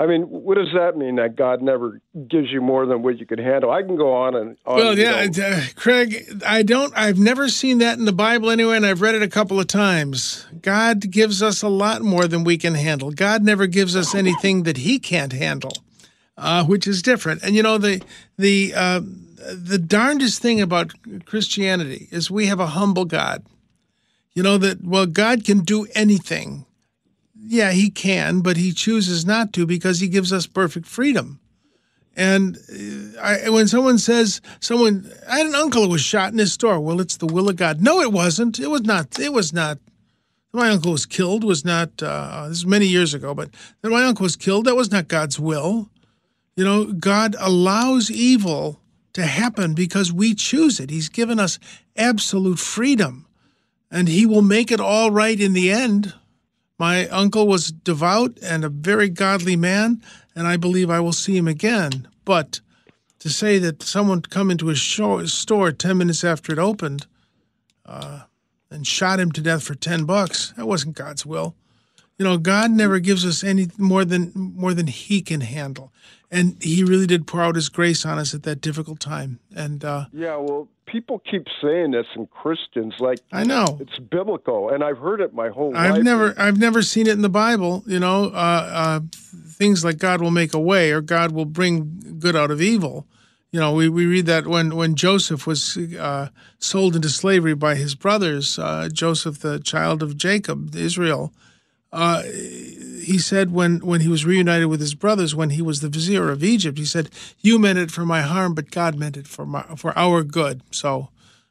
I 0.00 0.06
mean, 0.06 0.22
what 0.22 0.56
does 0.56 0.72
that 0.74 0.96
mean 0.96 1.16
that 1.16 1.34
God 1.34 1.60
never 1.60 2.00
gives 2.28 2.52
you 2.52 2.60
more 2.60 2.86
than 2.86 3.02
what 3.02 3.18
you 3.18 3.26
can 3.26 3.38
handle? 3.38 3.72
I 3.72 3.82
can 3.82 3.96
go 3.96 4.14
on 4.14 4.36
and 4.36 4.56
on. 4.64 4.76
Well, 4.76 4.96
you 4.96 5.02
yeah, 5.02 5.26
know. 5.26 5.44
uh, 5.44 5.62
Craig, 5.74 6.40
I 6.46 6.62
don't, 6.62 6.96
I've 6.96 7.18
never 7.18 7.48
seen 7.48 7.78
that 7.78 7.98
in 7.98 8.04
the 8.04 8.12
Bible 8.12 8.48
anyway, 8.48 8.76
and 8.76 8.86
I've 8.86 9.00
read 9.00 9.16
it 9.16 9.22
a 9.22 9.28
couple 9.28 9.58
of 9.58 9.66
times. 9.66 10.46
God 10.62 11.10
gives 11.10 11.42
us 11.42 11.62
a 11.62 11.68
lot 11.68 12.02
more 12.02 12.28
than 12.28 12.44
we 12.44 12.56
can 12.56 12.74
handle. 12.74 13.10
God 13.10 13.42
never 13.42 13.66
gives 13.66 13.96
us 13.96 14.14
anything 14.14 14.62
that 14.62 14.76
He 14.76 15.00
can't 15.00 15.32
handle, 15.32 15.72
uh, 16.36 16.64
which 16.64 16.86
is 16.86 17.02
different. 17.02 17.42
And 17.42 17.56
you 17.56 17.64
know, 17.64 17.76
the 17.76 18.00
the 18.36 18.74
uh, 18.76 19.00
the 19.52 19.78
darndest 19.78 20.40
thing 20.40 20.60
about 20.60 20.92
Christianity 21.24 22.06
is 22.12 22.30
we 22.30 22.46
have 22.46 22.60
a 22.60 22.66
humble 22.68 23.04
God. 23.04 23.44
You 24.32 24.44
know 24.44 24.58
that 24.58 24.84
well, 24.84 25.06
God 25.06 25.44
can 25.44 25.60
do 25.60 25.88
anything. 25.96 26.66
Yeah, 27.50 27.72
He 27.72 27.88
can, 27.88 28.40
but 28.40 28.58
He 28.58 28.72
chooses 28.72 29.24
not 29.24 29.54
to 29.54 29.66
because 29.66 30.00
He 30.00 30.08
gives 30.08 30.32
us 30.34 30.46
perfect 30.46 30.86
freedom. 30.86 31.40
And 32.14 32.58
uh, 32.68 33.20
I, 33.20 33.48
when 33.48 33.68
someone 33.68 33.96
says 33.96 34.42
someone, 34.60 35.10
I 35.26 35.38
had 35.38 35.46
an 35.46 35.54
uncle 35.54 35.84
who 35.84 35.88
was 35.88 36.02
shot 36.02 36.32
in 36.32 36.38
his 36.38 36.52
store. 36.52 36.78
Well, 36.78 37.00
it's 37.00 37.16
the 37.16 37.26
will 37.26 37.48
of 37.48 37.56
God. 37.56 37.80
No, 37.80 38.00
it 38.00 38.12
wasn't. 38.12 38.58
It 38.58 38.66
was 38.66 38.82
not. 38.82 39.18
It 39.18 39.32
was 39.32 39.52
not. 39.52 39.78
My 40.52 40.68
uncle 40.68 40.92
was 40.92 41.06
killed. 41.06 41.42
Was 41.42 41.64
not. 41.64 42.02
Uh, 42.02 42.48
this 42.48 42.58
is 42.58 42.66
many 42.66 42.86
years 42.86 43.14
ago, 43.14 43.34
but 43.34 43.50
when 43.80 43.92
my 43.92 44.04
uncle 44.04 44.24
was 44.24 44.36
killed, 44.36 44.66
that 44.66 44.76
was 44.76 44.90
not 44.90 45.08
God's 45.08 45.40
will. 45.40 45.88
You 46.56 46.64
know, 46.64 46.92
God 46.92 47.34
allows 47.38 48.10
evil 48.10 48.80
to 49.14 49.24
happen 49.24 49.74
because 49.74 50.12
we 50.12 50.34
choose 50.34 50.80
it. 50.80 50.90
He's 50.90 51.08
given 51.08 51.38
us 51.38 51.58
absolute 51.96 52.58
freedom, 52.58 53.26
and 53.90 54.08
He 54.08 54.26
will 54.26 54.42
make 54.42 54.70
it 54.70 54.80
all 54.80 55.10
right 55.10 55.40
in 55.40 55.54
the 55.54 55.70
end. 55.70 56.12
My 56.78 57.08
uncle 57.08 57.46
was 57.46 57.72
devout 57.72 58.38
and 58.42 58.64
a 58.64 58.68
very 58.68 59.08
godly 59.08 59.56
man, 59.56 60.02
and 60.34 60.46
I 60.46 60.56
believe 60.56 60.90
I 60.90 61.00
will 61.00 61.12
see 61.12 61.36
him 61.36 61.48
again. 61.48 62.08
But 62.24 62.60
to 63.18 63.28
say 63.28 63.58
that 63.58 63.82
someone 63.82 64.22
come 64.22 64.50
into 64.50 64.68
his 64.68 64.82
store 64.82 65.72
10 65.72 65.98
minutes 65.98 66.22
after 66.22 66.52
it 66.52 66.58
opened 66.58 67.06
uh, 67.84 68.22
and 68.70 68.86
shot 68.86 69.18
him 69.18 69.32
to 69.32 69.40
death 69.40 69.64
for 69.64 69.74
10 69.74 70.04
bucks, 70.04 70.52
that 70.56 70.66
wasn't 70.66 70.96
God's 70.96 71.26
will. 71.26 71.56
You 72.18 72.24
know, 72.24 72.36
God 72.36 72.72
never 72.72 72.98
gives 72.98 73.24
us 73.24 73.44
any 73.44 73.68
more 73.78 74.04
than 74.04 74.32
more 74.34 74.74
than 74.74 74.88
He 74.88 75.22
can 75.22 75.40
handle, 75.40 75.92
and 76.32 76.60
He 76.60 76.82
really 76.82 77.06
did 77.06 77.28
pour 77.28 77.42
out 77.42 77.54
His 77.54 77.68
grace 77.68 78.04
on 78.04 78.18
us 78.18 78.34
at 78.34 78.42
that 78.42 78.60
difficult 78.60 78.98
time. 78.98 79.38
And 79.54 79.84
uh, 79.84 80.06
yeah, 80.12 80.34
well, 80.36 80.68
people 80.90 81.20
keep 81.30 81.46
saying 81.62 81.92
this, 81.92 82.06
and 82.14 82.30
Christians 82.30 82.94
like 82.98 83.20
I 83.32 83.44
know 83.44 83.78
it's 83.80 83.98
biblical, 83.98 84.70
and 84.70 84.82
I've 84.82 84.98
heard 84.98 85.20
it 85.20 85.34
my 85.34 85.48
whole 85.48 85.76
I've 85.76 85.94
life. 85.94 86.02
never 86.02 86.34
I've 86.38 86.58
never 86.58 86.82
seen 86.82 87.06
it 87.06 87.12
in 87.12 87.22
the 87.22 87.28
Bible. 87.28 87.84
You 87.86 88.00
know, 88.00 88.26
uh, 88.26 88.70
uh, 88.72 89.00
things 89.12 89.84
like 89.84 89.98
God 89.98 90.20
will 90.20 90.30
make 90.30 90.54
a 90.54 90.60
way 90.60 90.90
or 90.92 91.00
God 91.00 91.32
will 91.32 91.44
bring 91.44 92.16
good 92.18 92.36
out 92.36 92.50
of 92.50 92.60
evil. 92.60 93.06
You 93.50 93.60
know, 93.60 93.72
we, 93.72 93.88
we 93.88 94.04
read 94.04 94.26
that 94.26 94.46
when 94.46 94.76
when 94.76 94.94
Joseph 94.94 95.46
was 95.46 95.76
uh, 95.76 96.28
sold 96.58 96.96
into 96.96 97.08
slavery 97.08 97.54
by 97.54 97.76
his 97.76 97.94
brothers, 97.94 98.58
uh, 98.58 98.88
Joseph, 98.92 99.38
the 99.38 99.58
child 99.58 100.02
of 100.02 100.16
Jacob, 100.16 100.74
Israel. 100.74 101.32
Uh, 101.92 102.22
he 102.22 103.18
said 103.18 103.52
when 103.52 103.78
when 103.78 104.02
he 104.02 104.08
was 104.08 104.26
reunited 104.26 104.66
with 104.66 104.80
his 104.80 104.94
brothers, 104.94 105.34
when 105.34 105.50
he 105.50 105.62
was 105.62 105.80
the 105.80 105.88
vizier 105.88 106.30
of 106.30 106.44
Egypt, 106.44 106.78
he 106.78 106.84
said, 106.84 107.10
"You 107.40 107.58
meant 107.58 107.78
it 107.78 107.90
for 107.90 108.04
my 108.04 108.20
harm, 108.20 108.54
but 108.54 108.70
God 108.70 108.96
meant 108.96 109.16
it 109.16 109.26
for 109.26 109.46
my 109.46 109.62
for 109.76 109.96
our 109.98 110.22
good." 110.22 110.62
So. 110.70 111.08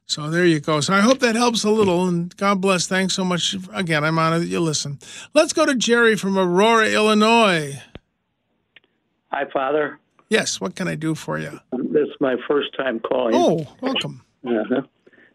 So 0.10 0.30
there 0.30 0.46
you 0.46 0.62
go. 0.62 0.80
So 0.80 0.94
I 0.94 1.02
hope 1.02 1.20
that 1.20 1.36
helps 1.36 1.66
a 1.66 1.70
little, 1.70 2.08
and 2.08 2.34
God 2.38 2.62
bless. 2.62 2.88
Thanks 2.88 3.14
so 3.14 3.26
much. 3.26 3.54
Again, 3.74 4.06
I'm 4.06 4.18
honored 4.18 4.44
that 4.44 4.48
you 4.48 4.62
listen. 4.62 5.00
Let's 5.34 5.52
go 5.52 5.66
to 5.66 5.76
Jerry 5.76 6.16
from 6.16 6.38
Aurora, 6.38 6.88
Illinois. 6.88 7.84
Hi, 9.34 9.44
Father. 9.52 10.00
Yes, 10.30 10.62
what 10.62 10.76
can 10.76 10.88
I 10.88 10.96
do 10.96 11.14
for 11.14 11.38
you? 11.38 11.60
This 11.74 12.08
is 12.08 12.16
my 12.22 12.38
first 12.48 12.70
time 12.78 13.02
calling. 13.02 13.36
Oh, 13.36 13.68
welcome. 13.82 14.24
Uh-huh. 14.46 14.84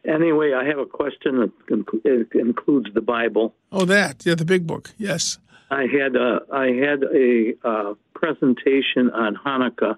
Anyway, 0.04 0.52
I 0.52 0.64
have 0.64 0.78
a 0.78 0.86
question 0.86 1.52
that 1.66 2.28
includes 2.34 2.92
the 2.92 3.00
Bible. 3.00 3.54
Oh, 3.70 3.84
that 3.84 4.26
yeah, 4.26 4.34
the 4.34 4.44
big 4.44 4.66
book. 4.66 4.90
Yes. 4.98 5.38
I 5.70 5.86
had 5.86 6.16
a 6.16 6.40
I 6.52 6.66
had 6.72 7.02
a 7.04 7.54
uh, 7.64 7.94
presentation 8.14 9.10
on 9.10 9.36
Hanukkah 9.36 9.96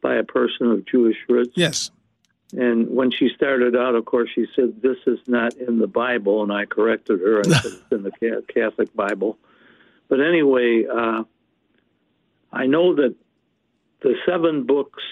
by 0.00 0.14
a 0.14 0.24
person 0.24 0.70
of 0.70 0.86
Jewish 0.86 1.16
roots. 1.28 1.52
Yes. 1.56 1.90
And 2.52 2.88
when 2.90 3.10
she 3.10 3.30
started 3.34 3.74
out, 3.74 3.94
of 3.96 4.04
course, 4.04 4.30
she 4.34 4.46
said, 4.54 4.80
This 4.80 4.98
is 5.06 5.18
not 5.26 5.54
in 5.54 5.78
the 5.78 5.86
Bible. 5.86 6.42
And 6.42 6.52
I 6.52 6.66
corrected 6.66 7.20
her. 7.20 7.40
I 7.40 7.42
said, 7.42 7.72
It's 7.72 7.82
in 7.90 8.02
the 8.02 8.44
Catholic 8.54 8.94
Bible. 8.94 9.38
But 10.08 10.20
anyway, 10.20 10.84
uh, 10.86 11.24
I 12.52 12.66
know 12.66 12.94
that 12.94 13.16
the 14.02 14.14
seven 14.26 14.64
books 14.64 15.02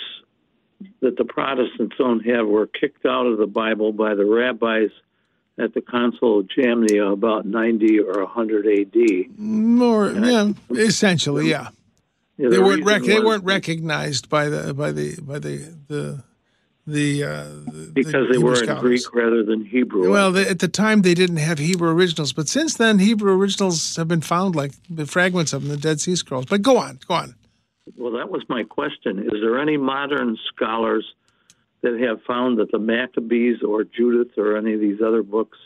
that 1.01 1.16
the 1.16 1.24
Protestants 1.24 1.97
don't 1.99 2.20
have 2.26 2.47
were 2.47 2.66
kicked 2.66 3.07
out 3.07 3.26
of 3.26 3.39
the 3.39 3.47
Bible 3.47 3.93
by 3.93 4.14
the 4.14 4.24
rabbis 4.24 4.91
at 5.59 5.74
the 5.74 5.80
Council 5.80 6.41
of 6.41 6.47
Jamnia 6.47 7.12
about 7.12 7.47
90 7.47 8.01
or 8.01 8.24
100 8.24 8.66
AD. 8.66 9.39
More, 9.39 10.12
yeah, 10.12 10.53
essentially, 10.70 11.49
yeah. 11.49 11.68
Yeah, 12.39 12.49
they 12.49 12.57
the 12.57 12.62
weren't 12.62 12.85
rec- 12.85 13.03
they 13.03 13.20
weren't 13.20 13.45
recognized 13.45 14.28
by 14.28 14.49
the 14.49 14.72
by 14.72 14.91
the 14.91 15.20
by 15.20 15.39
the 15.39 15.74
the 15.87 16.24
the, 16.87 17.22
uh, 17.22 17.45
the 17.45 17.91
because 17.93 18.26
the 18.26 18.33
they 18.33 18.39
Hebrew 18.39 18.51
were 18.51 18.64
in. 18.64 18.80
Greek 18.80 19.14
rather 19.14 19.45
than 19.45 19.64
Hebrew. 19.64 20.11
Well, 20.11 20.33
they, 20.33 20.49
at 20.49 20.59
the 20.59 20.68
time 20.68 21.03
they 21.03 21.14
didn't 21.14 21.37
have 21.37 21.59
Hebrew 21.59 21.91
originals, 21.91 22.33
but 22.33 22.49
since 22.49 22.74
then 22.74 22.99
Hebrew 22.99 23.33
originals 23.35 23.95
have 23.97 24.09
been 24.09 24.20
found, 24.20 24.57
like 24.57 24.72
the 24.91 25.07
fragments 25.07 25.53
of 25.53 25.62
them, 25.62 25.70
the 25.70 25.76
Dead 25.76 26.01
Sea 26.01 26.16
Scrolls. 26.16 26.47
But 26.47 26.62
go 26.62 26.78
on, 26.78 26.99
go 27.07 27.14
on. 27.14 27.37
Well, 27.97 28.12
that 28.12 28.30
was 28.30 28.43
my 28.49 28.62
question. 28.64 29.18
Is 29.18 29.41
there 29.41 29.59
any 29.59 29.76
modern 29.76 30.37
scholars 30.49 31.05
that 31.83 31.99
have 32.01 32.22
found 32.22 32.59
that 32.59 32.70
the 32.70 32.78
Maccabees 32.78 33.62
or 33.62 33.85
Judith 33.85 34.39
or 34.39 34.57
any 34.57 34.74
of 34.74 34.80
these 34.80 35.01
other 35.01 35.22
books 35.22 35.59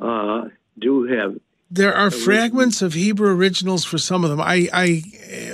uh, 0.00 0.48
do 0.78 1.04
have? 1.04 1.36
There 1.70 1.94
are 1.94 2.10
fragments 2.10 2.82
of 2.82 2.92
Hebrew 2.92 3.34
originals 3.34 3.82
for 3.82 3.96
some 3.96 4.24
of 4.24 4.30
them. 4.30 4.42
I, 4.42 4.68
I 4.74 5.02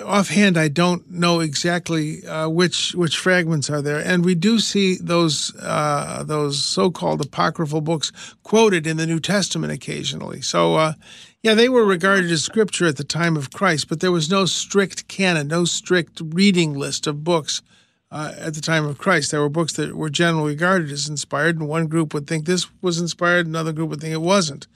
offhand, 0.05 0.59
I 0.59 0.67
don't 0.67 1.09
know 1.09 1.39
exactly 1.39 2.27
uh, 2.27 2.49
which 2.49 2.93
which 2.97 3.17
fragments 3.17 3.71
are 3.71 3.81
there, 3.81 4.01
and 4.01 4.25
we 4.25 4.35
do 4.35 4.59
see 4.59 4.97
those 4.97 5.55
uh, 5.63 6.25
those 6.27 6.61
so-called 6.65 7.21
apocryphal 7.21 7.83
books 7.83 8.11
quoted 8.43 8.85
in 8.85 8.97
the 8.97 9.07
New 9.07 9.21
Testament 9.21 9.73
occasionally. 9.73 10.41
So, 10.41 10.75
uh, 10.75 10.95
yeah, 11.43 11.55
they 11.55 11.69
were 11.69 11.85
regarded 11.85 12.31
as 12.31 12.43
scripture 12.43 12.87
at 12.87 12.97
the 12.97 13.05
time 13.05 13.37
of 13.37 13.53
Christ, 13.53 13.89
but 13.89 14.01
there 14.01 14.13
was 14.13 14.31
no 14.31 14.45
strict 14.45 15.09
canon, 15.09 15.49
no 15.49 15.65
strict 15.65 16.21
reading 16.25 16.75
list 16.75 17.07
of 17.07 17.23
books 17.23 17.63
uh, 18.11 18.35
at 18.39 18.55
the 18.55 18.61
time 18.61 18.85
of 18.85 18.99
Christ. 18.99 19.31
There 19.31 19.41
were 19.41 19.49
books 19.49 19.75
that 19.75 19.95
were 19.95 20.11
generally 20.11 20.53
regarded 20.53 20.91
as 20.91 21.09
inspired, 21.09 21.59
and 21.59 21.69
one 21.69 21.87
group 21.87 22.13
would 22.13 22.27
think 22.27 22.47
this 22.47 22.67
was 22.83 23.01
inspired, 23.01 23.47
another 23.47 23.73
group 23.73 23.91
would 23.91 24.01
think 24.01 24.15
it 24.15 24.21
wasn't. 24.21 24.67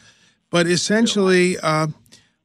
But 0.50 0.66
essentially, 0.66 1.58
uh, 1.58 1.88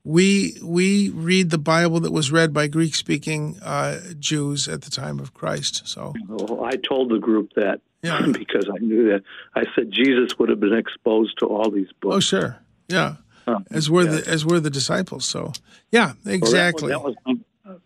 we 0.03 0.57
we 0.63 1.09
read 1.09 1.49
the 1.49 1.57
Bible 1.57 1.99
that 1.99 2.11
was 2.11 2.31
read 2.31 2.53
by 2.53 2.67
Greek-speaking 2.67 3.59
uh, 3.61 3.99
Jews 4.17 4.69
at 4.69 4.83
the 4.83 4.89
time 4.89 5.19
of 5.19 5.33
Christ. 5.33 5.85
So 5.85 6.13
Well, 6.27 6.63
I 6.63 6.77
told 6.77 7.09
the 7.11 7.19
group 7.19 7.51
that 7.55 7.81
Yeah. 8.01 8.25
because 8.31 8.69
I 8.73 8.77
knew 8.79 9.09
that. 9.09 9.23
I 9.53 9.65
said 9.75 9.91
Jesus 9.91 10.39
would 10.39 10.47
have 10.47 10.61
been 10.61 10.73
exposed 10.73 11.37
to 11.39 11.45
all 11.47 11.69
these 11.69 11.91
books. 11.99 12.15
Oh, 12.15 12.19
sure. 12.21 12.57
Yeah. 12.87 13.15
Huh. 13.47 13.59
As 13.71 13.89
were 13.89 14.03
Yeah. 14.03 14.11
the 14.21 14.27
as 14.29 14.45
were 14.45 14.59
the 14.59 14.69
disciples. 14.69 15.25
So, 15.25 15.53
yeah, 15.91 16.05
Well, 16.07 16.15
that 16.23 16.31
was- 16.41 16.49
exactly. 16.51 16.89
that, 16.89 17.03
was, 17.03 17.15
my, 17.25 17.35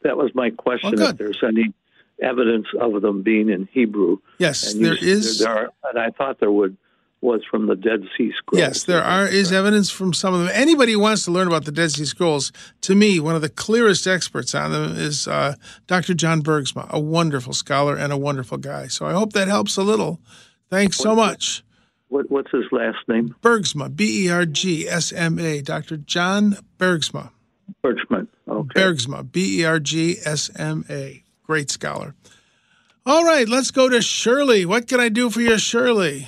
that 0.03 0.17
was 0.17 0.31
my 0.33 0.49
question. 0.49 0.95
Good. 0.95 1.11
if 1.11 1.17
there's 1.17 1.43
any 1.43 1.73
evidence 2.21 2.67
of 2.79 3.01
them 3.01 3.21
being 3.23 3.49
in 3.49 3.67
Hebrew. 3.71 4.17
yes, 4.37 4.73
And 4.73 4.81
you 4.81 4.95
there. 4.95 5.23
There 5.39 5.49
are, 5.49 5.69
and 5.89 5.99
I 5.99 6.09
thought 6.11 6.39
there 6.39 6.51
would 6.51 6.77
was 7.23 7.41
from 7.51 7.67
the 7.67 7.75
Dead 7.75 8.01
Sea 8.17 8.31
Scrolls. 8.35 8.59
Yes, 8.59 8.83
there 8.85 9.03
are 9.03 9.27
is 9.27 9.51
evidence 9.51 9.91
from 9.91 10.11
some 10.11 10.33
of 10.33 10.39
them. 10.39 10.49
Anybody 10.53 10.93
who 10.93 10.99
wants 10.99 11.23
to 11.25 11.31
learn 11.31 11.45
about 11.47 11.65
the 11.65 11.71
Dead 11.71 11.91
Sea 11.91 12.05
Scrolls, 12.05 12.51
to 12.81 12.95
me, 12.95 13.19
one 13.19 13.35
of 13.35 13.43
the 13.43 13.49
clearest 13.49 14.07
experts 14.07 14.55
on 14.55 14.71
them 14.71 14.95
is 14.97 15.27
uh, 15.27 15.53
Dr. 15.85 16.15
John 16.15 16.41
Bergsma, 16.41 16.89
a 16.89 16.99
wonderful 16.99 17.53
scholar 17.53 17.95
and 17.95 18.11
a 18.11 18.17
wonderful 18.17 18.57
guy. 18.57 18.87
So 18.87 19.05
I 19.05 19.13
hope 19.13 19.33
that 19.33 19.47
helps 19.47 19.77
a 19.77 19.83
little. 19.83 20.19
Thanks 20.71 20.97
so 20.97 21.15
much. 21.15 21.63
What, 22.11 22.29
what's 22.29 22.51
his 22.51 22.65
last 22.73 22.97
name? 23.07 23.33
Bergsma, 23.41 23.95
B 23.95 24.25
E 24.25 24.29
R 24.29 24.45
G 24.45 24.85
S 24.85 25.13
M 25.13 25.39
A, 25.39 25.61
Dr. 25.61 25.95
John 25.95 26.57
Bergsma. 26.77 27.31
Birchman. 27.81 28.27
Okay. 28.49 28.81
Bergsma, 28.81 29.31
B 29.31 29.61
E 29.61 29.63
R 29.63 29.79
G 29.79 30.17
S 30.25 30.51
M 30.57 30.83
A. 30.89 31.23
Great 31.43 31.71
scholar. 31.71 32.13
All 33.05 33.23
right, 33.23 33.47
let's 33.47 33.71
go 33.71 33.87
to 33.87 34.01
Shirley. 34.01 34.65
What 34.65 34.89
can 34.89 34.99
I 34.99 35.07
do 35.07 35.29
for 35.29 35.39
you, 35.39 35.57
Shirley? 35.57 36.27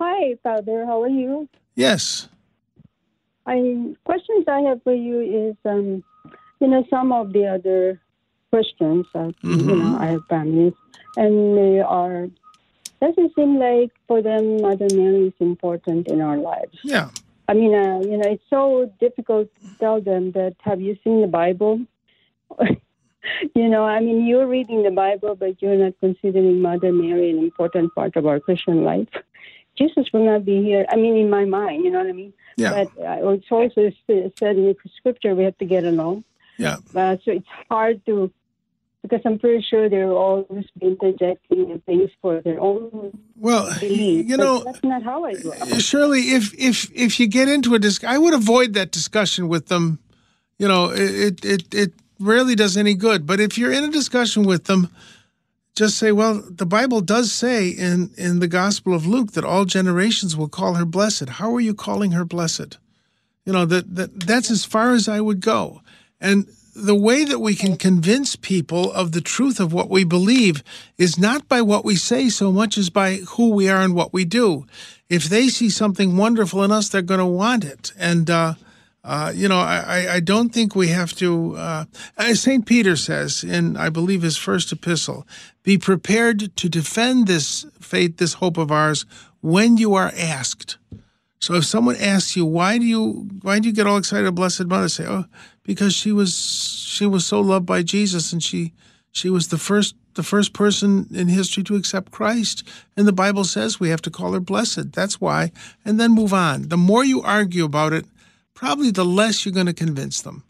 Hi, 0.00 0.34
Father. 0.42 0.84
How 0.84 1.00
are 1.02 1.08
you? 1.08 1.48
Yes. 1.76 2.28
I 3.46 3.94
questions 4.04 4.44
I 4.48 4.60
have 4.62 4.82
for 4.82 4.92
you 4.92 5.20
is, 5.20 5.56
um, 5.64 6.02
you 6.58 6.66
know, 6.66 6.84
some 6.90 7.12
of 7.12 7.32
the 7.32 7.46
other 7.46 8.00
Christians, 8.50 9.06
uh, 9.14 9.30
you 9.42 9.56
Mhm. 9.56 9.78
know, 9.78 9.98
I 9.98 10.06
have 10.06 10.24
families, 10.28 10.72
and 11.16 11.56
they 11.56 11.78
are. 11.80 12.28
Doesn't 13.00 13.34
seem 13.34 13.58
like 13.58 13.92
for 14.06 14.20
them 14.22 14.60
Mother 14.60 14.88
Mary 14.92 15.28
is 15.28 15.32
important 15.40 16.08
in 16.08 16.20
our 16.20 16.36
lives. 16.36 16.78
Yeah. 16.82 17.10
I 17.48 17.54
mean, 17.54 17.74
uh, 17.74 18.00
you 18.00 18.16
know, 18.16 18.30
it's 18.30 18.44
so 18.50 18.92
difficult 19.00 19.48
to 19.60 19.78
tell 19.78 20.00
them 20.00 20.32
that. 20.32 20.54
Have 20.60 20.80
you 20.80 20.96
seen 21.02 21.20
the 21.20 21.26
Bible? 21.26 21.80
you 23.54 23.68
know, 23.68 23.84
I 23.84 24.00
mean, 24.00 24.26
you're 24.26 24.46
reading 24.46 24.82
the 24.82 24.90
Bible, 24.90 25.34
but 25.34 25.60
you're 25.60 25.76
not 25.76 25.94
considering 26.00 26.60
Mother 26.60 26.92
Mary 26.92 27.30
an 27.30 27.38
important 27.38 27.94
part 27.94 28.16
of 28.16 28.26
our 28.26 28.38
Christian 28.38 28.84
life. 28.84 29.08
Jesus 29.78 30.06
will 30.12 30.26
not 30.26 30.44
be 30.44 30.62
here. 30.62 30.84
I 30.90 30.96
mean, 30.96 31.16
in 31.16 31.30
my 31.30 31.44
mind, 31.44 31.84
you 31.84 31.90
know 31.90 31.98
what 31.98 32.08
I 32.08 32.12
mean. 32.12 32.32
Yeah. 32.56 32.70
But 32.70 33.04
uh, 33.04 33.30
it's 33.30 33.50
also 33.50 33.90
said 34.06 34.56
in 34.56 34.66
the 34.66 34.76
scripture 34.96 35.34
we 35.34 35.44
have 35.44 35.56
to 35.58 35.64
get 35.64 35.84
along. 35.84 36.24
Yeah. 36.58 36.76
Uh, 36.94 37.16
so 37.24 37.32
it's 37.32 37.48
hard 37.68 38.04
to, 38.06 38.30
because 39.02 39.20
I'm 39.24 39.38
pretty 39.38 39.64
sure 39.68 39.88
they're 39.88 40.10
always 40.12 40.66
interjecting 40.80 41.80
things 41.86 42.10
for 42.20 42.40
their 42.42 42.60
own 42.60 43.18
Well, 43.36 43.68
belief. 43.80 44.28
you 44.28 44.36
know, 44.36 44.62
that's 44.64 44.82
not 44.84 45.02
how 45.02 45.24
I 45.24 45.34
grew 45.34 45.52
up. 45.52 45.62
Uh, 45.62 45.78
Shirley, 45.78 46.20
if 46.32 46.52
if 46.58 46.90
if 46.94 47.18
you 47.18 47.26
get 47.26 47.48
into 47.48 47.74
a 47.74 47.78
disc, 47.78 48.04
I 48.04 48.18
would 48.18 48.34
avoid 48.34 48.74
that 48.74 48.90
discussion 48.90 49.48
with 49.48 49.66
them. 49.66 49.98
You 50.58 50.68
know, 50.68 50.90
it 50.90 51.44
it 51.44 51.74
it 51.74 51.92
rarely 52.18 52.54
does 52.54 52.76
any 52.76 52.94
good. 52.94 53.26
But 53.26 53.40
if 53.40 53.56
you're 53.56 53.72
in 53.72 53.84
a 53.84 53.90
discussion 53.90 54.44
with 54.44 54.64
them, 54.64 54.88
just 55.74 55.96
say, 55.98 56.12
well, 56.12 56.42
the 56.48 56.66
Bible 56.66 57.00
does 57.00 57.32
say 57.32 57.68
in 57.68 58.10
in 58.18 58.40
the 58.40 58.48
Gospel 58.48 58.92
of 58.94 59.06
Luke 59.06 59.32
that 59.32 59.44
all 59.44 59.64
generations 59.64 60.36
will 60.36 60.48
call 60.48 60.74
her 60.74 60.84
blessed. 60.84 61.30
How 61.30 61.54
are 61.54 61.60
you 61.60 61.74
calling 61.74 62.12
her 62.12 62.24
blessed? 62.26 62.76
You 63.46 63.54
know 63.54 63.64
that 63.64 63.94
that 63.96 64.20
that's 64.20 64.50
as 64.50 64.64
far 64.66 64.92
as 64.92 65.08
I 65.08 65.20
would 65.20 65.40
go. 65.40 65.80
And 66.20 66.46
the 66.74 66.94
way 66.94 67.24
that 67.24 67.40
we 67.40 67.54
can 67.54 67.76
convince 67.76 68.36
people 68.36 68.92
of 68.92 69.12
the 69.12 69.20
truth 69.20 69.60
of 69.60 69.72
what 69.72 69.90
we 69.90 70.04
believe 70.04 70.62
is 70.98 71.18
not 71.18 71.48
by 71.48 71.60
what 71.62 71.84
we 71.84 71.96
say 71.96 72.28
so 72.28 72.52
much 72.52 72.78
as 72.78 72.90
by 72.90 73.16
who 73.30 73.50
we 73.50 73.68
are 73.68 73.80
and 73.82 73.94
what 73.94 74.12
we 74.12 74.24
do. 74.24 74.66
If 75.08 75.24
they 75.24 75.48
see 75.48 75.70
something 75.70 76.16
wonderful 76.16 76.62
in 76.62 76.70
us, 76.70 76.88
they're 76.88 77.02
going 77.02 77.18
to 77.18 77.26
want 77.26 77.64
it. 77.64 77.92
And, 77.98 78.30
uh, 78.30 78.54
uh, 79.02 79.32
you 79.34 79.48
know, 79.48 79.58
I, 79.58 80.14
I- 80.14 80.20
don't 80.20 80.50
think 80.50 80.74
we 80.76 80.88
have 80.88 81.12
to. 81.14 81.56
Uh, 81.56 81.84
as 82.16 82.42
St. 82.42 82.64
Peter 82.66 82.96
says 82.96 83.42
in, 83.42 83.76
I 83.76 83.88
believe, 83.88 84.22
his 84.22 84.36
first 84.36 84.70
epistle, 84.72 85.26
be 85.62 85.78
prepared 85.78 86.54
to 86.56 86.68
defend 86.68 87.26
this 87.26 87.66
faith, 87.80 88.18
this 88.18 88.34
hope 88.34 88.58
of 88.58 88.70
ours, 88.70 89.06
when 89.40 89.76
you 89.78 89.94
are 89.94 90.12
asked. 90.16 90.76
So 91.40 91.54
if 91.54 91.64
someone 91.64 91.96
asks 91.96 92.36
you 92.36 92.44
why 92.44 92.78
do 92.78 92.84
you 92.84 93.28
why 93.42 93.58
do 93.58 93.68
you 93.68 93.74
get 93.74 93.86
all 93.86 93.96
excited, 93.96 94.26
about 94.26 94.36
Blessed 94.36 94.66
Mother, 94.66 94.88
say, 94.88 95.06
oh, 95.06 95.24
because 95.62 95.94
she 95.94 96.12
was 96.12 96.34
she 96.34 97.06
was 97.06 97.26
so 97.26 97.40
loved 97.40 97.66
by 97.66 97.82
Jesus 97.82 98.32
and 98.32 98.42
she 98.42 98.72
she 99.10 99.30
was 99.30 99.48
the 99.48 99.58
first 99.58 99.94
the 100.14 100.22
first 100.22 100.52
person 100.52 101.06
in 101.14 101.28
history 101.28 101.62
to 101.64 101.76
accept 101.76 102.12
Christ. 102.12 102.66
And 102.96 103.06
the 103.06 103.12
Bible 103.12 103.44
says 103.44 103.80
we 103.80 103.88
have 103.90 104.02
to 104.02 104.10
call 104.10 104.32
her 104.32 104.40
blessed. 104.40 104.92
That's 104.92 105.20
why. 105.20 105.52
And 105.84 105.98
then 105.98 106.12
move 106.14 106.34
on. 106.34 106.68
The 106.68 106.76
more 106.76 107.04
you 107.04 107.22
argue 107.22 107.64
about 107.64 107.92
it, 107.92 108.04
probably 108.54 108.90
the 108.90 109.04
less 109.04 109.44
you're 109.44 109.54
going 109.54 109.66
to 109.66 109.72
convince 109.72 110.20
them. 110.20 110.44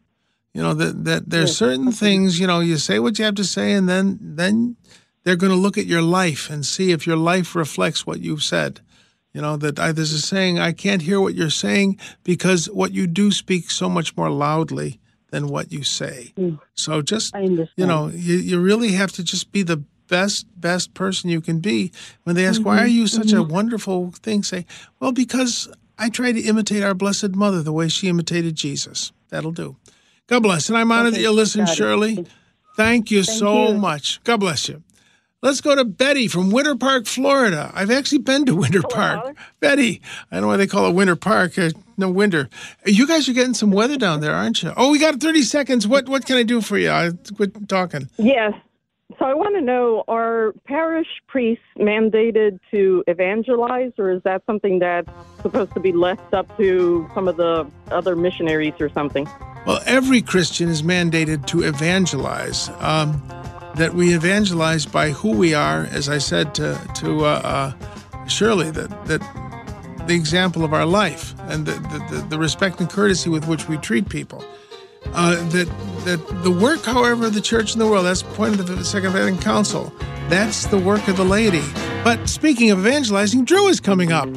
You 0.55 0.63
know 0.63 0.75
that 0.75 1.05
that 1.05 1.31
there's 1.31 1.57
certain 1.57 1.93
things. 1.93 2.41
You 2.41 2.49
know, 2.49 2.59
you 2.59 2.77
say 2.79 2.99
what 2.99 3.19
you 3.19 3.25
have 3.25 3.37
to 3.37 3.45
say, 3.45 3.73
and 3.73 3.89
then 3.89 4.19
then 4.21 4.77
they're 5.23 5.37
going 5.37 5.53
to 5.53 5.59
look 5.59 5.79
at 5.79 5.87
your 5.87 6.03
life 6.03 6.51
and 6.51 6.67
see 6.67 6.91
if 6.91 7.07
your 7.07 7.17
life 7.17 7.55
reflects 7.55 8.05
what 8.07 8.21
you've 8.21 8.43
said. 8.43 8.81
You 9.33 9.41
know 9.41 9.57
that 9.59 9.79
I, 9.79 9.93
there's 9.93 10.13
a 10.13 10.21
saying: 10.21 10.59
"I 10.59 10.73
can't 10.73 11.03
hear 11.03 11.21
what 11.21 11.35
you're 11.35 11.51
saying 11.51 11.99
because 12.25 12.67
what 12.71 12.93
you 12.93 13.07
do 13.07 13.31
speak 13.31 13.71
so 13.71 13.89
much 13.89 14.17
more 14.17 14.31
loudly 14.31 15.01
than 15.31 15.49
what 15.49 15.71
you 15.71 15.85
say." 15.85 16.33
So 16.75 17.01
just 17.03 17.35
you 17.77 17.87
know, 17.87 18.09
you, 18.09 18.37
you 18.37 18.61
really 18.61 18.93
have 18.93 19.13
to 19.13 19.25
just 19.25 19.53
be 19.53 19.63
the 19.63 19.77
best 20.09 20.47
best 20.61 20.95
person 20.95 21.31
you 21.31 21.41
can 21.41 21.61
be. 21.61 21.93
When 22.25 22.35
they 22.35 22.47
ask, 22.47 22.65
"Why 22.65 22.79
are 22.79 22.87
you 22.87 23.07
such 23.07 23.33
a 23.33 23.43
wonderful 23.43 24.11
thing?" 24.11 24.43
Say, 24.43 24.67
"Well, 24.99 25.13
because 25.13 25.69
I 25.97 26.09
try 26.09 26.33
to 26.33 26.41
imitate 26.41 26.83
our 26.83 26.95
Blessed 26.95 27.37
Mother 27.37 27.63
the 27.63 27.73
way 27.73 27.89
she 27.89 28.09
imitated 28.09 28.57
Jesus." 28.57 29.13
That'll 29.29 29.53
do. 29.53 29.77
God 30.27 30.43
bless. 30.43 30.69
And 30.69 30.77
I'm 30.77 30.91
honored 30.91 31.15
that 31.15 31.21
you 31.21 31.31
listen. 31.31 31.67
Shirley. 31.67 32.27
Thank 32.77 33.11
you 33.11 33.23
Thank 33.23 33.39
so 33.39 33.69
you. 33.69 33.79
much. 33.79 34.23
God 34.25 34.39
bless 34.39 34.69
you. 34.69 34.83
Let's 35.43 35.63
go 35.63 35.75
to 35.75 35.87
Betty 35.87 36.29
from 36.29 36.51
Winter 36.51 36.77
Park, 36.77 37.07
Florida. 37.07 37.71
I've 37.75 37.91
actually 37.91 38.19
been 38.19 38.45
to 38.45 38.55
Winter 38.55 38.83
Park. 38.83 39.35
Betty, 39.59 40.03
I 40.31 40.37
don't 40.37 40.43
know 40.43 40.49
why 40.49 40.59
they 40.59 40.67
call 40.67 40.87
it 40.87 40.95
Winter 40.95 41.17
Park. 41.17 41.59
Uh, 41.59 41.71
no 41.97 42.11
winter. 42.11 42.51
You 42.85 43.07
guys 43.07 43.27
are 43.27 43.33
getting 43.33 43.55
some 43.55 43.71
weather 43.71 43.97
down 43.97 44.21
there, 44.21 44.35
aren't 44.35 44.63
you? 44.63 44.75
Oh, 44.77 44.91
we 44.91 44.99
got 44.99 45.19
30 45.19 45.43
seconds. 45.43 45.89
What 45.89 46.11
what 46.11 46.27
can 46.27 46.37
I 46.37 46.43
do 46.43 46.61
for 46.61 46.77
you? 46.77 46.91
I 46.91 47.13
quit 47.37 47.69
talking. 47.71 48.11
Yes. 48.19 48.53
So 49.19 49.25
I 49.25 49.33
want 49.33 49.55
to 49.57 49.63
know 49.63 50.05
are 50.09 50.53
parish 50.67 51.09
priests 51.27 51.65
mandated 51.79 52.61
to 52.71 53.03
evangelize, 53.07 53.93
or 53.99 54.11
is 54.11 54.23
that 54.25 54.43
something 54.45 54.79
that's 54.79 55.11
supposed 55.41 55.73
to 55.73 55.81
be 55.81 55.93
left 55.93 56.35
up 56.35 56.55
to 56.59 57.09
some 57.15 57.29
of 57.29 57.39
the 57.39 57.67
other 57.91 58.15
missionaries 58.15 58.75
or 58.79 58.91
something? 58.91 59.27
Well, 59.67 59.81
every 59.87 60.21
Christian 60.23 60.69
is 60.69 60.83
mandated 60.83 61.47
to 61.47 61.63
evangelize. 61.63 62.69
Um, 62.79 63.23
that 63.77 63.95
we 63.95 64.15
evangelize 64.15 64.87
by 64.87 65.11
who 65.11 65.33
we 65.33 65.55
are, 65.55 65.85
as 65.91 66.09
I 66.09 66.19
said 66.19 66.55
to 66.57 66.79
to 66.97 67.25
uh, 67.25 67.75
uh, 68.13 68.27
Shirley, 68.27 68.71
that 68.71 69.07
that 69.07 69.23
the 70.07 70.15
example 70.15 70.65
of 70.65 70.73
our 70.73 70.87
life 70.87 71.35
and 71.49 71.67
the, 71.67 71.73
the, 72.11 72.27
the, 72.31 72.39
respect 72.39 72.81
and 72.81 72.91
courtesy 72.91 73.31
with 73.31 73.47
which 73.47 73.69
we 73.69 73.77
treat 73.77 74.09
people. 74.09 74.45
Uh, 75.13 75.37
that 75.51 75.69
that 76.05 76.43
the 76.43 76.51
work, 76.51 76.83
however, 76.85 77.27
of 77.27 77.35
the 77.35 77.41
church 77.41 77.75
in 77.75 77.79
the 77.79 77.87
world, 77.87 78.07
that's 78.07 78.23
the 78.23 78.35
point 78.35 78.59
of 78.59 78.67
the 78.67 78.85
Second 78.85 79.13
Vatican 79.13 79.41
Council. 79.41 79.93
That's 80.29 80.67
the 80.67 80.79
work 80.79 81.07
of 81.09 81.17
the 81.17 81.25
laity. 81.25 81.63
But 82.05 82.29
speaking 82.29 82.71
of 82.71 82.79
evangelizing, 82.79 83.45
Drew 83.45 83.69
is 83.69 83.81
coming 83.81 84.13
up. 84.13 84.29